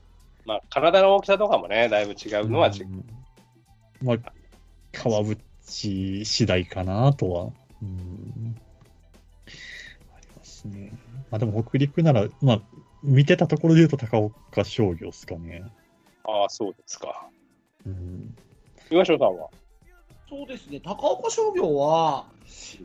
[0.47, 2.87] まあ、体の大きさとかもね、だいぶ違うのは違う。
[2.87, 3.05] うん
[4.03, 4.33] まあ、
[4.93, 7.53] 川淵次第かなとは、
[7.83, 8.57] うん、
[10.65, 10.93] ありますね。
[11.31, 12.61] まあでも北陸なら、まあ、
[13.03, 15.65] 見てたところで言うと高岡商業ですかね。
[16.25, 17.29] ああ、そうですか。
[17.87, 18.35] うん。
[18.91, 19.49] 岩城さんは？
[20.29, 22.25] そうですね、高岡商業は、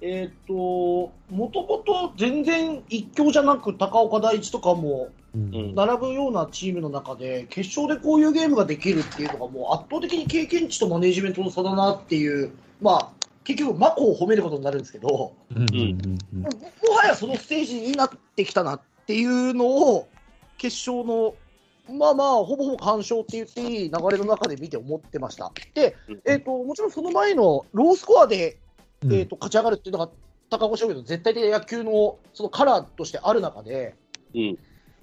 [0.01, 1.11] えっ、と、も
[1.51, 12.51] ともと全然一強じゃなく、高岡第一とかも並ぶようなチームの中で、決勝でこういうゲームができるっていうのが、もう圧倒的に経験値とマネジメントの差だなっていう、
[12.81, 13.11] まあ、
[13.43, 15.79] 結局、マコを褒めることになるんですけど、うんうん
[16.33, 20.07] うんももはやそのステージになってきたなっていうのを、
[20.57, 21.35] 決勝の、
[21.91, 25.51] まあまあ、ほぼほぼ完勝って言っていい流れの中で見て思ってました。
[25.73, 25.95] で、
[26.25, 28.59] えっ、と、もちろんその前のロースコアで
[29.03, 30.11] うんえー、と勝ち上がるっていうのが
[30.49, 33.95] 高岡商業の絶対的な野球のそのカラーとしてある中で、
[34.35, 34.57] うん。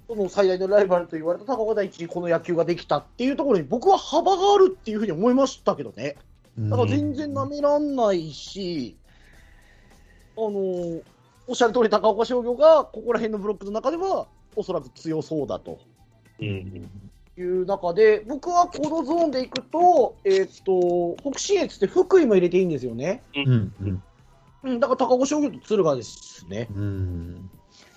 [0.09, 6.17] その最大のライバルと言われた高岡第一にこの野球ができたっていうところに僕は幅があるっていうふうに思いましたけどね。
[6.59, 8.97] だから全然なめらんないし、
[10.37, 11.03] あのー
[11.49, 14.27] おっしゃる通り高岡商業がここら辺のブロックの中では
[14.57, 15.78] おそらく強そうだと。
[16.41, 16.91] うん。
[17.39, 23.23] いう中で、僕はこのゾーンでいくと、えっ、と、北信越って福井も入れていいんですよね。
[23.37, 24.03] うんうん
[24.62, 26.69] うん、だから高岡商業と敦賀ですね。
[26.74, 27.51] うん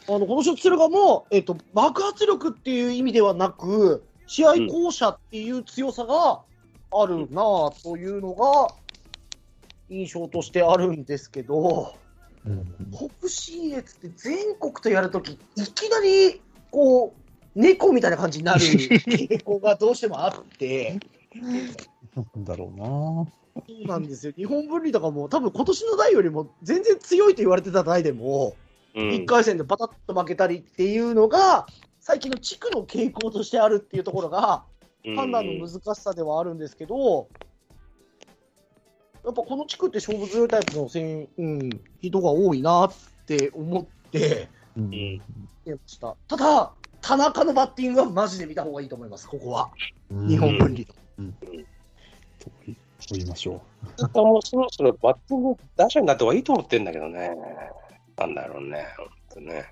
[0.07, 6.41] あの、この人、敦賀も、えっ、と、爆発力っていう意味ではなく、試合巧者っていう強さが
[6.91, 8.73] あるなあというのが、
[9.89, 11.95] 印象としてあるんですけど、
[12.45, 15.37] うん北信越って全国とやるとき、い
[15.73, 16.41] きなり、
[16.71, 20.99] こう、猫みたいな感じになる傾向がどうしてもあって、
[22.15, 22.85] なんだろうな。
[23.67, 24.33] そうなんですよ。
[24.35, 28.55] 日本分離とかも、多分今年の代よりも全然強いと言われてた代でも、
[28.95, 31.67] うん1回戦でパタッと負けたりっていうのが、
[31.99, 34.63] 最近の地区の傾向としてあるっていうところが、
[35.15, 37.27] 判断の難しさではあるんですけど、
[39.23, 42.91] やっぱこの地区って勝負強いタイプの選、うん、人が多いなっ
[43.25, 45.21] て思ってうん
[45.99, 46.15] た。
[46.27, 46.71] ただ、
[47.01, 49.69] 田中のバッティングはマジで見た方がいいと思います、ここは。
[50.09, 50.93] 日本分離と。
[52.43, 53.61] と言いましょ
[53.97, 57.31] なんかもうそろそろバッティング打者になった方がいいと思ってんだけどね。
[58.17, 58.85] なんだろうね。
[58.97, 59.65] 本当ね。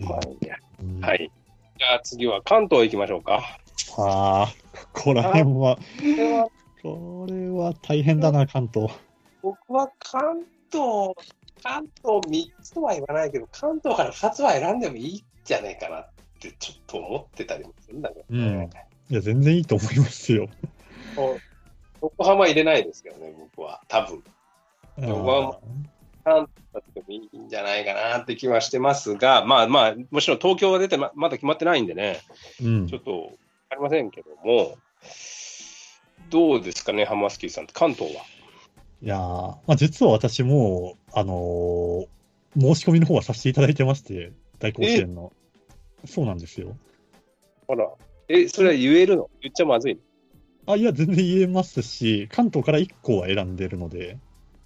[0.00, 0.04] う。
[0.04, 1.30] まあいいやうんはい。
[1.78, 3.58] じゃあ次は関東行きましょうか。
[3.98, 4.48] ああ、
[4.94, 6.48] ここら辺は、これは
[6.82, 8.92] これは大変だな、関東。
[9.42, 11.14] 僕は関東、
[11.62, 16.08] 関東3つとは言わないけど、関東から2つは選んでもいいんじゃないかなっ
[16.40, 18.70] てちょっと思ってたりもするんだけどね。
[19.10, 20.48] いや、全然いいと思いますよ。
[22.00, 23.82] 横浜入れないですけどね、僕は。
[23.88, 24.22] 多分。
[26.26, 33.30] あは関東でもいいんじゃないかなって気はしてますが、まあまあ、もちろん東京が出てままだ決まってないんでね、ーうんちょっと
[33.70, 34.76] ありませんけども、
[36.30, 38.22] どうですかね、ハマスキーさん、関東は？
[39.02, 42.06] いやーまあ、実は私も、あのー
[42.58, 45.30] 申し込みの方はさせていただいてまして、大甲子園の。
[46.06, 46.74] そうなんですよ。
[47.68, 47.86] あら、
[48.28, 49.28] え、それは言えるの？
[49.42, 49.94] 言っちゃまずい
[50.66, 50.72] の？
[50.72, 54.16] あ、いや、全然言えますし、関東から1校は選んでるので、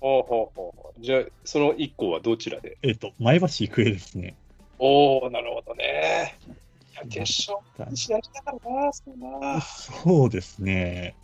[0.01, 2.78] ほうほうほうほうじゃあ、その1個はどちらで？
[2.82, 4.35] えっ、と、前橋育英ですね。
[4.78, 6.39] おー、なるほどね。
[6.94, 7.59] いや決勝
[7.94, 9.60] 試合したからな、そうな。
[9.60, 11.14] そうですね。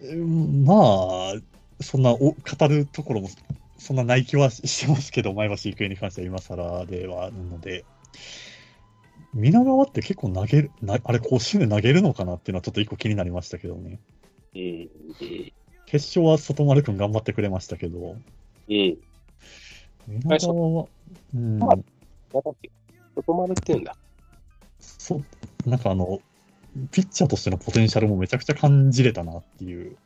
[0.00, 1.34] うんまあ、
[1.80, 2.36] そんなお語
[2.68, 3.28] るところも
[3.78, 7.84] そんなない気はしてますけど、前橋育英に関しては今更ではあるので、
[9.32, 14.00] 皆川って結構投げる、なあれ、甲子園で投げるのかなっていうのはちょっと一個気になりましたけどね。
[14.54, 14.90] うん。
[15.84, 15.90] うん。
[15.90, 18.16] 決勝は外丸くん頑張ってくれましたけど、
[18.68, 18.96] うん。
[20.06, 20.86] 皆川は、
[21.34, 21.84] うん、外
[23.34, 23.96] 丸って言うんだ。
[24.80, 25.24] そう、
[25.68, 26.20] なんかあの、
[26.90, 29.96] ピッチャーとしてのポテンシャルもめちゃくちゃ感じれたなっていう。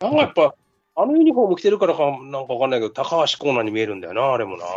[0.00, 0.54] なんかやっぱ、
[0.98, 4.64] あのユニフォーム着てるからかなんかわかんないけど、高橋コーナーに見えるんだよな、あれもな。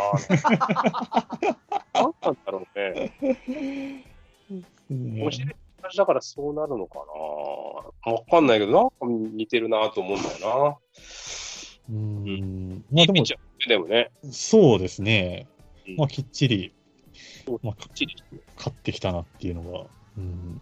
[1.94, 3.12] なんなんだろうね。
[4.90, 6.98] 面白い話だからそうなるのか
[8.06, 8.12] な。
[8.12, 8.94] わかんないけど、なんか
[9.34, 10.80] 似てるなと思うんだよ
[11.90, 12.74] うん、な。
[12.92, 13.24] まあでも
[13.68, 15.48] でもね、そうですね
[15.88, 15.96] うん。
[15.96, 16.72] まあきっちり
[17.46, 18.16] そう、まあ、きっちり
[18.56, 19.86] 勝ってきたなっていうのが。
[20.16, 20.60] うん、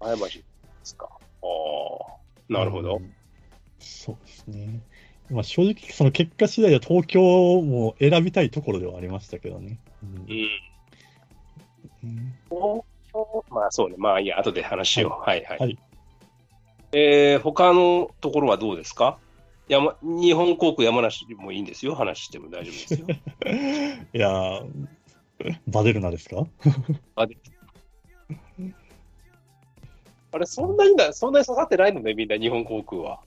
[0.00, 0.44] 前橋で
[0.82, 1.08] すか。
[1.10, 1.18] あ
[2.50, 3.00] あ、なるほどう。
[3.00, 3.14] ん
[3.78, 4.80] そうですね。
[5.30, 7.20] まあ正直、その結果次第では東京
[7.62, 9.78] も選びたいところではありましたけどね。
[10.02, 10.26] うん
[12.04, 12.34] うん。
[13.50, 15.22] まあそうね、まあいいや、後で話しよう。
[15.28, 15.44] はい。
[15.44, 15.58] はい。
[15.58, 15.78] はい。
[16.92, 19.18] えー、他のところはどうですか？
[19.68, 23.06] 山日本航空山梨もいいんですよ、話しても大丈夫ですよ。
[24.12, 24.68] いやー、
[25.68, 26.46] バデルナですか？
[27.14, 27.26] あ
[30.38, 33.20] れ、そんなにだ、そんなに刺さってないのね、みんな日本航空は。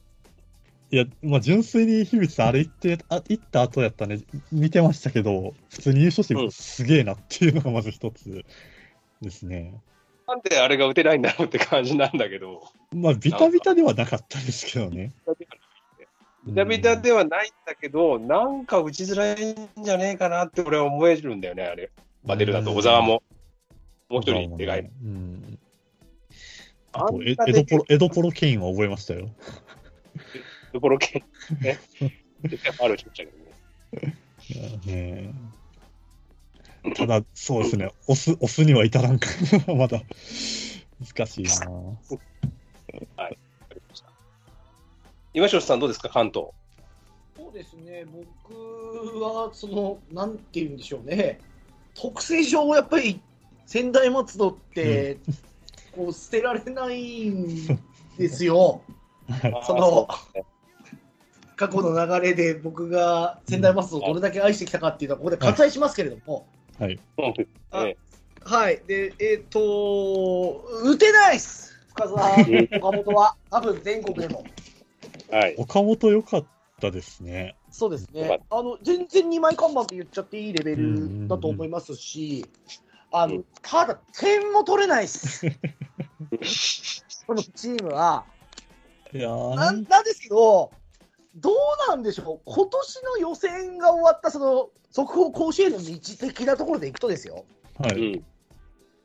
[0.92, 4.20] いや、まあ純粋に樋口さん、あれ言って、あ行った後やったね、
[4.52, 6.52] 見てましたけど、普通に優勝してうん。
[6.52, 8.46] すげえなっていうのがまず一つ
[9.22, 9.82] ですね。
[10.28, 15.14] なんであれが打てないんだろうって感じなんだけど、まあ、ビタビタではなかったですけどね。
[16.46, 21.92] ビタビタではないんだけど、なんか打ちづらいんじゃねえかなって俺は思えるんだよね、あれ。
[22.24, 23.24] バデルだと小沢も。
[24.10, 24.80] もう一人でかい。
[24.82, 25.60] うん。
[26.92, 29.30] あと、あんなエエドポロ、エドポロケインは覚えましたよ。
[30.72, 31.24] ところけ
[31.62, 31.80] ね。
[32.44, 34.16] 絶対ファウルしましたけどね。
[34.86, 35.34] ねえ
[36.94, 39.28] ただ、そうですね、押す、押すには至らんか。
[39.76, 40.02] まだ、
[41.16, 41.70] 難しいな。
[41.70, 41.96] わ
[43.18, 44.10] かりました
[45.34, 46.50] 今城さんどうですか、関東。
[47.38, 51.40] そうですね、僕は、その、なんて言うんでしょうね、
[51.94, 53.20] 特性上、やっぱり、
[53.66, 55.18] 仙台松戸って、
[55.96, 57.80] こう、捨てられないん
[58.18, 58.82] ですよ。
[59.66, 60.08] その
[61.56, 66.46] 過去の流れで僕が仙台松戸をどれだけ愛してきたかっていうのは、ここで割愛しますけれども、
[66.80, 66.90] は
[67.90, 67.98] い。
[68.44, 72.32] はい、で、えっ、と、打てないっす、深沢、
[72.78, 74.44] 岡本は、多分全国でも。
[75.32, 75.56] はい。
[75.58, 76.46] 岡本良かっ
[76.80, 77.56] たですね。
[77.72, 78.40] そうですね。
[78.50, 82.46] あの、全然2枚看板って言っちゃっていいレベルだと思いますし、
[83.12, 85.42] あのうん、ただ、点も取れないっす。
[87.26, 88.26] このチームは。
[89.14, 90.72] いやーなんなんですけど、
[91.36, 91.56] どう
[91.90, 95.86] なんでしょう、今年の予選が終わった、その、速報甲子園の道
[96.20, 97.46] 的なところでいくとですよ、
[97.78, 98.14] はい。
[98.14, 98.26] うん。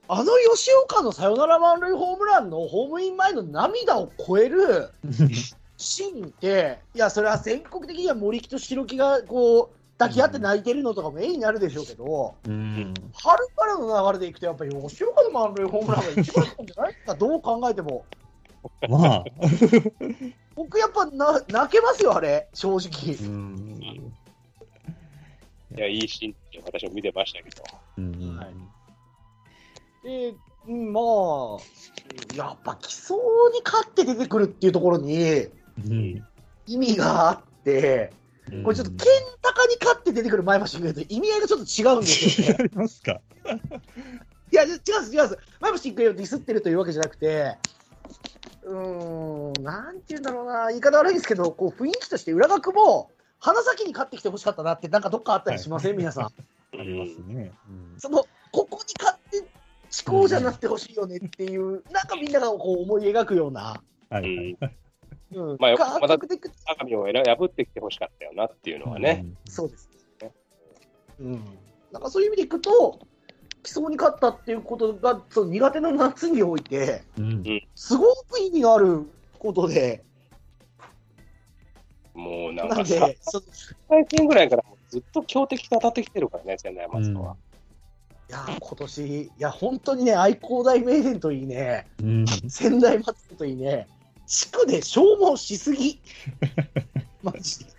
[0.07, 4.91] あの吉岡のサヨナラ満塁ホームランのホームイン前の涙を超える
[5.77, 12.95] シーンって、いや、それは全国的には森木と白木がこう抱き合って泣いてるのとかも絵になるでしょうけど、うん。
[13.13, 18.05] 春からの流れでいくと、やっぱり吉岡の満塁ホームランが一番なんじゃないか、どう考えても。
[18.89, 19.25] まあ、
[20.55, 23.15] 僕、やっぱな泣けますよ、あれ、正直。
[23.17, 23.81] うん。
[25.77, 27.63] いや、いいシーンって私も見てましたけど。
[27.99, 28.55] うんはい
[30.03, 30.35] で、
[30.67, 33.17] うんまあ、やっぱ基礎
[33.53, 35.23] に勝って出てくるっていうところに
[35.87, 36.25] うん
[36.67, 38.11] 意味があって、
[38.65, 38.97] これちょっと、ケン
[39.43, 42.57] タカに勝って出てくる前橋育英と意味合いがちょっと違うんですよね。
[42.61, 43.21] ありますか？
[44.53, 44.77] いや、違う違
[45.27, 45.39] う。
[45.61, 47.57] 前橋育英をディスってるというわけじゃなくて、
[48.63, 56.25] うーん、なんて言うんだろうな、言い方悪いですけど、こう雰囲気として浦学も、花咲に勝ってきてほしかったなって、なんかどっかあったりしません、皆さん。
[56.27, 56.31] あ
[56.83, 57.53] りますね。
[57.69, 59.39] うんその、ここに勝って、
[60.09, 64.77] 思考じゃなってほしいよねっていう、なんかみんながこう思い描くような、はいうんはい。
[65.33, 69.25] うん、まあ感また相模を選破ってきてほしかったよなっていうのはね。
[69.47, 69.89] そうです
[70.21, 70.33] ね。
[71.21, 71.59] うん。
[71.93, 72.99] なんかそういう意味でいくと、
[73.63, 77.43] 基礎に勝ったっていうことが、その苦手な夏において、うん。
[77.81, 79.07] すごく意味がある
[79.39, 80.05] ことで、
[82.13, 83.45] もうなんなんかさ、で、その
[83.89, 87.37] 最近ぐらいからずっと強敵と当たってきてるからね、仙台松戸は。
[88.29, 92.27] いや、今年、いや、本当にね、愛工大名電といいね、うん。
[92.27, 93.89] 仙台松戸といいね、
[94.27, 95.99] 地区で消耗しすぎ。
[97.25, 97.71] マジで。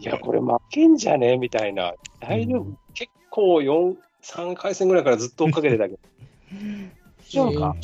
[0.00, 1.94] いや、これ負けんじゃねえみたいな。
[2.20, 5.98] 大丈夫、うん結構4、3回戦ぐらいからずっと追っかけてたけど。
[7.30, 7.76] そうか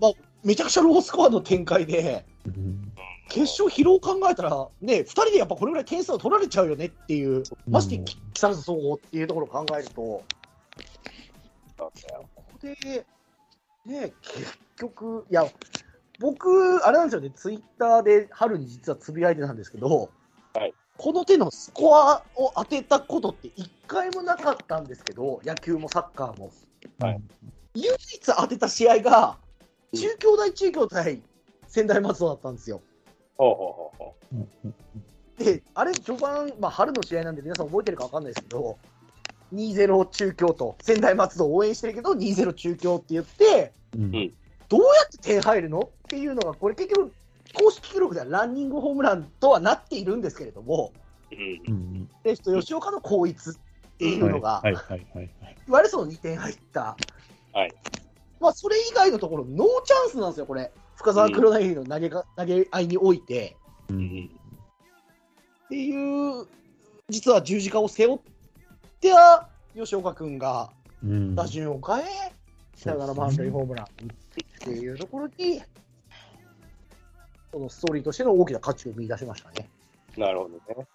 [0.00, 0.12] まあ、
[0.46, 2.92] めちゃくちゃロースコアの展開で、うん。
[3.28, 10.22] 決勝疲労考えたら、ね、2人でやっぱこれぐらい点数を取られちゃうよねっていう、まして木更津総合っていうところを考えると、こ
[11.76, 11.90] こ
[12.62, 13.04] で、
[13.84, 15.44] ね、結局、いや、
[16.20, 20.10] 僕、あれなんですよね、ツイッターで春に実はつぶやいてたんですけど、
[20.54, 20.72] はい。
[20.96, 26.52] この手のスコアを当てたことって一回もなかったんですけど、野球もサッカーも。
[27.00, 27.20] はい。
[27.74, 29.38] 唯一当てた試合が、
[29.94, 31.22] 中京大中京対
[31.66, 32.82] 仙台松戸だったんですよ。
[35.38, 38.78] で、あれ、序盤、まあ、春の試合なんで皆さん覚えてるか分かんないですけど、
[39.54, 44.10] 2-0中京と、仙台松戸を応援してるけど、2-0中京って言って、うん。
[44.68, 47.12] どうやって点入るのっていうのが、これ結局、
[47.52, 50.92] 公式記録ではランニングホームランとはなっているんですけれども、
[51.30, 51.34] う。
[51.34, 51.74] うん。
[51.74, 53.52] うんレフト吉岡の後逸っ
[53.98, 54.62] ていうのが。
[54.96, 55.70] い。
[55.70, 56.96] わゆるその2点入った、
[57.52, 57.74] はい
[58.40, 63.56] まあ、それ以外のところ、ノーチャンスなんですよ、これ、深沢黒柳の投げが投げ合いにおいて。
[63.88, 64.30] ううんん
[65.66, 66.46] っていう、
[67.08, 68.18] 実は十字架を背負っ
[69.00, 70.70] ては、吉岡君が
[71.02, 72.02] うん打順を変え、
[72.74, 73.88] サヨナラ満塁ホームランっ
[74.60, 75.62] ていうところに、
[77.52, 79.68] このストーリーとしての大きな価値を見出しましたね。
[80.16, 80.50] なるほど
[80.80, 80.86] ね。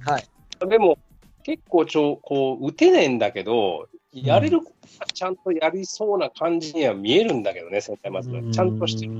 [0.00, 0.28] はい。
[0.68, 0.98] でも、
[1.42, 8.52] 結構ちょ、こう、打てねえんだけど、やれることはちゃんとやりそうな感じには見えるんだけどね、仙台松戸は。
[8.52, 9.12] ちゃんとしてる。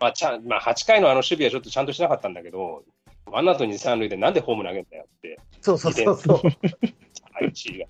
[0.00, 2.84] まあ、ちゃん、まあ、8回のあの守備はちょっとちゃんとしなかったんだけど、
[3.26, 6.38] ワンアウト2、3塁でなんでホーム投げんだよって、そうそうそうそう。
[7.32, 7.86] 配置が。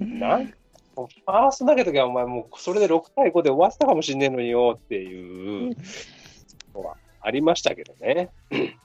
[0.00, 5.76] なんファースト投げた時はお前もうそれで6対5で終わってたかもしんねえのによっていう
[6.74, 8.30] のはありましたけどね。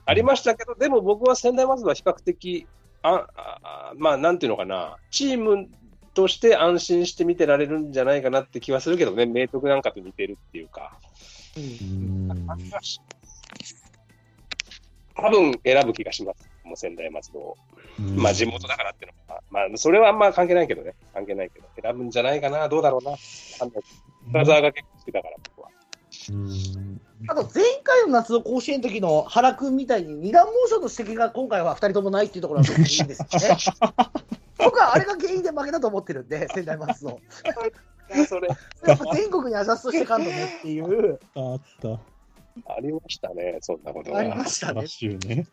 [0.06, 2.68] ありましたけど、でも僕は専大松戸は比較的、
[3.02, 5.70] ああまあなんていうのかな、チーム
[6.14, 10.98] として安心して見てられるんじゃないかなって気はするけどね、明徳なんかと似てるっていうか。
[11.58, 12.48] うん
[15.14, 17.58] 多分選ぶ気がします、もう仙台松戸を。
[18.16, 23.16] まあ地元だからっていうのは、まあそれはあんま関係ないけどね、関係ないけど、選ぶんじゃないかな、どうだろうな。
[23.18, 25.70] 深沢が結構好きだから、僕は。
[26.30, 33.58] うんあと前回の夏の甲子園の時の原君みたいに二段モーションの指摘が今回は2人ともないっていうところはすごくいいんですよね。
[34.58, 37.20] 僕はあれが原因で負けたと思ってるんで、仙台松戸。
[38.28, 38.50] それ、
[39.14, 42.00] 全国にアジャストしてかんとねっていう、あった。
[42.68, 44.20] ありましたね、そんなことが。
[44.20, 44.88] ありましたねラッ。
[44.88, 45.48] シュね。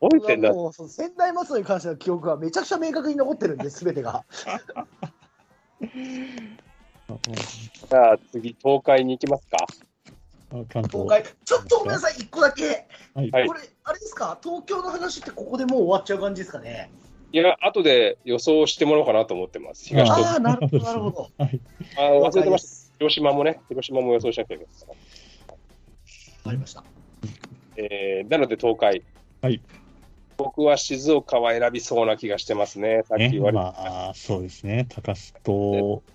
[0.00, 0.52] 覚えてんだ。
[0.52, 4.24] もうその仙台松戸に関しての記憶はめちゃくちゃ明確に残ってるんで、すべてが。
[7.06, 9.66] じゃあ次、東海に行きますか。
[10.72, 12.86] 東東海、ちょっとごめんなさい、一個だけ。
[13.14, 13.30] はい。
[13.30, 16.90] はいこれ、あれですか、東京の話ってここでもう終わっちゃう感じですかね？
[17.32, 19.88] いや、後で予想してもらおうかなと思ってます。
[19.88, 21.30] 東東ああ、なるほど、なるほど。
[21.36, 21.60] はい。
[21.96, 22.68] あ忘れてました。
[22.68, 22.92] す。
[22.98, 24.92] 広島もね、広島も予想しなきゃいけないですか
[25.48, 25.52] ら。
[25.52, 25.58] わ
[26.44, 26.84] かりました。
[27.76, 29.02] えーなので東海。
[29.42, 29.60] はい。
[30.36, 33.02] 僕は静岡は選びそうな気がしてますね。
[33.08, 33.62] さっきね、言われた。
[33.64, 34.86] まあ、そうですね。
[34.88, 36.13] 高須と、うん、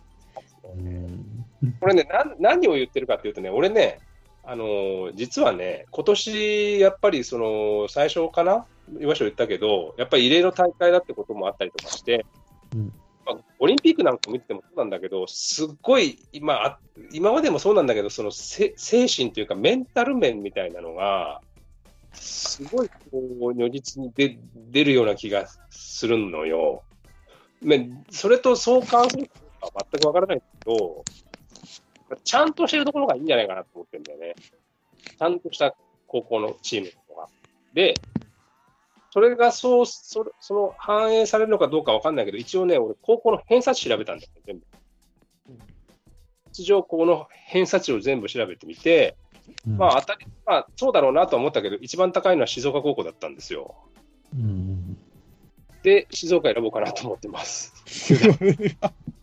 [1.80, 2.08] これね
[2.40, 4.00] 何を言ってるかっていうとね、俺ね、
[4.44, 8.66] あのー実はね、今年やっぱりその最初かな、
[9.00, 12.26] 岩下言ったけど、やっぱり異例の大会だってこともあったりとかして、
[12.74, 12.94] うん
[13.26, 16.80] まあ、オリンピックなんか見ててもそうなんだけど、すっごい今、あ
[17.12, 21.42] 今までもそうなんだけど、そのせ精神というか、メンタル面みたいなのが、
[22.14, 24.40] すごいこう如実に出
[24.72, 26.84] 出るような気がするのよ。
[27.62, 29.30] ねそれと相関する
[29.60, 31.04] かは全くわからないけど、
[32.24, 34.36] ちゃんとしてるところがいいんじゃないかなと思ってるんだよね。
[35.18, 35.76] ちゃんとした
[36.08, 37.30] 高校のチームとか。
[37.74, 37.96] で、
[39.12, 44.66] それがそう、それその反映されるのかどうかわかんないけど、一応ね、俺、高校の偏差値調べたんだよ、全部。
[46.54, 49.16] 出場校の偏差値を全部調べてみて、
[49.66, 53.76] まあ、当たり、まあ、そうだろうなとは思ったけど、一番高いのは静岡高校だったんですよ。
[54.34, 54.98] うん、
[55.84, 57.74] で、静岡選ぼうかなと思ってます。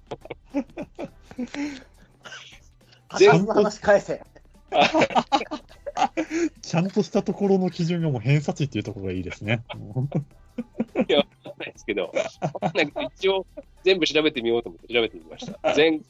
[3.19, 4.23] 橋本の話返せ。
[6.61, 9.63] ちゃんとしたところの基準がもう偏差値っていうところがいいですね。
[11.59, 12.13] ないですけど、
[12.43, 13.47] わかんないけど一応
[13.85, 15.75] 全部調べてみようと思って調べてみました。
[15.75, 16.05] 全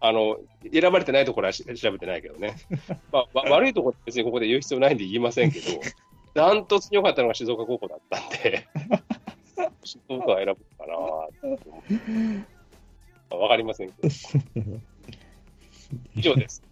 [0.00, 0.38] あの
[0.70, 2.56] 選ばれてないところはし調べてないけどね。
[3.10, 5.66] まあ、わ 悪いところ別にここで言う必要ないんで言いませんけど、
[6.34, 8.66] ダントツに良かったのが静岡高校だったんで、
[9.84, 12.53] 静岡は選ぶかなと思って。
[13.30, 14.08] わかりませんけど。
[16.14, 16.62] 以上です。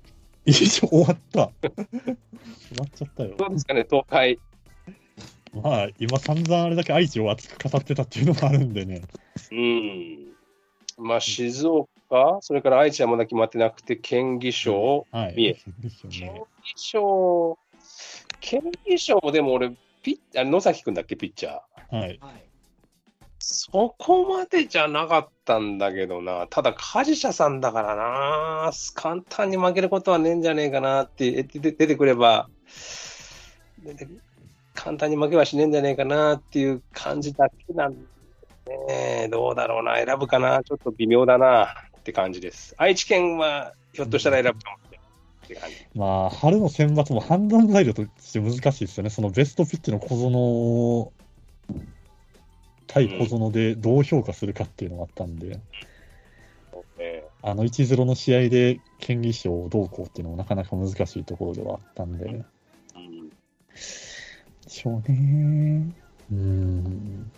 [0.45, 1.51] 以上終わった。
[1.61, 1.73] 終
[2.79, 3.35] わっちゃったよ。
[3.37, 4.39] どうですかね、東海。
[5.55, 9.03] まあ、今散々あれだけ愛知を熱く語ってたっていうのもあるんでね。
[9.51, 10.33] うん。
[10.99, 15.35] まあ、静岡、それから愛知はまだ決まってなくて、県議賞、はい。
[15.35, 16.43] 三重ですよ県ね。
[16.65, 17.59] 議賞、
[18.41, 19.73] 県議賞もでも俺、
[20.03, 21.97] ピッあ野崎君だっけ、ピッチャー。
[21.97, 22.19] はい。
[22.21, 22.52] はい。
[23.45, 32.49] そこまでじゃなかったんだけどな、ただ、梶社さんだからな、簡単に負けることはねえんじゃねえかなって、出ててくれば、
[34.75, 41.65] 簡単に負けはしねえんじゃねえかなっていう感じだけなんでね、どうだろうな、選ぶかな、ちょっと微妙だな
[41.99, 42.75] って感じです。
[42.79, 45.09] 愛知県はひょっとしたら選ぶかもしれない
[45.45, 45.77] って感じ。
[45.97, 49.11] まあ、春の選抜も判断材料として難しいですよね。
[49.11, 51.13] そのベストピッチの小園
[52.93, 55.61] 対小園でどう評価するかっていうのがあったんで、ね
[57.45, 62.43] あの1-0の試合で県議賞をどうこうっていうのもなかなか難しいところではあったんで、うん
[64.65, 65.93] でしょうね。
[66.31, 67.31] うーん。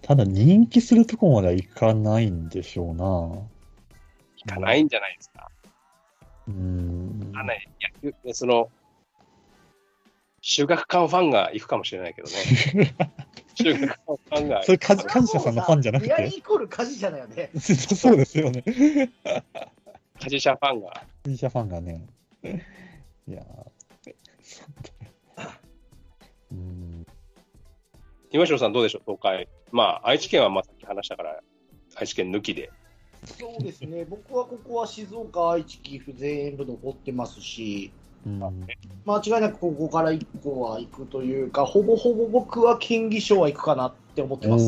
[0.00, 3.38] ただ人気するとこまではいかないんでしょうな。
[4.36, 5.50] いかないんじゃないですか。
[6.48, 7.30] うーん。
[7.32, 7.68] わかんない。
[8.02, 8.70] 野球、その、
[10.40, 12.94] 修学館ファンが行くかもしれないけどね。
[13.54, 17.50] 修学館ファンがそれ、か感謝さんのファンじゃなくて、リアイコール梶社だよね。
[17.58, 18.62] そうですよね。
[20.20, 21.02] カジシャファンが。
[21.24, 22.06] ギリシャファンがね。
[22.44, 23.42] いや
[26.52, 27.06] うん。
[28.30, 29.48] 今城さんどうでしょう、東海。
[29.72, 31.40] まあ、愛知県はまあさっき話したから、
[31.96, 32.70] 愛知県抜きで。
[33.24, 44.64] そうですね、僕はここは静岡、愛知、岐阜全部残ってますし、うん間違いなくここから1個は行くというか、ほぼほぼ僕は県議賞は行くかなって思ってます。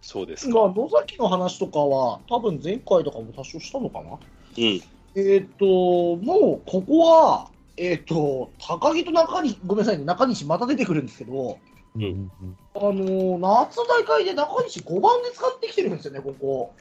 [0.00, 0.60] そうですか。
[0.60, 4.12] が野崎の話とかは、多分前回とかも多少したのかな。
[4.12, 4.80] うん。
[5.14, 11.58] えっ、と、もうここは、えっ、と、高木と中西、ごめんなさいね、中西また出てくるんですけど、
[11.94, 12.30] うんうん
[12.74, 16.74] あのー夏の大会で中西5番で使ってきてるんですよね、ここ。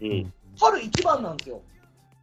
[0.00, 0.32] うん。
[0.58, 1.60] 春1番なんですよ。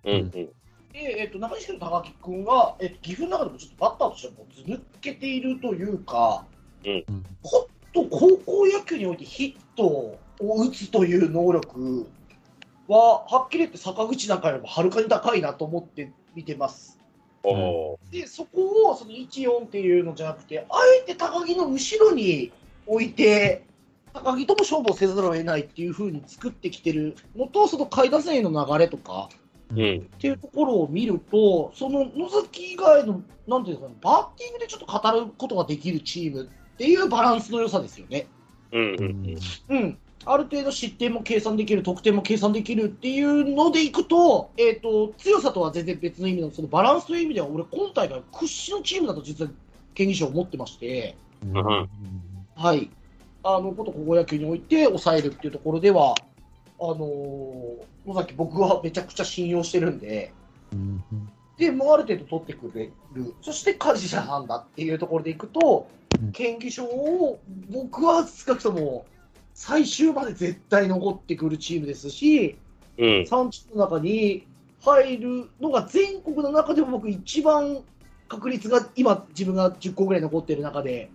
[0.05, 0.13] うん。
[0.13, 0.49] うん。
[0.93, 6.45] で、えっと中西君と高木君は、えっと岐阜の中でもちょっとバッターとしてはもうず抜けているというか、
[6.85, 7.05] うん
[7.93, 12.07] と高校野球においてヒットを打つという能力
[12.87, 16.97] は、はっきり言って坂口なんかよりもはるかに高いなと思って見てます。
[18.11, 22.51] で、そこをその1、4っていうのじゃなくて、あえて高木の後ろに
[22.85, 23.65] 置いて、
[24.13, 29.29] 高木とも勝負をせざるを得ないっていう風に作ってきてるのと、その下位打線への流れとか、
[29.75, 29.97] うん。
[29.99, 38.27] っていうところを見ると、その野崎以外の、なんていうんですかね、バッティングでちょっと語ることができるチームっていうバランスの良さですよね。
[38.71, 38.81] うん。
[38.81, 39.37] ううんん
[39.69, 39.97] うん。
[40.23, 49.51] ある程度失点も計算できる、得点も計算できるっていうのでいくと、えっ、と、強さとは全然別の意味の、そのバランスという意味では、俺、今大会屈指のチームだと実は、
[49.95, 51.89] 県議賞を持ってまして、うんうん
[52.55, 52.89] はい。
[53.43, 56.13] あの、こと高校野球において抑えるっていうところでは、
[56.81, 60.33] あのー野崎僕はめちゃくちゃ信用してるんで、
[60.73, 61.03] うん
[61.57, 63.35] で、もうある程度取ってくれる。
[63.41, 65.87] そして梶谷なんだっていうところでいくと
[66.21, 67.39] うん、県議賞を
[67.69, 69.05] 僕は少なくとも
[69.53, 72.57] 最終まで絶対残ってくるチームですし、
[72.97, 73.05] うん。
[73.21, 74.45] 3チームの中に
[74.81, 77.77] 入るのが全国の中でも僕一番
[78.27, 81.09] 確率が今自分が10個ぐらい残ってる中で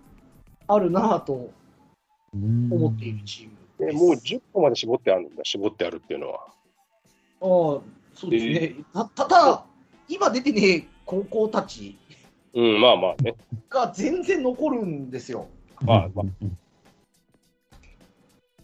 [0.68, 1.51] あるなぁと
[2.34, 6.40] うん思っているチームでもう10個まで絞ってあるんだ、絞ってあるっていうのは。
[6.40, 6.46] あ
[7.40, 7.44] あ
[8.14, 8.76] そうですね。
[8.94, 9.64] たただ、
[10.08, 11.98] 今出てね、高校たち
[12.54, 13.34] うん、まあまあね。
[13.68, 15.48] が全然残るんですよ。
[15.82, 16.58] まあまあうん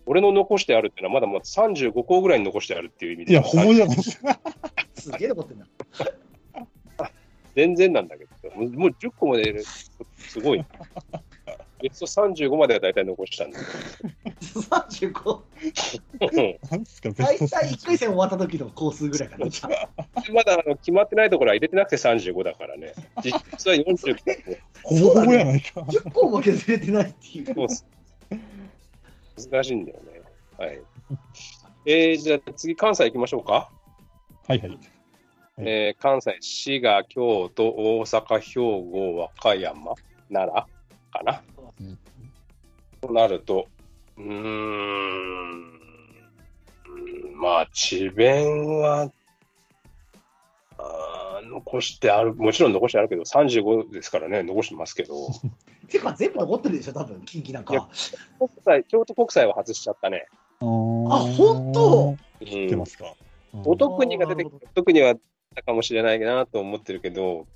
[0.06, 3.32] 俺の残してあるっていうのは、まだまだ35個ぐらいに残してあるっていう意味で。
[3.32, 4.20] いや、ほぼじゃなす。
[4.94, 5.66] すげえ残ってんだ。
[7.54, 10.64] 全然なんだけど、もうもう10個まで入れるすごい。
[11.82, 15.42] ベスト35までは大体残したんだ35。
[15.60, 19.46] ですか、ベ 大スト体1回戦終わった時のコー数ぐらいかな。
[20.32, 22.94] まだあの決まってないところは入れてなくて35だからね。
[23.22, 24.16] 実質は40
[24.84, 25.80] ほぼほぼやないか。
[25.80, 27.54] 10個も削れてないっていう。
[27.54, 27.86] そうっす
[29.50, 30.22] 難しいんだよね。
[30.58, 30.80] はい。
[31.86, 33.70] えー、じゃあ次、関西行きましょうか。
[34.46, 34.78] はいはい。
[35.58, 39.94] えー関西、滋賀、京都、大阪、兵庫、和歌山、
[40.30, 40.66] 奈良
[41.12, 41.42] かな。
[41.80, 41.98] うん
[43.00, 43.66] となると、
[44.16, 44.30] うーん、う
[47.36, 49.10] んまあ、智弁は、
[50.78, 55.14] あー残してある、もちろん残してあるけど、35ですからね、残してますけど、
[55.88, 57.88] てか全部残ってるでしょ、多分近畿なんか。
[58.38, 60.26] 国際京都国際は外しちゃったね。
[60.60, 62.08] あ、本当？
[62.40, 63.14] うん知ってま、すか？
[63.64, 65.16] お得にが出てきて、特には
[65.56, 67.46] たかもしれないなと思ってるけど、うん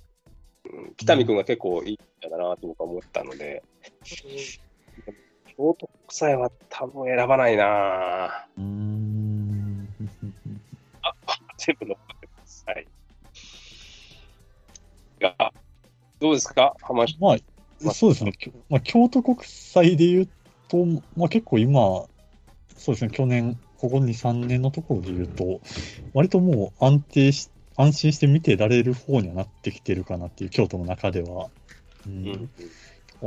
[0.97, 1.93] 北見君が結構いい
[2.26, 3.62] んだなと僕は思ったので、
[5.56, 9.88] 京都国際は多分選ばないなうーん。
[11.58, 12.64] 全部残ってます。
[12.66, 12.86] はい。
[15.20, 15.52] が、
[16.20, 16.74] どうですか？
[16.82, 17.36] 浜下ま
[17.90, 18.32] あ、そうですね、
[18.70, 20.28] まあ、京都国際で言う
[20.68, 20.84] と、
[21.16, 21.80] まあ、結構今、
[22.76, 25.60] そうですね、去年、ここ2、3年のところで言うと、
[26.14, 31.50] 割ともう安定し、安心して見てられる方にはなってきてるかなっていう、京都の中では。
[32.06, 32.50] ううんん。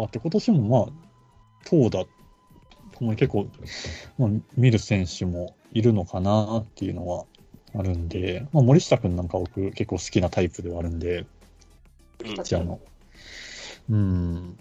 [0.04, 2.06] あって、今年もまあ、投打、
[2.98, 3.48] ともに結構、
[4.18, 7.26] まあ、見る選手もいるのかなっていうのは
[7.76, 11.26] あるんで、まあ、森下君なんか僕結構好きなタイプではあるんで、
[12.24, 12.80] ピッチャーの。
[13.90, 14.60] うん。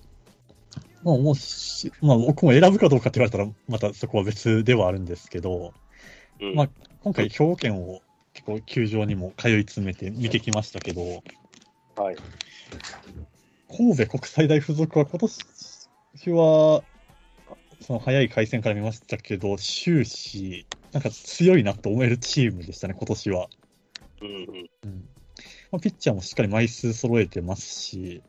[1.02, 5.72] まあ、もし、まあ、僕も選ぶかどうかって言われたら、またそこは別ではあるんですけど、
[6.40, 6.68] うんまあ
[7.02, 8.00] 今回、兵庫県を
[8.32, 11.22] 結構球場にも通い詰めて見てきましたけど、
[11.96, 12.16] はい。
[13.70, 16.82] 神戸国際大付属は今年は、
[17.80, 23.48] その早い回戦から見ましたけど、終始、なんか強いなと思えるチームでしたね、今年は。
[24.22, 24.70] うんうん。
[24.84, 25.08] うん
[25.70, 28.22] まあ、ピッチャーもしっかり枚数揃えてますし、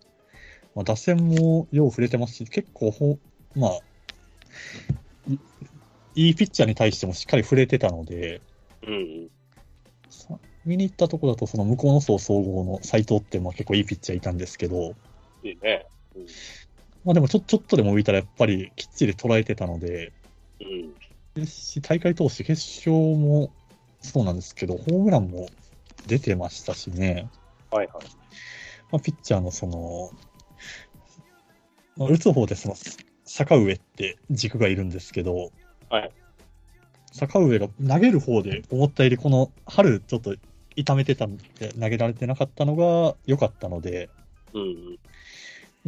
[0.76, 3.18] まあ、打線もよう触れてますし、結構ほ、
[3.56, 3.80] まあ、
[5.28, 5.40] い
[6.16, 8.42] いいピッチャーに対してもしっかり触れてたので、
[8.86, 9.30] うんうん。
[10.10, 14.96] さ見に行ったとこだと、その向こうの層総合の斎藤ってまあ結構いいピッチャーいたんですけど、
[15.44, 15.86] いいね。
[17.06, 20.12] まあでもちょちょっとでも浮いたらやっぱりきっちり捉えてたので、
[20.60, 20.94] うん。
[21.34, 23.52] ですし、大会通して決勝も
[24.02, 25.48] そうなんですけど、ホームランも
[26.08, 27.30] 出てましたしね、
[27.72, 28.06] はいはい。
[28.92, 30.12] まあ、ピッチャーのその、
[31.98, 32.76] まあ、打つ方でその
[33.26, 35.52] 坂上って軸がいるんですけど、
[35.90, 36.12] はい
[37.12, 40.36] 坂上が投げる方で思ったよりこの春ちょっと
[40.76, 44.10] 痛めてたんで投げられてなかったのが良かったので、
[44.54, 45.00] うん。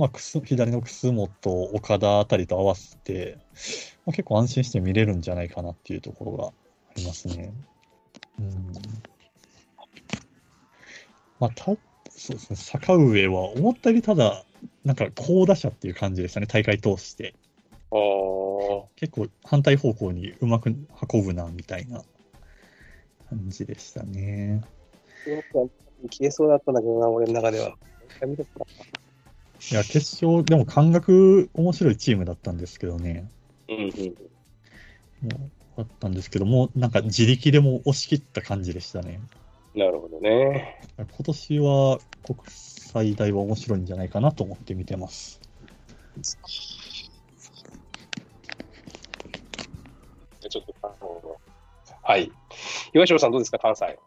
[0.02, 3.38] まあ、くす左の楠本、岡田あたりと合わせて、
[4.08, 6.52] まあ、結構安心して見れるんじゃないかなっていうところがあ
[6.96, 7.54] りますね。
[8.40, 8.74] うん。
[11.40, 11.76] まあ、た、そ
[12.34, 14.44] うですね、坂上は思ったよりただ、
[14.84, 17.36] なんか好打者っていう感じでしたね、大会通して。
[17.92, 18.88] ああ。
[18.96, 20.76] 結構反対方向にうまく
[21.14, 22.02] 運ぶな、みたいな
[23.30, 24.64] 感じでしたね。
[26.10, 27.78] 消えそうだったんだけどな、俺の中では。
[29.70, 33.30] いや、決勝、でも感覚面白いチームだったんですけどね。
[33.70, 33.90] うんうん。
[35.32, 39.22] もうあったんですけども、なんか自力でも押し切った感じでしたね。
[39.76, 40.82] なるほどね。
[40.98, 45.40] 今年は国際大は面白いんじゃないかなと思って見てます。
[46.18, 51.40] じゃあちょっと、あの
[52.02, 52.32] はい。
[52.94, 54.00] 岩城さんどうですか、関西。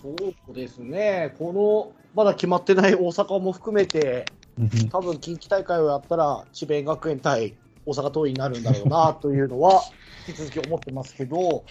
[0.00, 0.14] そ
[0.50, 4.43] うですね、このまだ決まってない大阪も含めて、うん
[4.90, 7.54] 多分近畿大会をやったら、智弁学園対
[7.86, 9.82] 大阪桐蔭になるんだろうなというのは、
[10.26, 11.64] 引き続き思ってますけど、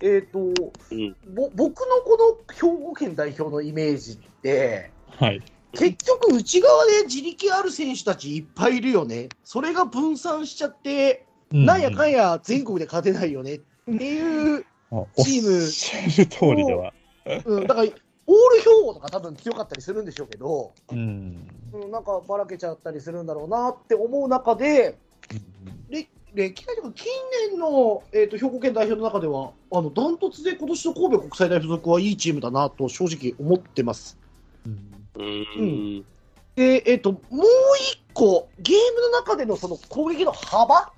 [0.00, 1.16] えっ、と、うん。
[1.34, 5.42] ぼ僕のこの兵庫県代表のイメージって、はい。
[5.72, 16.94] 結局、内側で自力ある選手たちいっぱいいるよね、それが分散しちゃって、なんやかんや全国で勝てないよねっていう、あチームおっしゃる通りでは。
[17.44, 17.88] うん、だから、
[18.28, 21.48] オール兵庫とか多分強かったりするんでしょうけど、うん。
[21.72, 24.98] うん、なんかばらけちゃったりするんだろうなって思う中で、
[25.88, 27.06] れ歴代とか、近
[27.48, 34.18] 年の、えー、と兵庫県代表の中では、あのダントツで今年の神戸国際大付属はいいチームだなと正直思ってます。
[34.66, 36.04] うんうん。
[36.54, 37.22] で、えっ、と、もう
[37.92, 40.92] 一個、ゲームの中でのその攻撃の幅、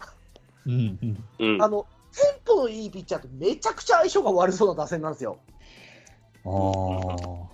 [0.67, 1.63] うんうんうん。
[1.63, 5.39] あの、テンポのいいピッチャーとめちゃくちゃ相性が悪そうな打線なんですよ。
[6.45, 7.51] あ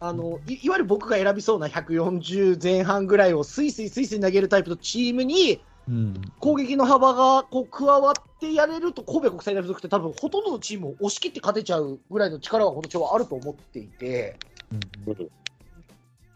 [0.00, 0.08] あ。
[0.08, 6.32] あのいいわゆる僕が選びそうな140前半ぐらいをスイスイスイスイ投げるタイプのチームにうん。
[6.40, 14.36] 攻撃の幅がこう加わってやれると神戸国際大付属って多分ほとんどのチームを押し切って勝てちゃうぐらいの力が今年はあると思っていて
[15.06, 15.30] うん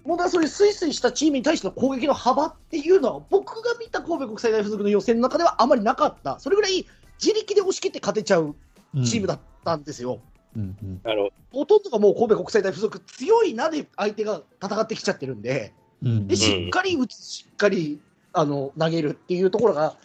[0.03, 6.87] 問題はそういうスイスイしたチームに対しての攻撃の幅っていうのは僕が見た神戸国際大付属の予選の中ではあまりなかったそれぐらい
[7.23, 8.57] 自力で押し切って勝てちゃう
[9.05, 10.21] チームだったんですよ。
[10.56, 15.72] うんうんなるほとんどがもう神戸国際大付属強いなで相手が戦ってきちゃってるんで。
[16.02, 18.01] うんで、しっかり打つ、しっかり
[18.32, 19.97] あの投げるっていうところが、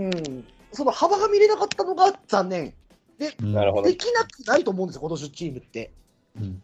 [0.00, 2.74] うん、その幅が見れなかったのが残念。
[3.40, 5.92] うんなるほどできなくないと思うんですよ、今年のチームって。
[6.40, 6.62] うん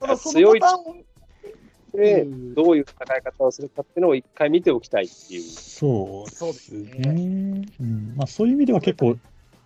[0.00, 0.96] ただその強いパターンを
[1.94, 5.42] で、うんどういう戦い方をするかっていうのを一回見ておきたいっていう。
[5.42, 7.12] そうそうですですね。
[7.12, 7.68] ね。
[7.80, 9.16] うんまあ、そういう意味では結構、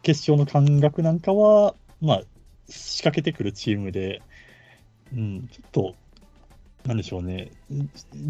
[0.03, 2.23] 決勝の感覚なんかは、まあ、
[2.69, 4.23] 仕掛けてくるチームで、
[5.13, 5.95] うん、ちょっと、
[6.87, 7.51] なんでしょうね、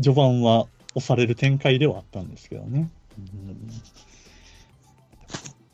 [0.02, 2.90] 序盤は押される展開ではあったんですけどね。
[3.18, 3.70] うん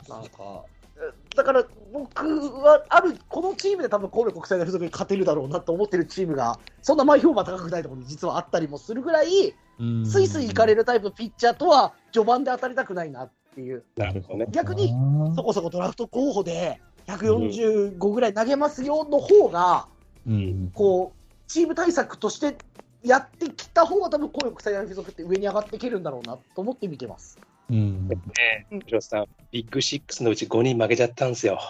[0.09, 0.65] なんか、
[0.97, 2.23] えだから僕
[2.61, 13.85] は、ある、このチームで多分神戸国際大付属に勝てるだろうなと思ってるチームが、そんな前評判高くないところに実はあったりもするぐらい、うんスイスイ行かれるタイプのピッチャーとは、序盤で当たりたくないなっていう。
[13.97, 14.47] なるほどね。
[14.51, 14.93] 逆に
[15.35, 19.87] そこそこドラフト候補で145ぐらい投げますよの方が、
[20.27, 22.57] うんこう、チーム対策として
[23.03, 27.39] やってきた方が多分神戸国際大付属って上に上がっていけるんだろうなと思って見てます。
[27.71, 31.61] うんねジョーさん、ビッグシックスのうち5人負けちゃったんですよ。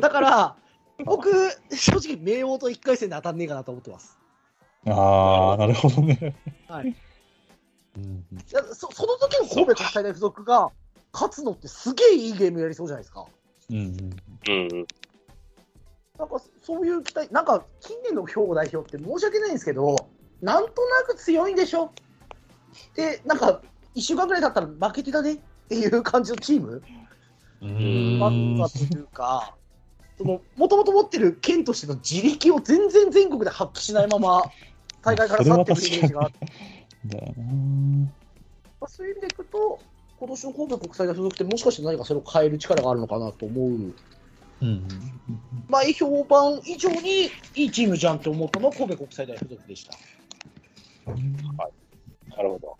[0.00, 0.56] だから、
[1.04, 1.30] 僕、
[1.70, 4.18] 正直、明王と1回戦で当たんねえかなと思ってます。
[4.86, 6.34] ああ、なるほどね。
[6.68, 6.94] はい
[7.96, 8.24] うん
[8.72, 10.70] そその時の神戸国際大付属が
[11.12, 13.26] 勝つのってすげえいいゲームやりそうじゃないですか。
[13.70, 14.16] うん
[14.46, 14.86] うん。
[16.18, 20.06] なんかそういう期待、なんか近年の兵庫代表って申し訳ないんですけど、
[20.42, 21.92] なんとなく強いんでしょ？
[22.94, 23.62] で、なんか
[23.94, 25.38] 1週間ぐらい経ったら負けてたねっ
[25.68, 26.82] ていう感じのチーム？
[27.62, 28.18] うん。
[28.18, 29.54] だったというか、
[30.18, 34.52] そのもともと持ってる県としての自力を全然全国で発揮しないまま、
[35.02, 36.38] 大会から去ってくるイメージがあって、
[38.86, 39.80] そういう意味でいくと、
[40.20, 43.94] 今年の神戸国際大付属って、もしかして何かそれを変える力があるのかなと思う。
[44.62, 44.84] うん
[45.68, 49.94] 前評判以上にいいチームじゃんって思ったのは神戸国際大付属でした。
[52.36, 52.76] なるほど。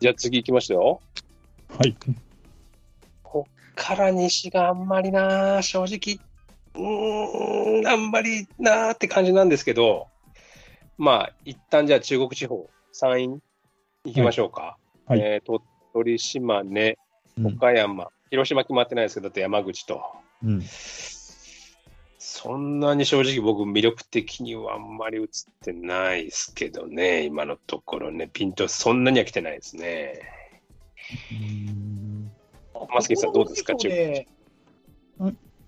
[0.00, 1.00] じゃあ次行きましたよ。
[1.68, 1.96] はい。
[3.76, 6.18] から西があんまりな、正直、
[6.74, 10.08] うーん、あんまりなーって感じなんですけど、
[10.98, 13.28] まあ、一旦じゃあ中国地方、山陰
[14.06, 14.78] 行きましょうか。
[15.06, 15.20] はい。
[15.20, 15.62] えー鳥
[15.92, 16.98] 取、島根、
[17.38, 17.46] うん。
[17.46, 20.02] 岡山、広島決まってないですけど、だって山口と。
[20.44, 20.62] うん。
[22.18, 25.26] そんなに正直僕魅力的にはあんまり映っ
[25.62, 30.20] てないですけどね、今のところね、ピントそんなには来てないですね。
[31.32, 32.30] うん。
[32.92, 34.26] マスケさんどうですかここのね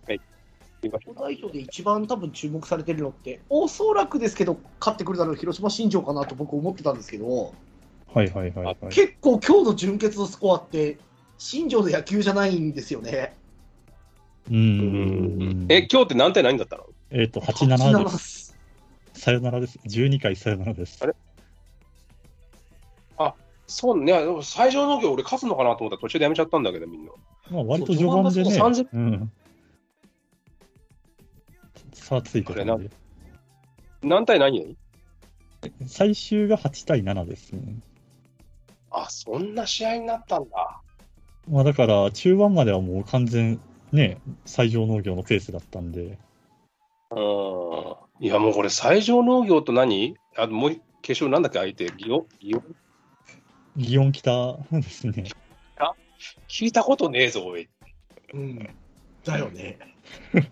[0.09, 0.93] 言い。
[0.93, 1.23] ましょうか。
[1.23, 7.55] 代表で一番多分注目されてるのって、おそらくですけど、勝ってくるだろう広島新庄かなと僕思ってたんですけど、
[8.15, 8.77] はいはいはいはい。
[8.91, 10.99] 結構今日の準決のスコアって、
[11.37, 13.37] 新庄の野球じゃないんですよね。
[14.51, 15.67] うん。
[15.69, 16.87] え、今日って何対何だったの？
[17.11, 18.19] えっと、87です。
[18.19, 18.57] す。
[19.13, 19.79] さよならです。
[19.87, 20.99] 12回さよならです。
[21.03, 21.15] あれ？
[23.71, 24.15] そうね、
[24.45, 27.13] 最上農業俺勝つのかなと思ったら途中でやめちゃったんだけど、みんな。
[27.51, 29.31] まあ、割と序盤でねそうん。
[31.93, 32.91] 差ついてたんで。
[34.03, 34.75] 何対何？
[35.87, 37.61] 最終が8対7ですね。
[38.91, 40.81] あ、そんな試合になったんだ。
[41.51, 43.61] まあだから、中盤まではもう完全、
[43.93, 46.19] ね、最上農業のペースだったんで、
[47.11, 47.19] うん。
[48.21, 50.17] いや、もうこれ最上農業と何？
[50.37, 51.87] あもう一決勝なんだっけ、相手？
[51.97, 52.63] ギオギオ
[53.77, 55.25] 祇園北ですね。
[56.49, 57.69] 聞いたことねえぞ、おい。
[58.35, 58.69] うん。
[59.25, 59.79] だよね。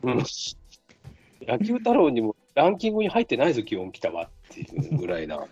[0.03, 0.23] うん。
[1.47, 5.45] 野球太郎にもランキングに入ってないぞ、気温来たわっていうぐらいな。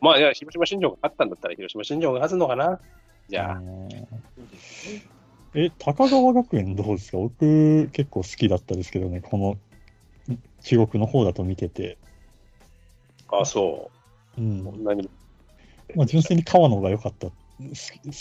[0.00, 2.80] まあ、いや、広島新庄が勝ったんだったら、広島新庄が勝つのかな。
[3.28, 3.60] じゃあ、
[5.54, 7.18] え、高川学園どうですか？
[7.18, 9.56] 僕結構好きだったですけどね、この
[10.62, 11.98] 中国の方だと見てて。
[13.28, 13.90] あそ
[14.36, 14.44] うう。
[14.44, 14.72] んこ。
[14.72, 15.10] んなに。
[15.94, 17.32] まあ純粋に川野が良かった、好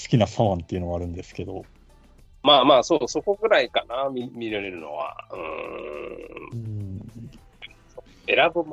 [0.09, 1.65] きな左腕っていうのはあるんですけど。
[2.41, 5.15] まあまあ、そう、そこぐらいかな、見見られるのは。
[5.31, 6.59] うーん。
[6.59, 7.01] うん。
[8.27, 8.63] 選ぶ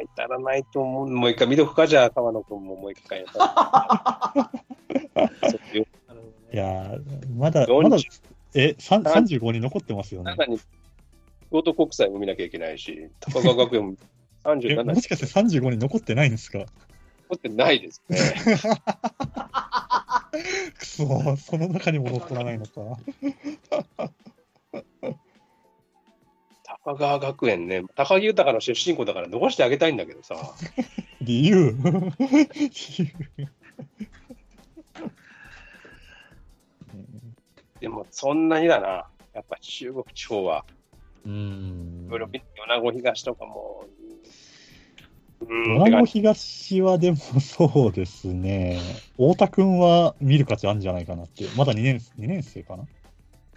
[0.00, 1.10] 至らないと思う。
[1.10, 4.32] もう一回見とくか、じゃあ、川野君ももう一回やった。
[5.50, 7.96] そ ういやー、まだ、まだ、
[8.54, 10.34] え、さん35に残ってますよね。
[11.50, 13.94] 京都国際も見なきゃいけないし、高川学園も
[14.44, 16.58] え、37もしかして35に残ってないんですか？
[16.58, 16.66] 持
[17.36, 18.18] ってないですね。
[20.78, 22.98] くそー、その中にも残らないのか。
[26.84, 30.34] 高川学園ね、高木豊の出身校だから残してあげたいんだけどさ、
[31.22, 31.76] 理由理
[32.98, 33.06] 由
[37.80, 40.64] でもそんなにだな、やっぱ中国地方は、
[41.24, 43.84] うん米子東とかも、
[45.46, 48.80] 米子東はでもそうですね。
[49.12, 51.44] 太田君は見る価値あるんじゃないかなって。
[51.56, 52.88] まだ2年、2年生かな？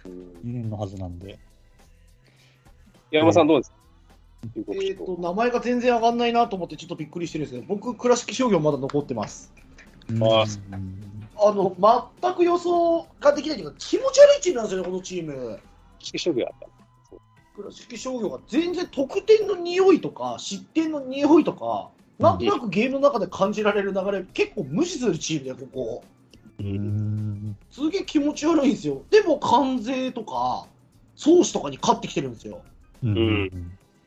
[0.04, 1.38] うん ?2 年のはずなんで。
[3.10, 3.76] 山本さんどうですか、
[4.54, 9.52] 中えっ、国地方と、名前が全然上がんないなと思ってちょっとびっくりしてるんですけど、僕、倉敷商業まだ残ってます。
[11.38, 11.76] あの、
[12.20, 15.60] 全く予想ができないというか、気持ち悪いチームなんですよね、このチーム。
[15.98, 16.68] 式職業あった。
[17.56, 26.04] 倉敷商業が全然得点の匂いとか、失点の匂いとか、なんとなくゲームの中で感じられる流れ、結構無視するチームで、ここ。
[26.60, 27.56] うん。
[27.70, 29.02] すげえ気持ち悪いんですよ。
[29.10, 30.66] でも、関税とか、
[31.14, 32.62] 総司とかに勝ってきてるんですよ。
[33.02, 33.50] うん。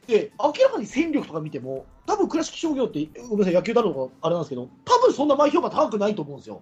[0.07, 6.61] で、明らかに戦力とか見ても、多分倉敷商業って、ごめんなさい、野球だろうかあれなんですけど、多分そんな前評価高くないと思うんですよ。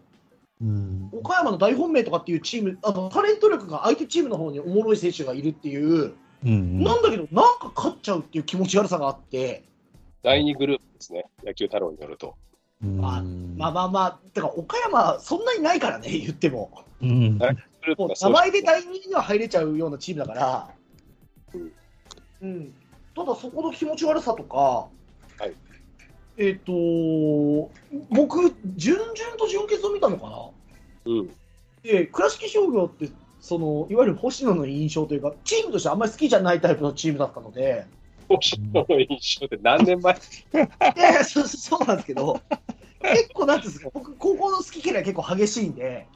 [0.61, 1.09] うん。
[1.13, 6.13] 岡山の大本命とかっていうチーム、あのタレント力が相手チームの方におもろい選手がいるっていう、
[6.45, 6.83] うん。
[6.83, 9.63] なんだけど、なんか勝っちゃうっていう気持ち悪さがあって、
[10.23, 12.35] 第2グループですね、野球太郎によると。
[12.83, 16.69] うんまあまあまあまあ、だから岡山、そんなにないからね、言っても。
[17.01, 17.39] うん。
[17.39, 20.69] 名前で第2には入れちゃうようなチームだから、
[22.41, 22.73] うん、
[23.15, 25.53] ただそこの気持ち悪さとか、はい。
[26.37, 26.71] えっ、と、
[28.11, 29.09] 僕、準々
[29.39, 30.49] と準決を見たのかな？
[31.05, 31.29] うん。
[31.81, 33.09] で、倉敷商業って、
[33.39, 37.87] そのいわゆる星野の印象というか、チームとしてあんまり好きじゃないタイプのチームだったので、
[38.27, 40.13] 星野の印象で何年前？
[40.15, 40.17] い
[41.23, 42.39] そうそうなんですけど、
[43.01, 46.07] 結構なんですか、僕、高校の好き嫌い結構激しいんで、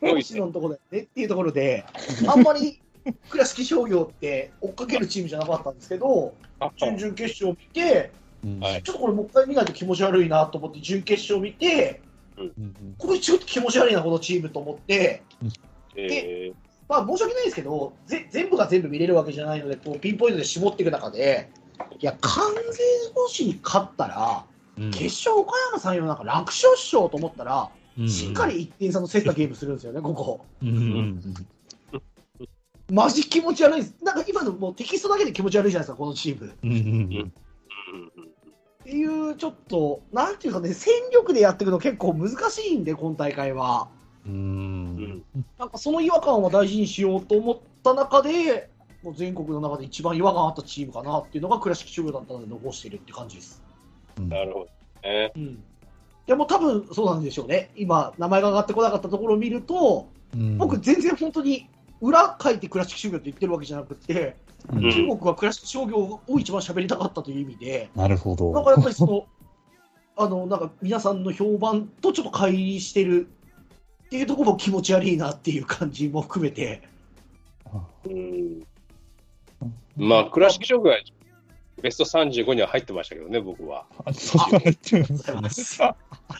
[0.00, 1.84] 星野のところだよねっていうところで、
[2.26, 2.80] あんまり
[3.30, 6.34] 倉敷商業って追っかけるチームじゃなかったんですけど、
[6.76, 8.12] 準々決勝見て、
[8.42, 12.00] ちょっとこれもう一回見ないと気持ち悪いなと思って、準決勝見て、
[12.36, 12.94] うん。
[12.96, 15.22] これちょっと気持ち悪いな、このチームと思って、
[15.96, 16.52] え
[16.88, 21.50] まあ申し訳ないですけど、ぜ全部が全部見れるわけじゃないので、こうピンポイントで絞っていく中で、
[21.98, 24.44] いや、完全星に勝ったら、
[24.78, 24.90] うん。
[24.90, 30.44] 決勝、岡山さんよなんか楽勝っしょと思ったら、うんしっかり1点差の競ったゲームするんですよね、ここ。
[30.62, 31.22] うんうん
[32.90, 33.96] マジ気持ち悪いです。
[34.02, 36.48] なんか今のもうテキストだけで気持ち悪いじゃないですか、このチーム。
[36.48, 36.50] っ
[38.82, 43.88] ていう、ちょっと、なんていうかね、戦力でやっていくの結構難しいんで、今大会は。
[44.26, 45.24] うんん。
[45.58, 48.70] なんかその違和感は大事にしようと思った中で、
[49.02, 53.62] もう全国の中で一番違和感あったチームかなっていうのが倉敷中央だったので残してるって感じです。
[54.18, 55.32] なるほどね。
[55.36, 55.62] うん。
[56.28, 57.70] でも多分そうなんでしょうね。
[57.74, 61.70] 今、名前が上がってこなかったところを見ると、うん僕全然本当に
[62.02, 64.36] 裏書いて倉敷商業って言ってるわけじゃなくて、
[64.70, 68.52] うんうん中国は倉敷商業を一番喋りたかったという意味で、なるほど。
[68.52, 69.26] なんかやっぱりその、
[70.16, 73.26] あの、なんか皆さんの評判とちょっと乖離してる
[74.04, 76.82] っていうところも気持ち悪いなっていう感じも含めて、
[78.04, 78.62] うん。
[79.96, 80.98] まあ、倉敷商業は
[81.82, 83.86] ベスト35には入ってましたけどね、僕は。
[84.04, 85.94] ありがとうございますすね。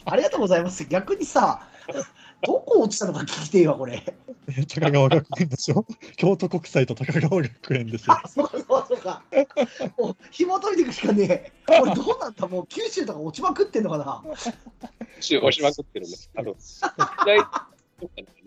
[0.05, 0.85] ありがとうございます。
[0.85, 1.67] 逆にさ、
[2.41, 4.03] どこ落ちたのか聞きてえわ、これ。
[4.47, 5.85] え高川学園でしょ？
[6.17, 8.13] 京都国際と高川学園ですよ。
[8.23, 9.23] あ、そうか、そうか、そうか。
[9.97, 11.51] もう、紐解いていくしかねえ。
[11.65, 14.23] これどうなんだもう、九州とか落ちまくってんのかな？
[14.29, 16.13] 押しまくってるね。
[16.35, 16.81] あと、日
[17.25, 17.39] 大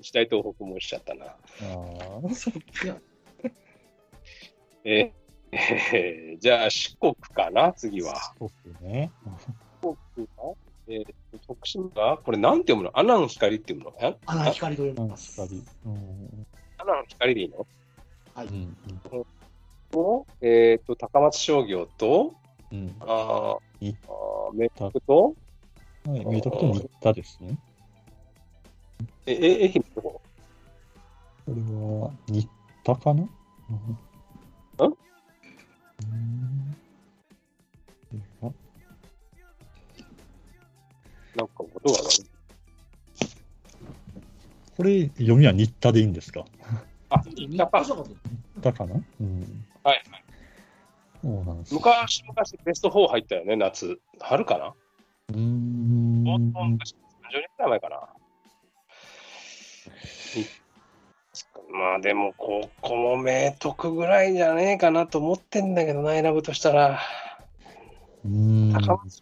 [0.00, 1.26] 日大東北もしちゃったな。
[1.26, 2.96] あーいや
[4.84, 5.21] えー
[5.52, 8.34] えーじゃあ、四国かな、次は。
[8.38, 8.50] そ
[8.80, 9.10] うね。
[10.88, 11.14] えー
[11.46, 11.88] 徳島？
[11.90, 12.98] が、これなんて読むの？
[12.98, 14.08] アナン光って読むの？
[14.08, 14.16] え？
[14.26, 15.32] 穴光と読みます。
[15.42, 15.62] 光。
[15.86, 16.46] うん
[16.78, 17.66] アナン光でいいの？
[18.36, 18.76] うん
[19.90, 22.34] と、えっ、と、高松商業と、
[22.72, 25.34] うんあーいあー、明徳と、
[26.06, 26.12] うん。
[26.14, 27.58] はい、明徳と新田ですね。
[29.26, 30.22] え、え、愛媛の方こ？
[31.48, 32.48] れは、新
[32.84, 33.22] 田かな？
[34.78, 34.94] うん？
[41.34, 42.30] なんか音が悪い。
[44.76, 46.44] これ、読みは新田でいいんですか？
[47.10, 47.84] あ、日新田か。
[47.84, 48.06] 新
[48.62, 48.94] 田かな？
[49.20, 49.64] うん。
[49.84, 50.02] はい。
[51.22, 51.74] そうなんです。
[51.74, 53.98] 昔、昔ベスト4入ったよね、夏。
[54.20, 54.74] 春かな？
[55.28, 56.24] うーん。
[56.24, 56.96] もっと昔、30
[57.32, 58.08] 年くらい前かな。
[61.72, 67.00] まあでも、ここも明徳ぐらいじゃねえかなと思ってんだけどな、選ぶとしたら。
[68.24, 68.72] うーん。
[68.72, 69.20] 高松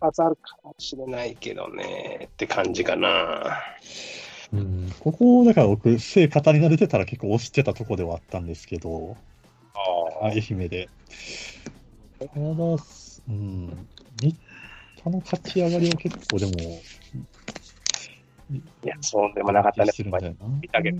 [0.00, 3.62] は2つあるかもしれないけどね、って感じかな。
[4.52, 9.16] うん、ここ、だから僕、聖方に慣れてたら結構押してたとこではあったんですけど、
[10.20, 10.88] あ愛媛で。
[12.18, 13.88] ただ、うん、
[14.20, 14.36] 新
[15.02, 16.52] 田の勝ち上がりは結構でも、
[18.50, 19.92] いや、そうでもなかったね。
[20.60, 20.98] 見たけど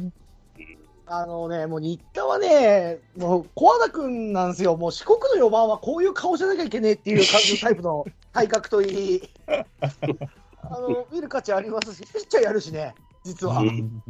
[1.06, 13.60] あのね、もう新田はね、もう小和田君なんですよ、もう四国の4番はこういう顔じゃなきゃいけねえっていう感じのタイプの体格といい、あの見る価値ありますし、ピッチャーやるしね、実は。
[13.60, 13.68] ううん。
[13.68, 14.02] ん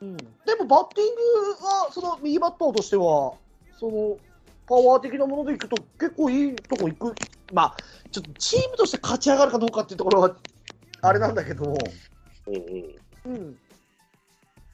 [0.00, 0.24] うん。
[0.46, 3.34] でもバッティングは、その右バッターとしては、
[3.78, 4.16] その
[4.66, 7.16] パワー的なものでいくと、結構いいとこ行く、
[7.52, 7.76] まあ、
[8.10, 10.36] ちょっとチームとして勝ち上がるかどうかっていうところは、
[11.02, 11.66] あれなんだけど、
[12.46, 12.54] うん
[13.26, 13.34] うん。
[13.34, 13.58] うん、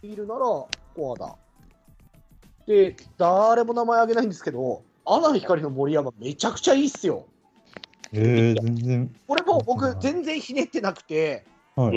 [0.03, 0.65] いるなら、
[0.99, 1.37] コアだ。
[2.67, 7.27] で、誰も名前挙げないんですけど、アナ光の森山、めちゃくちゃいいっすよ。
[8.13, 11.47] えー、全然、これも僕、全然ひねってなくて、
[11.77, 11.97] はい。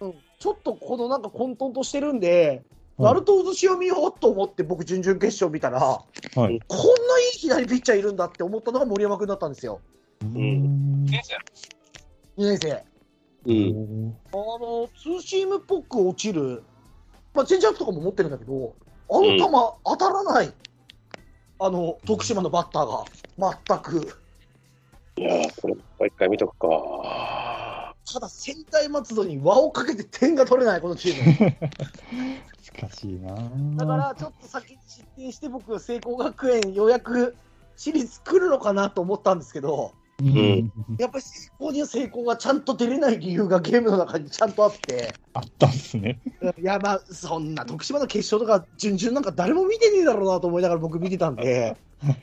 [0.00, 0.08] うん。
[0.08, 2.62] うん、ちょっとこのなんか混沌としてるんで、はい
[3.00, 6.04] ナルト渦潮見ようと思って、僕、準々決勝見たら、はい。
[6.34, 6.58] こんない
[7.34, 9.80] い左ピッチャーいるんだって思ったのが森山君だったんですよ、
[10.20, 12.84] うーん先生2年生。
[13.46, 14.16] うん。
[14.32, 16.62] あのツーシームっぽく落ちる、
[17.34, 18.74] まあ、チェンジアップとかも持ってるんだけど、
[19.08, 19.38] あの球、
[19.84, 20.52] 当たらない、
[21.58, 23.04] あの徳島のバッターが、
[23.68, 24.20] 全く。
[25.16, 27.94] いやー、これ、もう一回見とくか。
[28.12, 31.56] ただ、仙台松戸に輪をかけて点が取れない、このチーム。
[32.80, 33.34] 難 しいな
[33.76, 37.36] だから、ちょっと先に失点して、僕、聖光学園、ようやく
[37.76, 40.96] 私立来るのかなと思ったんですけど、うんん。
[40.98, 46.20] やっぱり聖光には聖光がちゃんと出れない理由がゲームの中にちゃんとあって、あったんですね。
[46.58, 51.76] いや、まあ、そんな徳島の決勝とか、準々なんか誰も見てねえだろうなと思いながら僕見てたんで、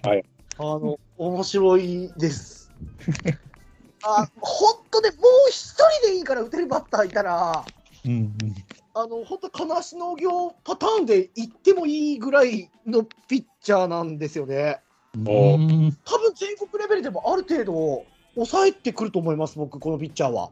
[0.03, 0.23] はい
[0.57, 2.71] あの、面白いです。
[4.03, 5.15] あ、本当ね、も
[5.47, 7.65] う一人でいいから打てるバッターいたら、
[8.05, 8.55] うんうん。
[8.93, 14.81] あの、本当金足農業パターンで行ってもいいぐらいのピッチャーなんですよね。
[15.13, 18.05] 多分全国レベルでもある程度
[18.35, 20.51] 抑えてくると思います、僕、このピッチャーは。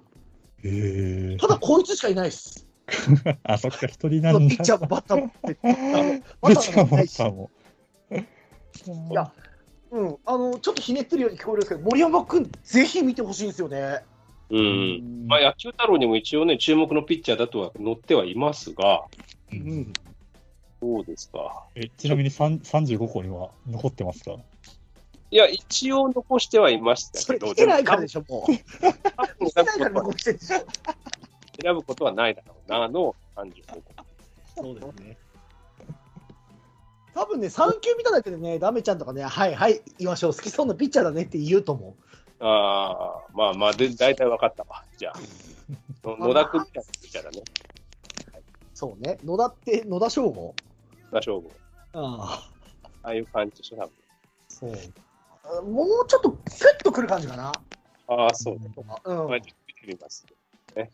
[0.64, 2.68] へえただ、こいつしかいないです。
[3.44, 7.52] あ、そっか、一人なんピッチャーもバッターもバッターも
[9.12, 9.32] いや、
[9.92, 14.04] うん、あの、ちょっとひねってるように聞こえるんですけど、森山君、ぜひ見てほしいんですよね。
[14.50, 15.26] うん。
[15.28, 19.06] まあ、野球太郎にも一応ね、注目のピッチャーだとは載ってはいますが、
[19.52, 19.94] ううんん。
[20.86, 21.66] そうですか？
[21.74, 24.36] えちなみに3 35個には残ってますか？
[25.32, 28.52] いや、一応残してはいましたそれ、けど、来てないからでししょ、もう。
[28.52, 30.60] 来てないから残してるでしょ。
[31.62, 34.62] 選ぶことはないだろうな、の35個。
[34.62, 35.18] そうですね。
[37.16, 42.44] 多分ね、3球見ただけでね、ダメちゃんとかね、はいはい、言いましょう、好きそうなピッチャーだねって言うと思う。
[42.46, 44.84] ああ、まあまあ、で、大体分かったわ。
[44.98, 46.08] じゃあ。
[46.08, 47.42] の野田君みたいなピッチャーだね。
[48.74, 50.54] そうね、野田って、野田翔吾？
[51.16, 51.50] 野田勝負。
[51.94, 52.50] あ
[53.04, 53.92] あ、ああいう感じでしょ、多分。
[54.50, 55.64] そう。
[55.64, 57.52] もうちょっと、クッとくる感じかな。
[58.08, 58.56] ああ、そう。
[58.56, 58.88] うん。
[58.88, 58.96] ま
[59.36, 59.40] あ、
[59.88, 60.26] 見ます、
[60.76, 60.92] ね。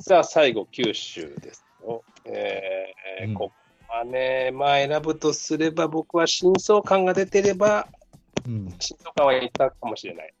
[0.00, 2.02] さあ、最後、九州ですよ。
[2.24, 3.52] えーうんここ
[3.90, 7.88] はね、まあ、選ぶとすれば、僕は真相感が出てれば、
[8.46, 8.74] うん。
[8.78, 10.34] 真相感はいったかもしれない。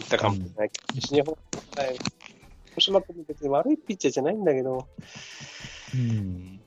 [0.00, 1.36] いったかもしれないけど、西日本
[1.74, 1.96] 大
[2.76, 4.86] 大島君別に悪いピッチャーじゃないんだけど、
[5.94, 6.60] うん。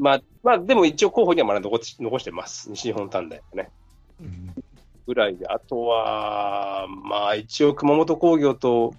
[0.00, 2.70] まあ、まあ、でも一応候補にはまだ残し残してます。
[2.70, 3.70] 西日本短大はね。
[4.20, 4.54] うん
[5.06, 8.94] ぐらいで、あとは、まあ一応熊本工業と、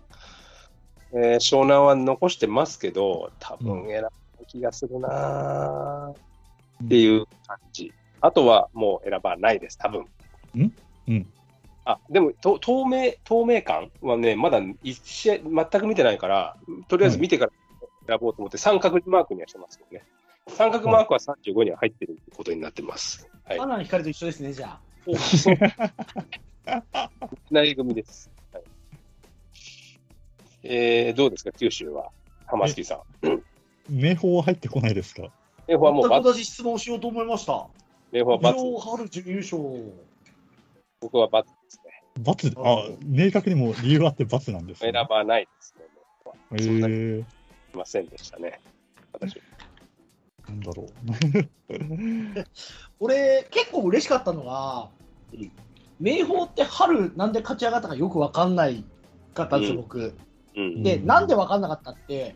[1.14, 4.02] えー湘南は残してますけど、多分選
[4.38, 7.94] ぶ気がするなーっていう感じ。
[8.20, 10.02] あとはもう選ばないです、多分。
[10.58, 10.74] ん？
[11.08, 11.28] うん
[11.86, 16.58] あ、でも、と透明、透明感はね、まだ一試合全く見てないから、
[16.90, 17.52] とりあえず見てから
[18.08, 20.04] 選ぼうと思って、三角マークにはしてますよね。
[20.50, 23.30] 三角マークは35には入ってることになってます。
[23.46, 23.60] はい。
[23.60, 24.80] 花の光と一緒ですね、じゃあ。
[25.08, 25.56] おそう
[27.50, 28.30] 内組です。
[28.54, 28.64] はい、
[30.64, 32.10] えー、どうですか、九州は？
[32.48, 33.02] 浜月さん。
[33.90, 35.24] 名宝は入ってこないですか？
[35.68, 37.54] 明豊はもうバツ、全く同じ質問しようと思いました。
[38.12, 39.60] 明豊はバツ、上春準優勝。
[41.00, 42.04] 僕はバツですね。
[42.20, 45.08] 罰、あ、明確にもう理由あって罰なんです、選ね。
[45.10, 45.86] ばないですね。
[46.26, 47.20] もうへそんなにえ
[47.74, 48.60] いませんでしたね。
[49.14, 49.44] 私は。
[50.52, 50.88] なんだろ
[53.00, 54.90] 俺、結構嬉しかったのが、
[56.00, 58.84] 明豊って春、なんで勝ち上がったかよく分かんない
[59.34, 59.62] かったん。
[59.62, 59.82] ですよ、うん。
[59.84, 60.14] 僕。
[60.56, 60.84] うん。
[60.84, 62.36] で、うんなんで分かんなかったって、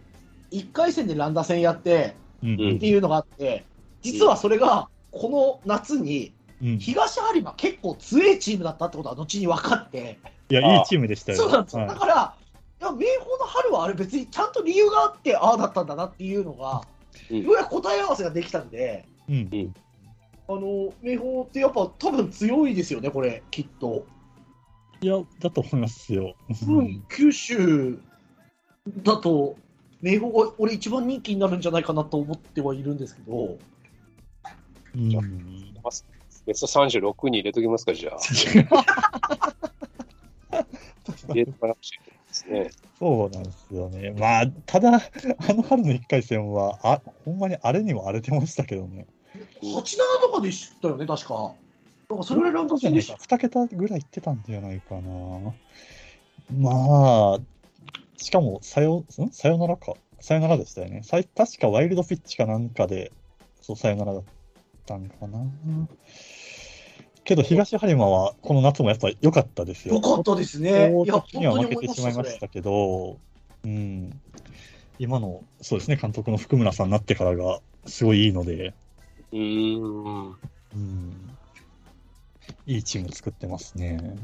[0.51, 3.65] 1回戦で乱打戦やってっていうのがあって、
[4.01, 6.33] 実はそれが、この夏に、
[6.79, 10.19] 東播磨結構強いチームだったってことは後に分かって、
[10.49, 11.37] や、あいいチームでしたよ。
[11.39, 11.81] そうなんですよ。
[11.81, 11.89] はい。
[11.89, 12.35] だから、
[12.81, 16.83] いや、明豊の春はあれ別にちゃんと理由があって、ああだったんだなっていうのが、
[17.31, 19.73] うんようやく答え合わせができたんで、うん。
[20.47, 24.05] あの、明豊ってやっぱ多分強いですよね、これ、きっと。
[25.01, 26.35] いや、だと思いますよ。
[26.67, 27.99] うん、九州
[29.03, 29.55] だと、
[30.01, 33.57] 明豊が俺一番人気になるんじゃないかなと思ってはいるんですけど、
[34.95, 35.09] うん。
[36.45, 38.19] ベスト36に入れときますか、じゃあ。
[41.27, 42.71] 入れとかなくちゃいけないですね。
[42.99, 44.11] そうなんですよね。
[44.17, 44.95] まあ、ただ、
[45.49, 49.07] あの春の1回戦は、あ、ほんまにあれにも荒れてましたけどね。
[49.61, 49.81] 8、7
[50.21, 51.53] とかでしたよね、確か。
[52.09, 53.15] なんかそれぐらいランド戦でした。
[53.15, 55.53] 2桁ぐらいいってたんじゃないかな。
[56.51, 57.39] まあ、
[58.17, 59.31] しかも、さよ、ん？
[59.31, 59.93] さよならか。
[60.19, 61.03] さよならでしたよね。
[61.03, 63.11] さい確かワイルドピッチかなんかで、
[63.61, 64.23] そう、さよならだっ
[64.85, 65.39] たんかな。
[67.25, 69.95] けど、東播磨は、この夏もやっぱ良かったですよ。
[69.95, 70.69] よかったですね。
[70.69, 73.17] いや、には負けてしまいましたけど、
[73.63, 74.21] うん。
[74.99, 78.73] 今の、そうですね、監督の福村さんになってからが、すごいいいので、
[79.31, 80.27] うーん。
[80.29, 81.37] うん。
[82.67, 84.17] いいチーム作ってますね。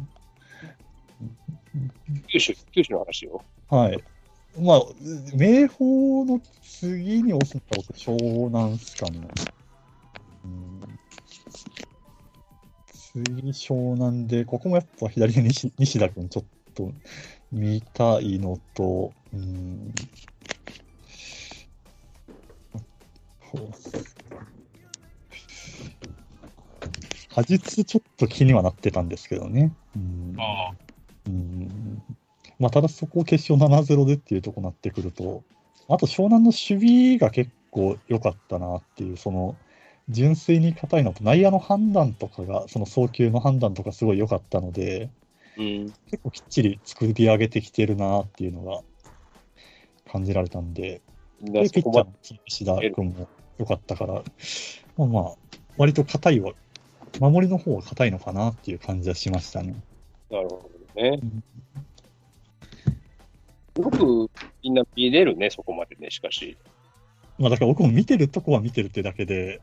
[2.32, 3.44] 九州、九州の話よ。
[3.70, 4.04] はい。
[4.60, 4.82] まあ、
[5.34, 9.28] 明豊の次に押すのは僕、湘南っすかね。
[10.44, 10.71] うん、
[13.14, 16.92] 次、湘南で、ここもやっぱ左の西西田君ちょっと
[17.52, 19.94] 見たいのと、うん。
[27.34, 29.74] 果実ちょっと気にはなってたんですけどね。
[29.96, 30.72] うんあ
[31.28, 32.02] うん
[32.60, 35.44] まあ、ただそこを決勝7-0でっていうところになってくると、
[35.90, 39.56] あと湘南の守備が結構良かったなっていう、その
[40.12, 45.10] 純粋に硬いのと、内野の判断とかが、その送球の判断とかすごい良かったので、
[45.58, 45.94] うん。
[46.10, 48.82] 結構きっちり作り上げてきてるなっていうのが
[50.12, 51.02] 感じられたんで、
[51.42, 52.14] で、ピッチャーの
[52.46, 53.28] 石田君も
[53.58, 54.24] 良かったから、
[54.98, 55.34] まあまあ、
[55.78, 56.54] 割と硬いは、
[57.20, 59.76] 守りの方は硬いのかなっていう感じはしましたね。
[60.30, 60.36] で。
[60.38, 61.20] なるほどね
[63.78, 63.84] うん。
[63.84, 64.32] よく
[64.64, 66.58] みんな見れるね、そこまでね、しかし。
[67.42, 69.62] まあだから僕も見てるとこは見てるってだけで、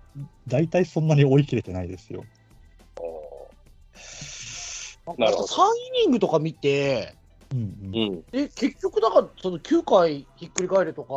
[0.48, 2.24] 大体そんなに追い切れてないですよ。
[5.16, 5.62] なるほど3
[6.02, 7.14] イニングとか見て、
[7.52, 8.22] うんうんうん。
[8.32, 11.14] で結局、だからその9回ひっくり返るとか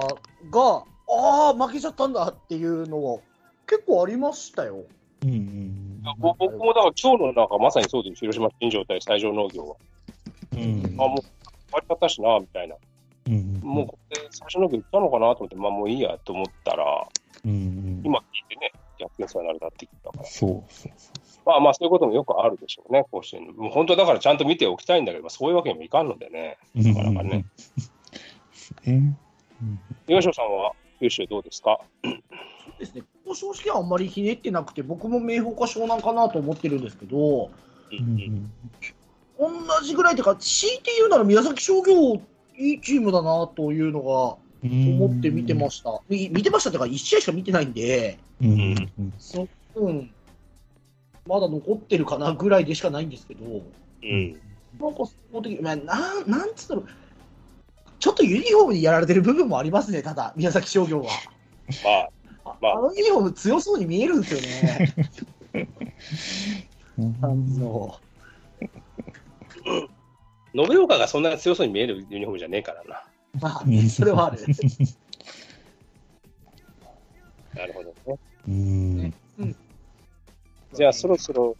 [0.52, 3.20] が、ああ、負けちゃったんだっていうのは
[3.68, 4.86] 結構ありましたよ。
[5.24, 5.82] うんうん
[6.20, 9.76] ぼ僕もだから今日のなんかまさにそうです、広島新庄対西条農業は。
[10.54, 10.96] うん。
[11.00, 11.26] あ、もう終
[11.74, 12.76] わり方しな、みたいな。
[13.28, 13.60] うん。
[13.64, 17.08] もうこれ、最初の時言ったのかなと思って、まあもういいやと思ったら、
[17.46, 17.52] うん。
[17.52, 18.02] うん。
[18.04, 20.24] 今聞いてね、逆転サヨナラだってきたから。
[20.26, 21.12] そうそうそ
[21.46, 23.56] まあまあそういうこともよくあるでしょうね、甲子園。
[23.56, 26.58] もう本当だからちゃんと見ておきたいんだけど、まあ、そういうわけにもいかんのでね。
[26.76, 26.88] う。
[26.88, 27.46] なかなかね。
[28.86, 29.18] えうん
[30.08, 31.80] 東野さんは九州どうですか？
[32.80, 37.52] ですね、ここ正直あんまりひねってなくて、僕も明豊か湘南かなと思ってるんですけど、
[37.92, 38.52] うん
[39.40, 39.50] 同
[39.84, 42.22] じぐらいというか、強いて言うなら宮崎商業、
[42.62, 45.04] いいチームだなというのがうん。
[45.04, 46.02] 思って見てました。
[46.08, 48.92] み見てましたというか、1試合しか見てないんで、うん。
[49.00, 49.14] うん。
[49.18, 50.12] そうん、
[51.26, 54.40] まだ残ってるかなぐらいでしかないんですけど、うん。
[54.80, 55.04] なんか
[55.64, 56.82] なんなんつったら、
[58.00, 61.10] ちょっとユニフォームにやられてる部分もありますね、ただ、宮崎商業は。
[62.44, 64.96] まあ、あ,、まあのユニフォーム強そうに見えるんですよね。
[67.00, 68.00] うんあの
[70.54, 73.04] 延岡がそんなに強そうに見えるユニフォームじゃねえからな。
[73.40, 74.42] まあ、それはある。
[77.56, 77.94] なるほど
[78.48, 79.14] ね。
[79.38, 79.56] うん。
[80.74, 81.56] じゃあそろそろ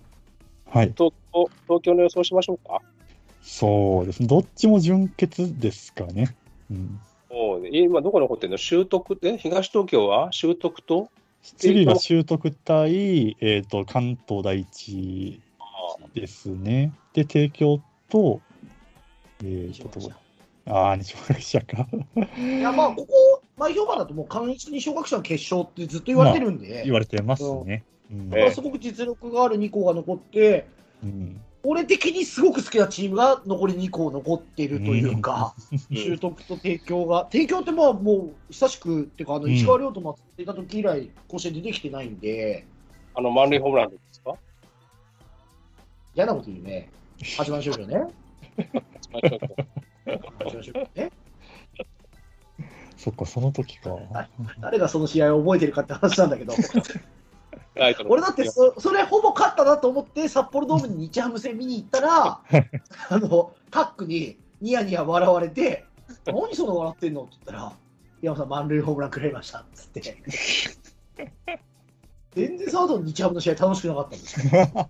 [0.66, 0.94] はい。
[0.98, 2.82] 東京東京の予想しましょうか。
[3.42, 4.28] そうですね。
[4.28, 6.36] どっちも純潔ですかね。
[6.70, 7.00] うん。
[7.30, 8.58] もう今どこ残ってるの？
[8.58, 10.32] 習得え東東京は？
[10.32, 11.10] 習得と？
[11.42, 15.42] 次が習得対、えっ、と、関東第一
[16.14, 16.94] ですね。
[17.14, 18.42] で、帝京と、
[19.44, 20.12] えっ、と、
[20.72, 21.88] ああ、西村記者か。
[22.38, 27.84] いや、まあ、ここ、前評判だと、もう、関一二小学者の決勝ってずっと言われてるんで、言われてますね。
[28.12, 28.30] うん。
[28.34, 30.68] ええまあ、すごく実力がある2校が残って、
[31.04, 31.42] うん。
[31.64, 35.54] 俺的にすごく好きなチームが残り2校残っているというか、
[35.94, 39.52] 習得と帝京が、帝京ってまあもう久しく、っていうか、あのうん。
[39.54, 42.66] 石川遼と松っていた時以来、甲子園出てきてないんで、
[43.14, 44.36] あの満塁ホームランですか？
[46.16, 46.90] 嫌なこと言うね。
[47.38, 48.12] 始まりましょうよね。
[48.58, 48.70] 始
[49.14, 50.80] まりましょう。
[50.80, 51.12] よね。
[52.98, 53.98] そっか、その時か。
[54.60, 56.54] 誰がその試合を覚えてるかって話なんだけど、
[58.08, 62.42] 俺だってそそれほぼ勝ったなと思って、札幌ドームに日ハム戦見に行ったら、
[63.10, 65.86] あのタックにニヤニヤ笑われて、
[66.26, 67.74] 何その笑ってんのって言ったら、
[68.22, 70.02] 山さん、満塁ホームラン食らいましたっつって。
[72.34, 74.90] 全然その後の日ハムの試合楽しくなかったんですよ。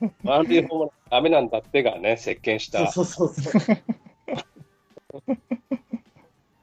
[0.22, 2.90] 満塁ホームランダメなんだってがね、席巻した。
[2.90, 3.76] そうそうそうそう。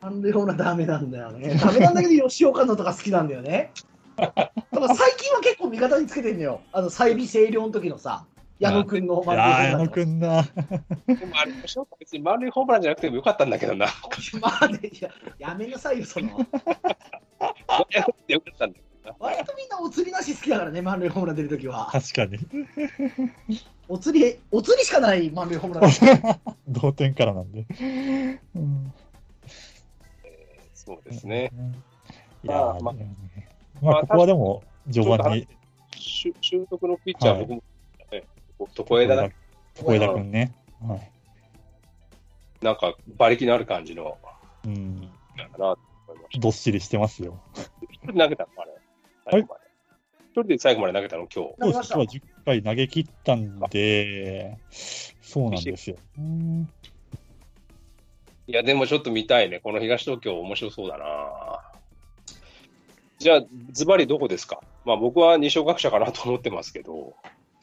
[0.01, 1.55] 満塁ホームランダメなんだよね。
[1.55, 3.71] ダメなんだけど、吉岡のとか好きなんだよね。
[4.17, 6.61] だから最近は結構味方につけてんのよ。
[6.71, 8.25] あの、再尾清涼の時のさ、
[8.59, 9.89] 矢野くんのいやー、矢野ン。
[9.89, 10.05] で
[11.25, 11.51] もあれ
[11.99, 13.87] 別に満塁ホームランじゃなくてもよかったんだけどな。
[14.39, 16.29] まあね、いや、やめなさいよ、その。
[18.27, 18.92] よかったんだけどな。
[19.23, 21.87] 割とみんなお釣りなし好きだからね、満塁ホームラン出るときは。
[21.89, 22.37] 確かに。
[23.87, 26.41] お釣り、お釣りしかない満塁ホームラン。
[26.67, 27.65] 同点からなんで。
[28.55, 28.93] うん
[30.73, 31.53] そうですね。。
[32.43, 32.95] いやー、まあ
[33.81, 35.47] まあ、ここはでも、序盤に、
[35.95, 37.63] 習習得のピッチャーははい僕も、
[38.11, 38.23] ね、
[38.77, 39.29] 床枝だ。
[39.77, 40.53] 床枝くんね。
[40.85, 41.11] はい。
[42.61, 44.17] なんか馬力のある感じの、
[44.65, 45.09] うん。
[45.37, 45.79] なんかなと
[46.09, 47.39] 思いましどっしりしてますよ。
[48.05, 48.82] 投げたのあれ。
[49.29, 49.63] 最後まで。
[50.25, 51.27] 一人で最後まで投げたの？
[51.33, 51.55] 今日。
[51.59, 52.17] 投げましたそうです。
[52.17, 55.95] 今日は10回投げ切ったんで、そうなんですよ。
[56.17, 56.69] うん
[58.45, 59.61] いや、でもちょっと見たいね。
[59.61, 61.05] この東東京面白そうだな。
[63.17, 63.41] じゃあ、
[63.71, 64.59] ズバリどこですか？
[64.83, 67.13] まあ僕は二小学者かなと思ってますけど。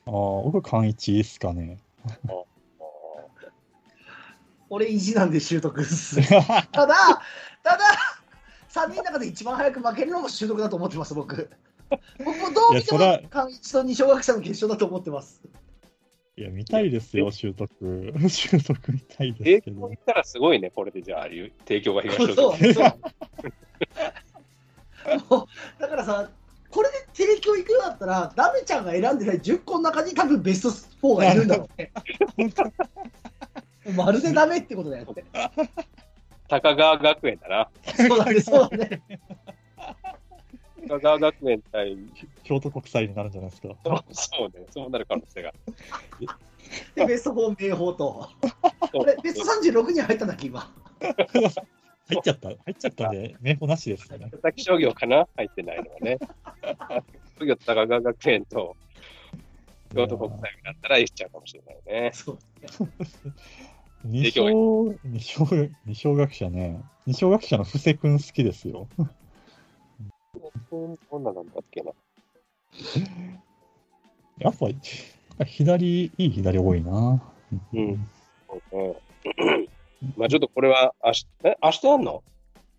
[0.07, 1.79] ああ、僕、勘一ですかね。
[4.71, 6.17] 俺、意地なんで習得っす。
[6.27, 7.85] ただ、ただ、
[8.71, 11.51] 3人の中で一番早く負けるのも習得だと思ってます、僕。
[12.25, 15.43] 僕もどう見ても関一と二小学者の決勝だと思ってます。
[16.37, 17.69] いや、見たいですよ、習得。
[18.31, 20.01] 習得見たいで提すけど供行。
[20.01, 22.75] ったらすごいね、これでじゃあ、提供が東そう東京。
[22.75, 22.91] そう。
[25.29, 26.31] もうだからさ、
[26.71, 30.71] これで提供行くようだったら、ダメちゃんが選んでない10個の中に多分ベスト
[31.09, 31.91] 4がいるんだろうね。
[33.97, 35.25] まるでダメってことだよって。
[36.51, 37.71] 高川学園だな。
[37.95, 39.03] そうだね、そうだね。
[40.89, 41.97] 高川学園対、
[42.43, 43.69] 京都国際になるんじゃないですか。
[43.85, 45.53] そうね、そうなる可能性が。
[46.97, 48.29] で、ベスト4明豊と。
[48.93, 50.75] これ、ベスト36に入ったんだっけ、今。
[51.01, 54.19] 入っちゃった、入っちゃったんで、名簿なしですね。
[54.19, 55.29] 佐々木商業かな？
[55.37, 56.19] 入ってないのはね。
[57.39, 58.77] 商業と高川学園と
[59.95, 62.11] 京都国際だったらいっちゃうかもしれないね。
[62.13, 62.39] そう
[64.05, 64.49] 二小、
[65.05, 65.45] 二小、
[65.87, 66.83] 二小学者ね。
[67.07, 68.89] 二小学者の布施くん好きですよ。
[70.71, 71.93] どんななんだっけな。
[74.39, 74.69] やっぱ、
[75.45, 77.23] 左、いい左多いな。
[77.73, 78.09] うん。
[80.17, 82.23] まあちょっとこれは明日、え、明日やんの？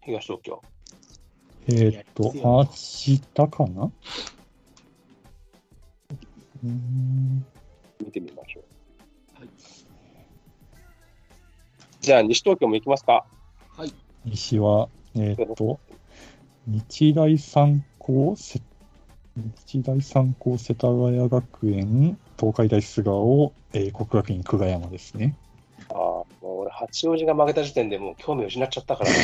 [0.03, 0.61] 東東京。
[1.67, 3.91] えーっと、明日かな？
[6.63, 7.45] うーん
[8.03, 8.63] 見てみましょう。
[12.01, 13.25] じゃあ、西東京も行きますか。
[13.77, 13.93] はい。
[14.25, 15.79] 西は、えーっと、
[16.65, 18.59] 日大三高、せ
[19.37, 25.35] 日大三高世田谷学園、東海大菅生、えー、国学院久我山ですね。
[25.89, 29.17] ああ、もう俺、八王子が負けた時点でもう興味を失っちゃったからな。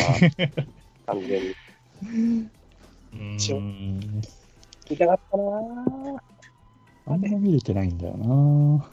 [1.08, 2.48] 完全に。
[3.38, 4.22] 一応ん。
[4.88, 5.44] 見たかったな
[7.08, 8.88] あんま見れてないんだよな。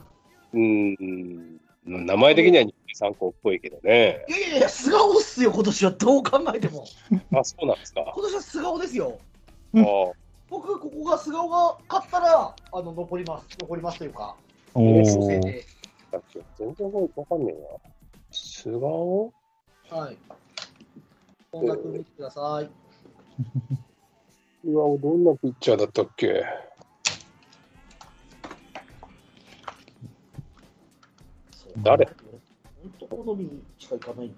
[0.55, 1.64] うーん。
[1.85, 4.25] 名前的には日大三高っぽいけどね。
[4.29, 6.85] いやいやいや、素顔っすよ、今年はどう考えても。
[7.35, 8.03] あ、そうなんですか。
[8.15, 9.19] 今年は素顔ですよ。
[9.75, 10.13] あー
[10.51, 13.47] 僕、ここが素顔が勝ったら、あの、残ります。
[13.61, 14.37] 残りますというか、
[14.75, 15.05] おー。
[15.15, 15.65] 構成で。
[16.11, 17.91] だっけ全然わかんねえな。
[18.31, 19.33] 菅生
[19.91, 20.17] はい。
[21.53, 22.71] 音楽見てください。
[24.67, 26.45] うわ、どんなピッチャーだったっけ？
[31.79, 32.07] 誰？
[32.07, 34.31] 本当、好みしかいかない。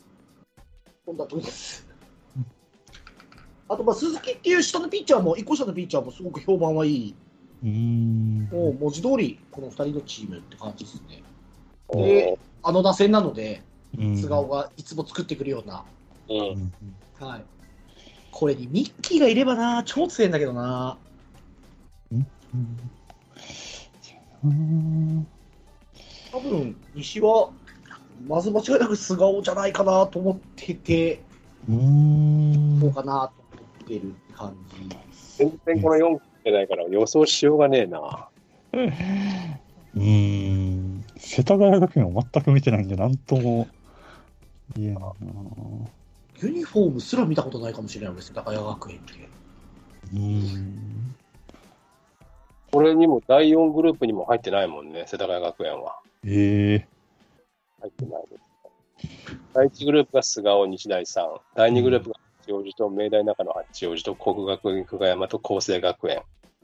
[1.05, 1.87] 本田君です。
[3.69, 7.15] あと、まあ、鈴木っていう下のピッチャーも、一個下のピッチャーもすごく評判はいい。
[7.63, 8.49] うーん。
[8.53, 11.23] もう文字通り、この二人のチームって感じですね。
[11.93, 13.63] うんであの打線なので、
[13.97, 15.85] うん菅生がいつも作ってくるような。
[16.29, 16.73] うんうん
[17.27, 17.45] はい。
[18.31, 20.99] これにミッキーがいればな、超強いんだけどな。
[22.13, 22.27] うん
[24.45, 25.36] うん多
[26.59, 27.51] 分、西は、
[28.27, 31.21] まず間違いなく菅生じゃないかなと思ってて、
[31.69, 34.97] うーんどうかなと思ってる感じ。
[35.39, 38.29] 全然この4ってないから予想しようがねえな。
[38.73, 41.05] うーん。
[41.17, 43.69] 世田谷学園を全く見てないんで、なんとも
[44.77, 45.13] 言えないな。
[46.43, 49.29] ユニフォームすら見たことないかもしれないです、高谷学園って。
[50.15, 51.17] うーん。
[52.73, 55.99] これにも第4グループにも入ってないもんね、世田谷学園は。
[56.29, 56.89] ええ
[57.81, 59.47] 入ってないです。
[59.55, 66.23] 第1グループが菅生日大さん、第2グループが八王子と明大中野八王子と国学院久我山と厚生学園。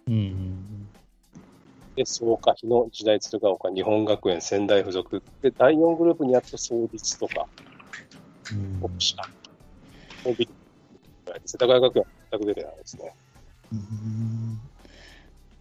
[0.09, 0.89] うん。
[1.94, 5.22] で、草加日の時代鶴ヶ丘、日本学園、仙台附属。
[5.43, 7.47] で、第4グループにやっと創立とか、
[8.52, 9.28] うん国士舘。
[10.24, 10.48] もうビッ
[11.47, 13.14] 世田谷学園は全く出てないですね。
[13.72, 14.72] うん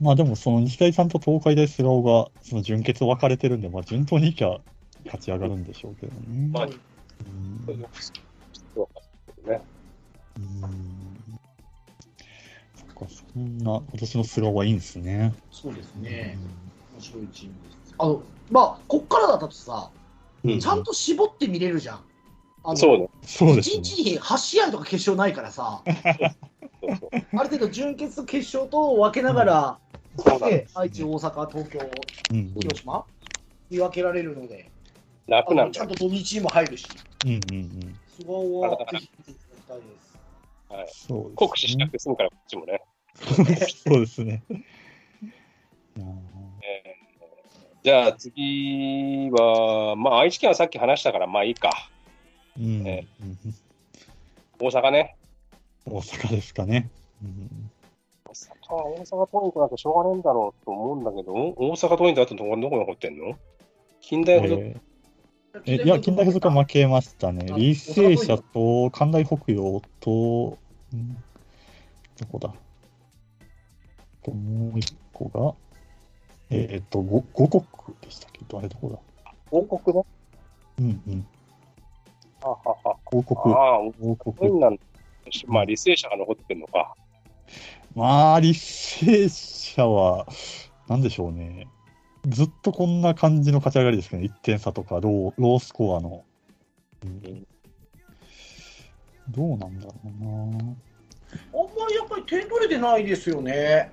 [0.02, 4.58] まあでも、その日大さんと東海大菅生が、その準決分かれてるんで、まあ順当にいきゃ
[5.06, 6.50] 勝ち上がるんでしょうけどね。
[6.52, 6.74] まあうん
[7.66, 7.76] そう
[10.40, 10.52] ん
[12.74, 15.36] そっか、そんな、今年の菅生はいいんですね。
[15.52, 16.36] そうですね。
[16.96, 17.96] 面白いチームです。
[18.00, 19.92] あの、まあ、こっからだとさ、
[20.44, 22.00] うんちゃんと絞って見れるじゃん。
[22.64, 23.10] あのそうね。
[23.24, 23.82] 1そうですね。
[23.84, 29.80] 日に8試合とか決勝ないからさ、そうそうある程度準決と決勝と分けながら、
[30.18, 31.80] そうなんでで愛知、大阪、東京、
[32.32, 32.54] うん。
[32.56, 33.06] 広島
[33.70, 34.70] 見分けられるので、
[35.26, 35.32] す。
[35.32, 35.88] 楽なんちゃん。
[35.88, 36.88] と土日にも入るし、
[37.24, 38.00] うんうんうん。
[38.18, 40.18] すごいはぜひ見ていただきたいです。
[40.70, 40.88] はい。
[40.88, 41.36] そうですね。
[41.36, 42.82] 酷使しなくて済むから、こっちもね。
[43.26, 44.44] そうですね。
[44.50, 46.10] いやー
[46.64, 47.02] えー
[47.84, 51.91] じゃあ次は、まあ愛知県はさっき話したから、まあいいか。
[52.62, 52.84] うん。
[54.60, 55.16] 大阪ね。
[55.86, 56.90] 大阪ですかね。
[57.24, 57.72] うん。
[58.26, 63.36] 大阪は大阪桐蔭なんてしょうがねえんだろうと思うんだけど、大阪桐蔭とあとどこどこに残ってんの？
[64.00, 65.62] 近代ほど、えー。
[65.66, 67.48] えいや、近代付属は負けましたね。
[67.52, 70.58] あ履正社と関大北陽と、
[70.96, 71.18] ん。
[72.20, 72.54] どこだ？
[74.24, 75.56] ともう一個が、
[76.52, 78.46] えっ、と、ご五国でしたっけ？
[78.48, 79.32] ど、あれどこだ？
[79.50, 80.04] 王国ね。
[80.80, 81.28] うんうん。
[82.42, 84.60] ははは五国、ああ、五桐蔭国。
[84.60, 84.80] なん
[85.48, 86.96] まあ、履正社が残ってんのか。
[87.96, 90.28] まあ、履正社は、
[90.88, 91.68] なんでしょうね。
[92.28, 96.24] ずっとこんな感じの勝ち上がりですけど、ね、1点差とかロー、ロースコアの。
[97.04, 97.48] うん
[99.30, 100.30] どうなんだろうな。
[100.30, 103.92] あんまりやっぱり点取れてないですよね。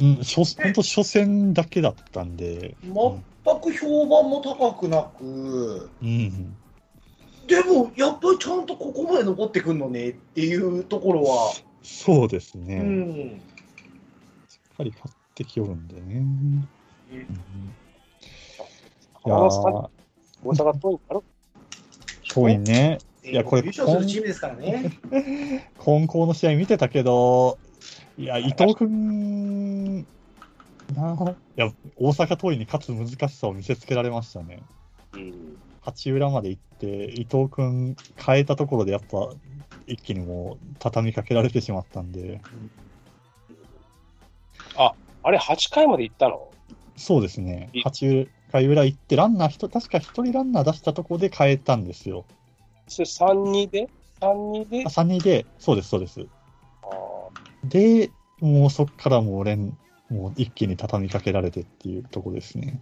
[0.00, 6.56] うん、初本当初戦だけだったんで、全く評判も高くなく、うん、
[7.46, 11.52] でもやっぱりちゃんとここまで残ってくんのねっていうところは、
[11.82, 13.42] そうですね、うしっん、
[14.76, 16.16] かり勝ってきよるんでね。
[17.10, 17.76] うん
[19.26, 19.88] いや大阪ー、
[20.42, 21.20] 大阪桐蔭ある
[22.22, 24.92] 桐蔭ね、いやこれ優勝するチームですからね。
[25.78, 27.58] 金光 の試合見てたけど、
[28.16, 30.06] いや、伊藤君
[30.94, 31.14] な
[31.56, 34.62] いや、大阪桐蔭に勝つ難しさを見せつけられましたね。
[35.14, 35.63] うん。
[35.84, 39.30] 八浦まで行って、伊藤君変えたところでやっぱ、
[39.86, 42.40] 一気にもう畳みかけられてしまったんで、
[45.26, 46.50] あれ、8回まで行ったの？
[46.96, 52.24] そうですねい、八回裏行って、ランナー確か一人ランナー出したところで変えたんですよ。
[52.88, 53.88] それ3-2で
[54.20, 54.84] ?3-2 で？
[54.84, 56.20] あ3人で、そうです、そうです。
[56.20, 56.26] あ
[57.64, 59.76] で、もうそっからもう連、
[60.10, 62.78] もう一気に畳みかけられてっていうとこですね。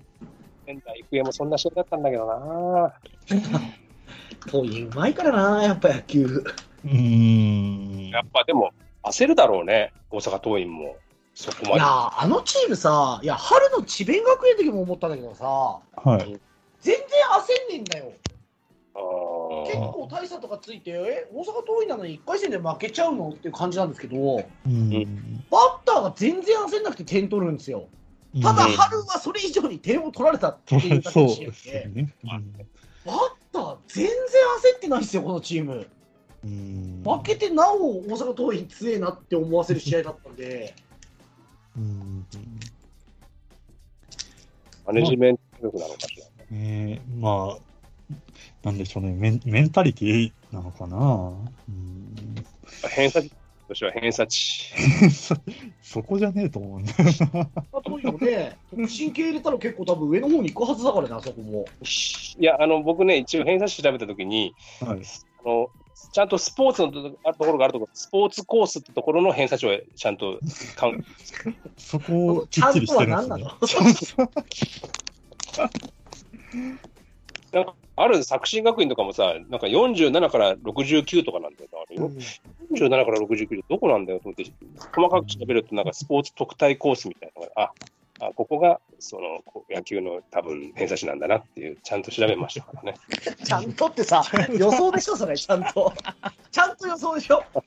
[0.63, 2.95] ー仙台育英もそんな試合だったんだけどな。
[4.51, 6.25] 桐蔭うまいからな、やっぱ野球。
[6.25, 8.09] うーん。
[8.11, 8.73] やっぱでも、
[9.05, 10.97] 焦るだろうね、大阪桐蔭も。
[11.35, 11.75] そこまで。
[11.75, 16.41] いや、あのチームさ、いや、春の智弁学園の時も思ったんだけどさ、はい。
[16.81, 17.05] 全然
[17.69, 18.13] 焦んねえんだよ。
[18.95, 18.99] あ
[19.67, 25.45] 結ー構大差とかついて、え、大阪桐蔭なのに1回戦で負けちゃうのっていう感じなんですけど、うん。
[25.51, 27.89] バッターが全然焦んなくて点取るんですよ。
[28.41, 32.15] ただ、うん春はそれ以上に点を取られたっていうだけそうの試合でね。
[32.25, 32.53] うん
[33.05, 33.19] バッ
[33.53, 35.87] ター全然焦ってないですよ、このチーム。
[36.45, 40.75] うん負けてなお大阪桐蔭強えなって思わせる試合だったんで、
[41.77, 42.27] うん
[44.87, 46.27] マネジメント力なのかしら。
[46.53, 48.15] えーまあ、
[48.63, 50.97] なんでしょうね、メンメンタリティなのかな。
[51.69, 52.35] うん
[52.89, 53.31] 偏差値
[53.83, 54.73] は偏差値。
[55.11, 55.35] そ
[55.81, 56.97] そこじゃねえと思うんだよ
[57.85, 61.65] 桐蔭もね、特進系入れたら結構多分上の方に行くはずだからね、あそこも。
[62.39, 64.89] いや、あの、僕ね、一応偏差値調べたときに、な。
[64.89, 65.01] はい。
[65.45, 65.71] あの、
[66.13, 70.39] ちゃんとスポーツのところがあるところ、スポーツコースってところの偏差値をちゃんと
[70.79, 70.99] 考え
[71.79, 73.45] そこをきっちりしてるんですね。
[73.67, 75.79] ちゃんと
[77.53, 81.71] なんかある作新学院とかもさ、なんか47から69とかなんだよ。
[81.73, 82.11] あれよ
[82.73, 84.53] 47から69ってどこなんだよと思って、
[84.95, 87.73] 細かく調べると、なんかスポーツ特待コースみたいなのが、あ、
[88.27, 92.95] あここがその野球の多分偏差値なんだなっていう、ちゃんと調べましたからね。
[93.45, 94.25] ちゃんとってさ、
[94.57, 95.93] 予想でしょ、それ、ちゃんと。
[96.51, 97.45] ちゃんと予想でしょ。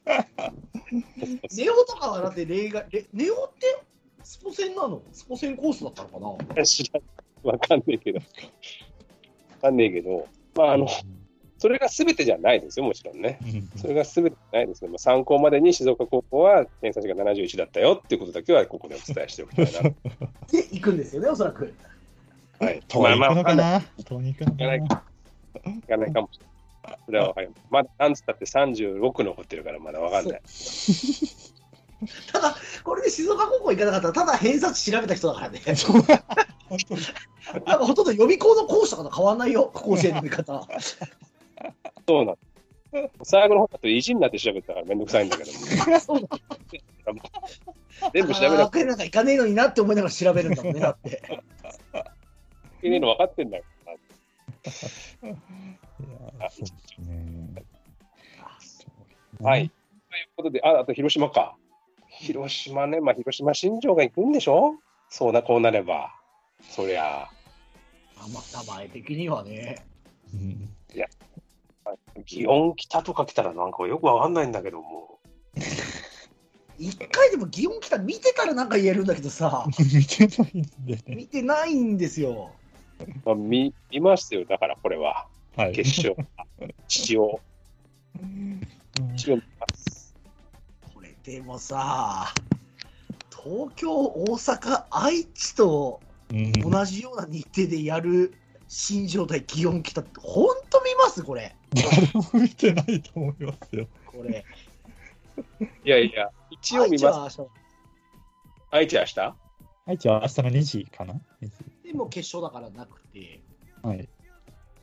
[1.56, 3.78] ネオとかはだって例外、レネオって
[4.24, 5.02] スポセンなの？
[5.12, 6.66] スポセンコースだったのかな？
[6.66, 7.00] 知ら
[7.44, 8.20] わかんねえけど。
[9.66, 10.88] わかんねえけど、まあ、あの、
[11.58, 13.40] それが全てじゃないですよ、もちろんね。
[13.42, 13.46] う
[13.78, 19.82] んそれが全てじゃないですけど、まあ、参考までに静岡高校は偏差値が71だったよっていうことだけはここでお伝えしておきたいな。
[20.52, 21.74] で、行くんですよね、おそらく。
[22.60, 22.82] はい。
[22.88, 23.82] 遠い行くのかな？
[23.98, 25.04] 行くのか行な
[25.66, 27.00] 行かないかもしれない。
[27.06, 27.62] それはわかります。
[27.72, 30.42] まだ、なんつったって36残ってるからまだわかんない。
[32.32, 35.62] ただ、これで静岡高校行かなかったら、ただ偏差値調べた人だからね。
[37.66, 40.68] なんかほとんど予備校の講師とかと変わんないよ、甲子園の見方。
[42.08, 42.38] そうなん
[43.24, 45.52] 最後の方だと意地になって調べたからめんどくさいんだけど、
[46.00, 46.28] そうだ。
[48.14, 51.22] 全部調べなく学園なんか行かねえのになって思いながら調べるんだもんね、だって。
[52.86, 53.64] ていいの分かってんだよ。
[59.42, 59.70] はい。
[59.70, 61.58] ということで、あ、あと広島か。
[62.20, 64.76] 広島ね、まあ広島新庄が行くんでしょ？
[65.10, 66.12] そうな、こうなれば。
[66.70, 67.24] そりゃ、
[68.18, 69.86] あまあ、名前的にはね。
[70.34, 70.70] うん
[72.26, 75.20] 祇園来たとか来たらなんかよくわかんないんだけども。
[76.80, 81.16] 一回でも祇園来た見てたらなんか言えるんだけどさ、見てないんでね。
[81.16, 82.52] 見てないんですよ。
[83.26, 84.46] まあ、見、見ましたよ。
[84.46, 85.28] だからこれは。
[85.58, 85.74] はい。
[85.74, 86.16] 決勝。
[86.88, 87.40] 父を、
[88.20, 88.62] うん
[89.16, 89.85] 父を見ます。
[91.26, 92.34] でもさ、
[93.32, 96.00] 東京、大阪、愛知と
[96.32, 98.34] うん同じような日程でやる
[98.68, 101.24] 新庄対祇園来たって、本当見ます？
[101.24, 101.56] これ。
[101.74, 103.88] 誰も見てないと思いますよ。
[104.06, 104.46] これ。
[105.84, 107.42] いやいや、一応見ます。
[108.72, 109.36] 愛知は明日
[109.88, 111.20] 愛知は明日の2時かな ?2
[111.50, 111.52] 時
[111.84, 113.42] でも決勝だからなくて。
[113.82, 114.08] はい。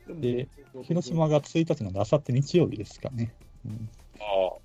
[0.07, 0.47] もで、
[0.83, 3.33] 広島が1日なんで、明後日日曜日ですかね。
[3.65, 3.89] うん
[4.19, 4.62] ああ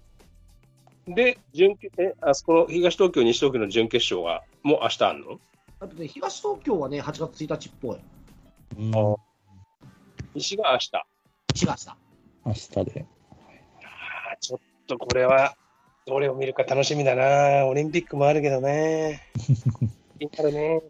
[1.14, 5.40] で、準決え、あそこの東東京、西東京の準決勝が、もう明日あるの？
[5.80, 7.98] あとね、東東京はね、8月1日っぽい。
[8.78, 9.16] うんあ
[10.35, 10.90] 西が明日。
[10.94, 11.05] あ
[11.55, 11.89] 1月
[12.44, 12.78] 明日。
[12.78, 13.06] 明日で。
[14.32, 15.55] あ、ちょっとこれは、
[16.06, 17.66] どれを見るか楽しみだな。
[17.66, 19.22] オリンピックもあるけどね。
[20.18, 20.82] 気になるね。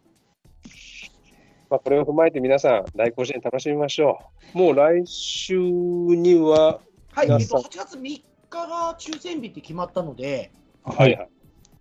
[1.70, 4.19] まあ、これを踏まえて皆さん、大甲子園楽しみましょ
[4.55, 4.59] う。
[4.59, 6.81] もう来週には、
[7.12, 10.51] はい、えっと、皆さん8月3日が抽選日って決まったので、
[10.85, 11.16] はい。
[11.16, 11.29] はい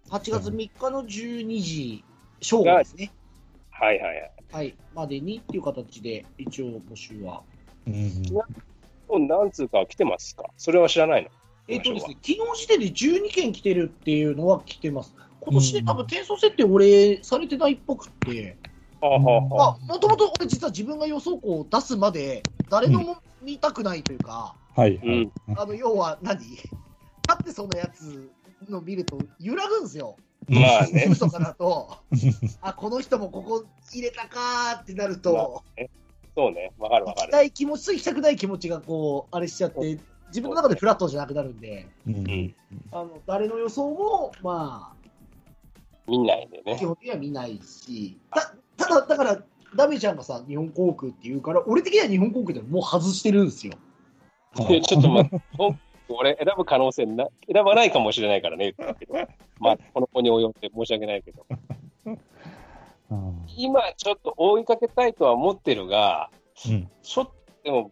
[0.09, 2.05] 8月3日の12時
[2.39, 3.11] 正午ですね。
[3.69, 4.31] はいはいはい。
[4.53, 7.43] はい、までにっていう形で、一応募集は。
[7.87, 10.45] うん何通か来てますか？
[10.55, 11.29] それは知らないの？
[11.67, 15.13] えっとですね、昨日時点で12件来てるっていうのは来てます。
[15.41, 18.55] 今年で多分転送設定俺されてないっぽくって、
[19.01, 24.95] もともと俺実は自分が予想校を出すまで、誰のも見たくないというか、はい。
[24.95, 26.39] うんあの、要は何？
[26.39, 26.69] 立
[27.33, 28.29] ってそうなやつ
[28.69, 30.15] の見ると揺らぐんですよ。
[30.47, 31.97] まあねとかだと、
[32.61, 35.63] あ、この人もここ入れたかーってなると、
[36.35, 36.71] そうね。
[36.77, 37.29] わかる行わかる。
[37.29, 42.55] きたい気持ちと行きたくない気持ちがこう、あれしちゃって、自分の中でフラットじゃなくなるんで、うん
[42.91, 44.93] あの、誰の予想も、ま
[46.07, 46.85] 見ないであ、基ね。
[46.85, 49.43] 本的には見ないし、たただ、だから、
[49.75, 53.73] ダメちゃんがさ、日本航空って言うから、俺的には日本航空でもう外してるんですよ。
[54.67, 55.41] でちょっと待って、
[56.09, 59.13] 俺選ぶ可能性な、選ばないかもしれないからね、言ったけど。
[59.59, 61.45] まあ、この子に及んで申し訳ないけど。
[62.05, 62.19] うん
[63.55, 66.29] 今、ちょっと追いかけたいとは思ってるが、
[66.67, 67.91] うんちょっと、でも、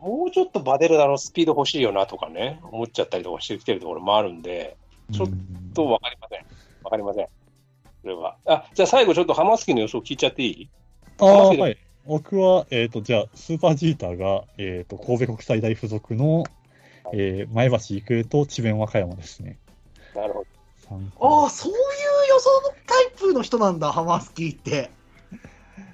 [0.00, 4.76] もうちょっとバデルダのスピード欲しいよなとかね、思っちゃったりとかしてきてるところもあるんで、
[5.12, 5.28] ちょっ
[5.74, 6.44] とわかりません。
[6.82, 7.26] わかりません。
[8.02, 8.36] それは。
[8.46, 10.68] あ、じゃあ最後ちょっと浜月の予想聞いちゃっていい？
[11.20, 11.76] ああ、はい。
[12.06, 16.44] 僕は、えっ、と、じゃあ、スーパージーターが、えっ、と、神戸国際大附属の、
[17.12, 19.58] えー前橋育英と智弁和歌山ですね。
[20.14, 20.46] なるほど。
[21.20, 21.76] ああ、そういう
[22.28, 24.90] 予想のタイプの人なんだ、ハマスキーって。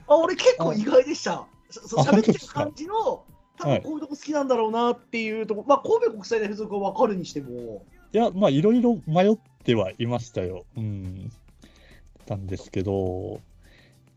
[0.09, 1.47] あ、俺結構意外でした。
[1.71, 3.25] そそうあ喋ってる感じの、
[3.59, 10.65] 多はい分こういうとこ好きなんだろうなっていうとこ、まあ、神戸国際大附属は分かるにしても、いや、まあ、いろいろ迷ってはいましたよ。
[10.77, 11.31] うん。
[12.29, 13.41] なんですけど、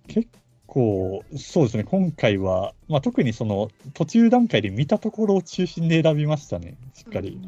[0.08, 0.30] 結
[0.70, 7.40] 構、そうですね、今回は、まあ、特にその、途中段階で見たところを中心で選びましたね、しっかり。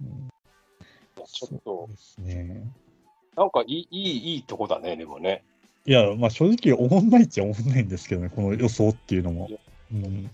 [0.00, 0.28] うん
[1.26, 2.62] ちょっとそう、ですね。
[3.36, 5.42] なんかいい、いい、いいとこだね、でもね。
[5.86, 9.48] いや、まあ、正直、おもんないっちゃおもんないんですけどね、この予想っていうのも。
[9.92, 10.30] うん、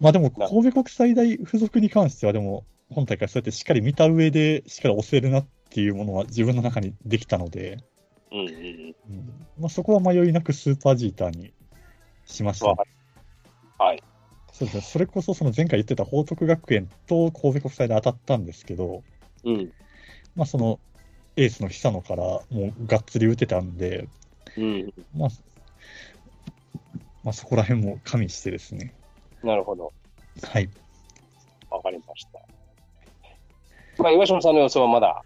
[0.00, 7.78] まあでも、な神戸国際大附属に関しては、でも、本大会そうやってしっかり見た上で、しっかり押せるなっていうものは自分の中にできたので、
[8.32, 8.94] うんうんうん。
[9.10, 11.52] うんまあ、そこは迷いなくスーパージーターに
[12.24, 12.90] しました、わかる
[13.78, 14.02] はい。
[14.52, 14.82] そうですね。
[14.82, 19.02] それこそその前回言ってた報徳学園と神戸国際で当たったんですけど、
[19.44, 19.70] うん。
[20.36, 20.78] まあその
[21.36, 24.08] エースの久野からもうがっつり打てたんで、
[24.56, 24.92] うん。
[25.16, 25.28] まあ、
[27.24, 28.94] まあそこら辺も加味してですね。
[29.42, 29.92] なるほど。
[30.42, 30.68] はい。
[31.70, 32.40] わかりました。
[34.02, 35.22] まあ、岩島さんの予想はまだ、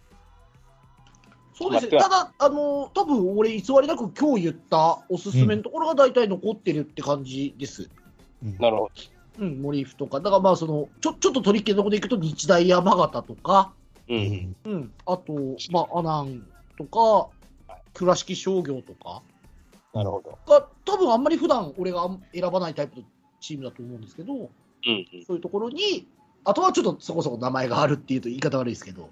[1.59, 7.91] そうですただ、あの多分俺、偽りなく今日言ったおすすめのところが大体残ってるって感じです。
[8.45, 8.91] うんなるほ
[9.41, 13.73] うん、森府とか、だからまあそのちょ、ちょっと取り付けのところでいくと、日大山形とか、
[14.09, 14.15] ど。
[14.15, 14.19] う。
[14.19, 15.33] うんんうん、あと、
[15.73, 16.45] まあ、阿南
[16.77, 17.29] とか、
[17.93, 19.23] 倉敷商業とか
[19.93, 20.39] なるほど。
[20.47, 23.03] が、多分あんまり普段俺が選ばないタイプの
[23.41, 25.07] チームだと思うんですけど、うんうん。
[25.27, 26.07] そういうところに、
[26.49, 29.11] あとはちょっとそこそこ名前があるっていうと言い方悪いですけど、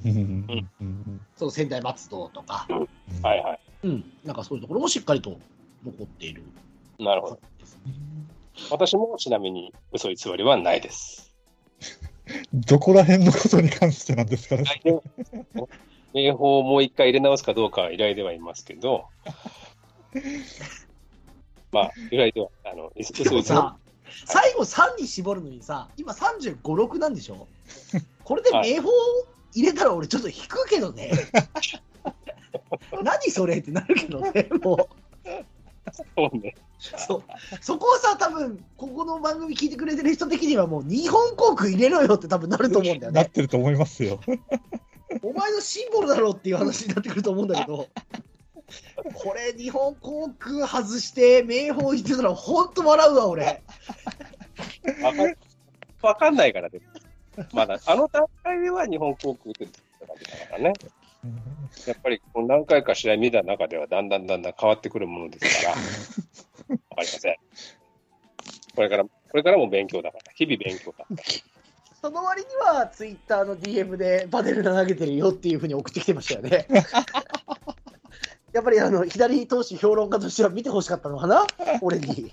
[1.36, 2.76] その仙台松戸とか、うん
[3.22, 3.60] はいはい。
[3.82, 5.38] うん、なんかそういうところもしっかりと
[5.84, 6.42] 残っている。
[6.98, 7.40] なるほど。
[8.70, 11.34] 私もちなみに嘘偽りはないです。
[12.54, 14.64] どこら辺のことに関してなんですかね。
[16.14, 19.08] 名簿をもう一回入れ直すかどうかは依頼ではいますけど、
[21.70, 23.42] まあ、依頼では、あの、嘘偽り
[24.24, 27.46] 最後3に絞るのにさ、今35、6なんでしょ？
[28.24, 28.90] これで名簿
[29.54, 31.12] 入れたら俺ちょっと引くけどね。
[33.02, 34.88] 何それってなるけどね、も
[36.16, 36.54] そうね。
[36.56, 36.60] う。
[36.78, 37.22] そ
[37.60, 43.20] そこはさ、多分ここの番組聞いてくれてる人的にはもう日本航空入れろよって多分なると思うんだよね。
[43.22, 44.20] なってると思いますよ。
[45.22, 47.88] お前のシンボルだろうっていう話になってくると思うんだけど。
[49.14, 53.62] これ日本航空外して名簿言ってたら本当笑うわ俺。
[55.02, 56.80] わかわかんないからで、
[57.52, 60.72] まだ、あの段階では日本航空って言ってただけだからね。
[61.86, 65.82] やっぱりこう何回か試合見た中ではだんだんだんだん変わってくるものですから、わか
[66.70, 67.36] りません。
[68.74, 71.16] これから、これからも勉強だから、日々勉強だから。
[72.00, 76.68] その割にはツイッターの DM でバデルナ投げてるよっていうふうに送ってきてましたよね。
[78.56, 81.46] やっぱりあの左投手評論家としては見てほしかったのかな、
[81.82, 82.32] 俺に。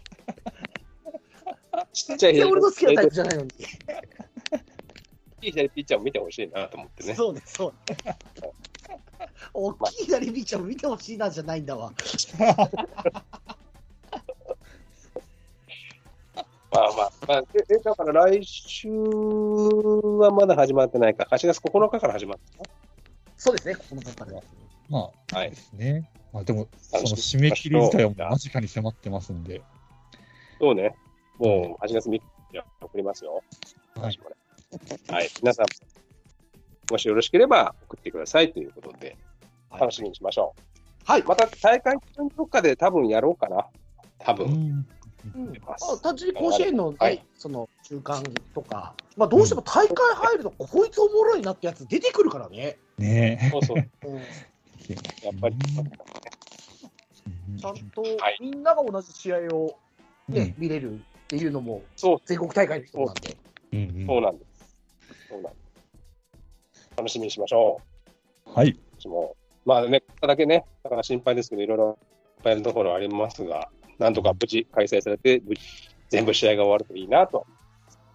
[1.91, 3.51] ちっちゃい俺の好きなタイプじゃないのに。
[5.41, 7.15] 左ピッチャーを見てほしいなと思ってね。
[7.15, 7.73] そうです、そう。
[9.53, 11.91] 大きい左ピッチャーも見てほしいなじゃないんだわ。
[16.71, 22.92] まあまあ、まあ、だから来週はまだ始まってないか、8月9日から始まった。
[23.43, 24.41] そうですね、この中から。
[24.87, 26.09] まあ、はいですね。
[26.31, 29.61] まあでも、その締め切り自体は間近に迫ってますんで、
[30.61, 30.95] そうね、
[31.39, 32.21] もう8月3日
[32.79, 33.43] 送りますよ。
[33.95, 35.65] はいこれはい、皆さん、
[36.89, 39.17] もしよろしければ送ってくださいということで、
[39.69, 40.55] は楽しみにしましょ
[41.03, 41.19] はい。
[41.19, 41.25] う。
[41.25, 43.67] また大会中のどっかで多分やろうかな。
[44.19, 44.45] 多分。
[44.45, 44.87] うん
[45.35, 52.77] うんまあ単純に甲子園の、ねはいその中間とか、まあ、どうしても大会入ると、こいつおもろいなってやつ出てくるからね。
[52.97, 53.77] ねそうそう。
[53.77, 54.21] うん、や
[55.31, 55.55] っぱり。
[57.57, 59.77] ちゃんとはいみんなが同じ試合を、
[60.27, 60.97] ねうん見れるっ
[61.27, 63.37] ていうのも、そう、全国大会の人なんで。
[63.73, 64.77] うんうんそうなんです。
[65.29, 65.59] そうなんで
[66.73, 66.89] す。
[66.95, 67.81] 楽しみにしましょ
[68.45, 68.69] はい。
[68.69, 68.77] う。
[68.99, 69.35] 私も。
[69.65, 71.99] まあね、だけね、だから心配ですけど、いろいろ
[72.37, 75.61] いっぱいのところありますが、なんとか無事開催されて、無事
[76.09, 77.47] 全部試合が終わるといいなと。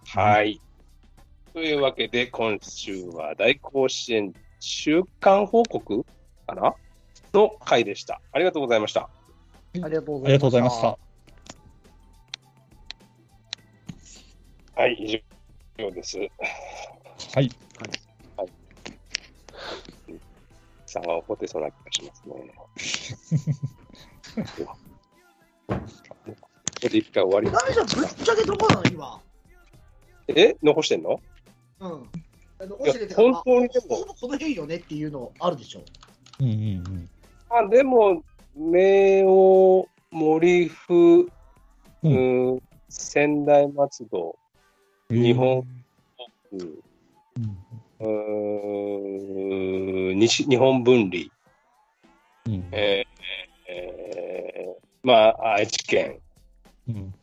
[0.05, 0.61] はい。
[1.53, 6.05] というわけで、今週は大甲子園週間報告？
[6.47, 6.75] かな？
[7.33, 8.21] の回でした。
[8.31, 9.01] ありがとうございました。
[9.01, 9.09] あ
[9.75, 10.97] りがとうございましたは
[14.75, 14.87] た。。
[14.87, 15.23] い、以
[15.77, 16.17] 上です。
[16.17, 17.51] はい。
[20.87, 22.33] さんが怒ってそうな気がしますね。
[24.57, 24.75] こ
[26.81, 27.51] こで一回終わり。
[27.51, 29.21] ダメじゃん、ぶっちゃけどこなの、今。
[30.29, 30.55] え？
[30.63, 31.21] 残してんの？
[31.81, 32.09] うん。
[32.61, 35.81] あの、いや教えて本当にでもほぼこの辺よねっていうのあるでしょ。
[36.41, 37.09] うんうん
[37.51, 38.21] あでも、
[38.55, 41.29] 明王、森府、う
[42.03, 42.59] うんん、
[42.89, 44.37] 仙台松戸、
[45.09, 45.23] うん。
[45.23, 45.65] 日本
[46.51, 47.59] うんうん。
[47.99, 51.23] うーん西日本分離、
[52.47, 52.69] うん。
[52.71, 56.19] えーえーまあ、愛知県、
[56.87, 57.13] うん。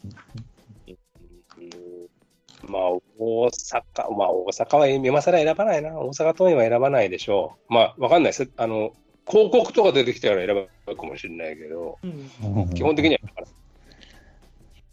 [2.66, 2.82] うんまあ、
[3.18, 5.98] 大阪、まあ、大阪は今更選ばないな。
[5.98, 7.72] 大阪桐蔭は選ばないでしょう。
[7.72, 8.50] まあ、わかんないです。
[8.56, 8.92] あの、
[9.28, 12.74] 広告とか出てきたら選ぶかもしれないけど、うん。
[12.74, 13.54] 基本的には選ばない。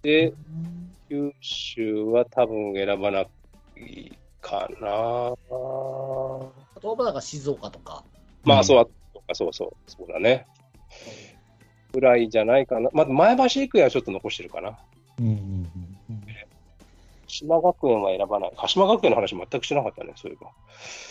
[0.04, 0.34] で、
[1.10, 3.28] 九州は多分選ばない
[4.42, 4.88] かな。
[4.88, 8.04] あとはなんか静岡とか。
[8.44, 8.92] まあ、うんそう、あと
[9.22, 10.46] かそうそう、そうだね。
[11.94, 12.90] ぐらいじゃないかな。
[12.92, 14.80] まあ、前橋育英はちょっと残してるかな。
[15.20, 15.93] うんうん
[17.34, 18.52] 島学園は選ばない。
[18.58, 20.52] 鹿島学園の話全くしなかったね、そういえば。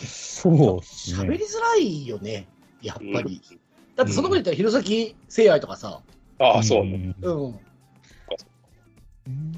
[0.05, 1.29] そうですね。
[1.29, 2.47] 喋りづらいよね、
[2.81, 3.41] やっぱり。
[3.51, 3.59] うん
[3.95, 6.01] だってその子で言ったら弘前聖愛とかさ、
[6.39, 6.83] ああ、そう。
[6.83, 7.59] んうん。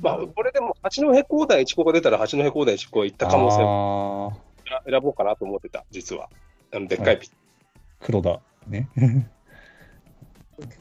[0.01, 4.33] まあ、これでも、八戸高台一高が出たら、八戸高台一高行った可能性を
[4.69, 6.29] あ選ぼうかなと思ってた、実は。
[6.73, 8.41] あのでっかいピッチー黒田。
[8.67, 8.89] ね。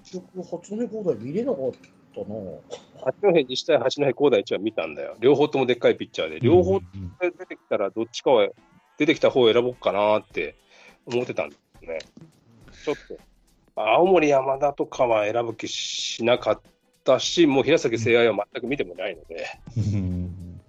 [0.03, 1.79] 結局、八戸高台見れなかった
[2.23, 2.35] な。
[3.05, 5.17] 八戸にしたい八戸高台一は見たんだよ。
[5.21, 8.49] 両方ともでっかいピッチャーで、両方うん出てきたら、どっちかは、
[8.97, 10.55] 出てきた方を選ぼうかなって
[11.07, 11.99] 思ってたんですね。
[12.85, 13.19] ちょっと、
[13.77, 16.61] 青森山田とかは選ぶ気しなかっ
[17.03, 20.61] たし、もう平崎聖愛は全く見てもないので、うん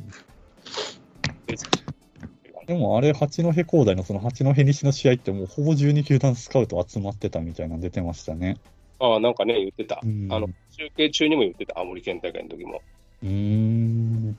[2.65, 8.57] でもあれ、八戸高台のその八戸西の試合って、もうほぼ12球団スカウト集まってたみたいなの出てましたね。
[9.05, 10.01] ああ、なんかね、言ってた。
[10.03, 12.81] うんあの、中継中にも言ってた、青森県大会の時も。
[13.23, 14.37] うーん。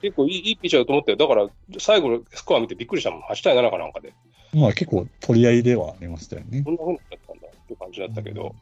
[0.00, 1.16] 結構いいいいピッチャーだと思ったよ。
[1.16, 3.20] だから、最後のスコア見てびっくりしたもん。
[3.22, 4.12] 8対7かなんかで。
[4.54, 6.70] まあ結構取り合いではありましたよねこ。
[6.70, 8.54] んな風になったんだっていう感じだったけど。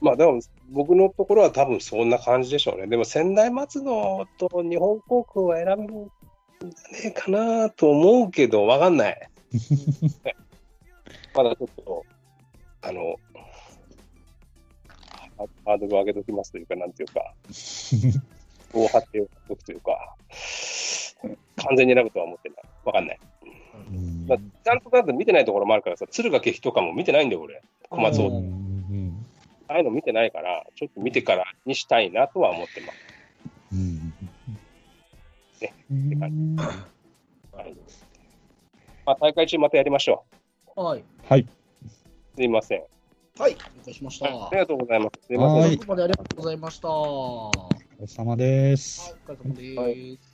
[0.00, 2.86] まあ、でも、僕のところは多分そんな感じでしょうね。
[2.86, 6.10] でも、仙台松戸と日本航空は選ぶん
[6.60, 9.30] じゃねえかなと思うけど、わかんない。
[11.34, 12.04] まだちょっと、
[12.82, 13.16] あの、
[15.38, 17.32] ハハードルを上げときますというか、なんていうか、
[18.72, 20.14] 大張っておくというか、
[21.56, 22.58] 完全に選ぶとは思ってない。
[22.84, 23.20] わかんない。
[23.90, 27.62] うんまあ、ちゃんとだって見てないところもあるからさ、敦賀気比とかも見てないんだよ、俺。
[27.88, 28.42] 小松を。
[29.68, 32.98] ああいうの見てないから、ちょっと見てからにしたいなとは思ってます。
[33.72, 34.12] うん
[35.60, 37.74] ねうんはい
[39.04, 40.24] まあ、大会中またやりましょ
[40.76, 41.04] はい。
[41.28, 41.40] はい。
[41.40, 41.46] う。
[42.36, 42.82] すいません。
[43.38, 43.52] はい。
[43.52, 44.26] 了解しました。
[44.26, 45.26] はいありがとうございます。
[45.26, 45.62] すいません。
[45.62, 46.88] はいここまでありがとうございました。
[46.88, 47.52] はお
[47.96, 49.10] 疲れ様です。
[49.10, 49.80] い、お疲れ様です。
[49.80, 50.27] はい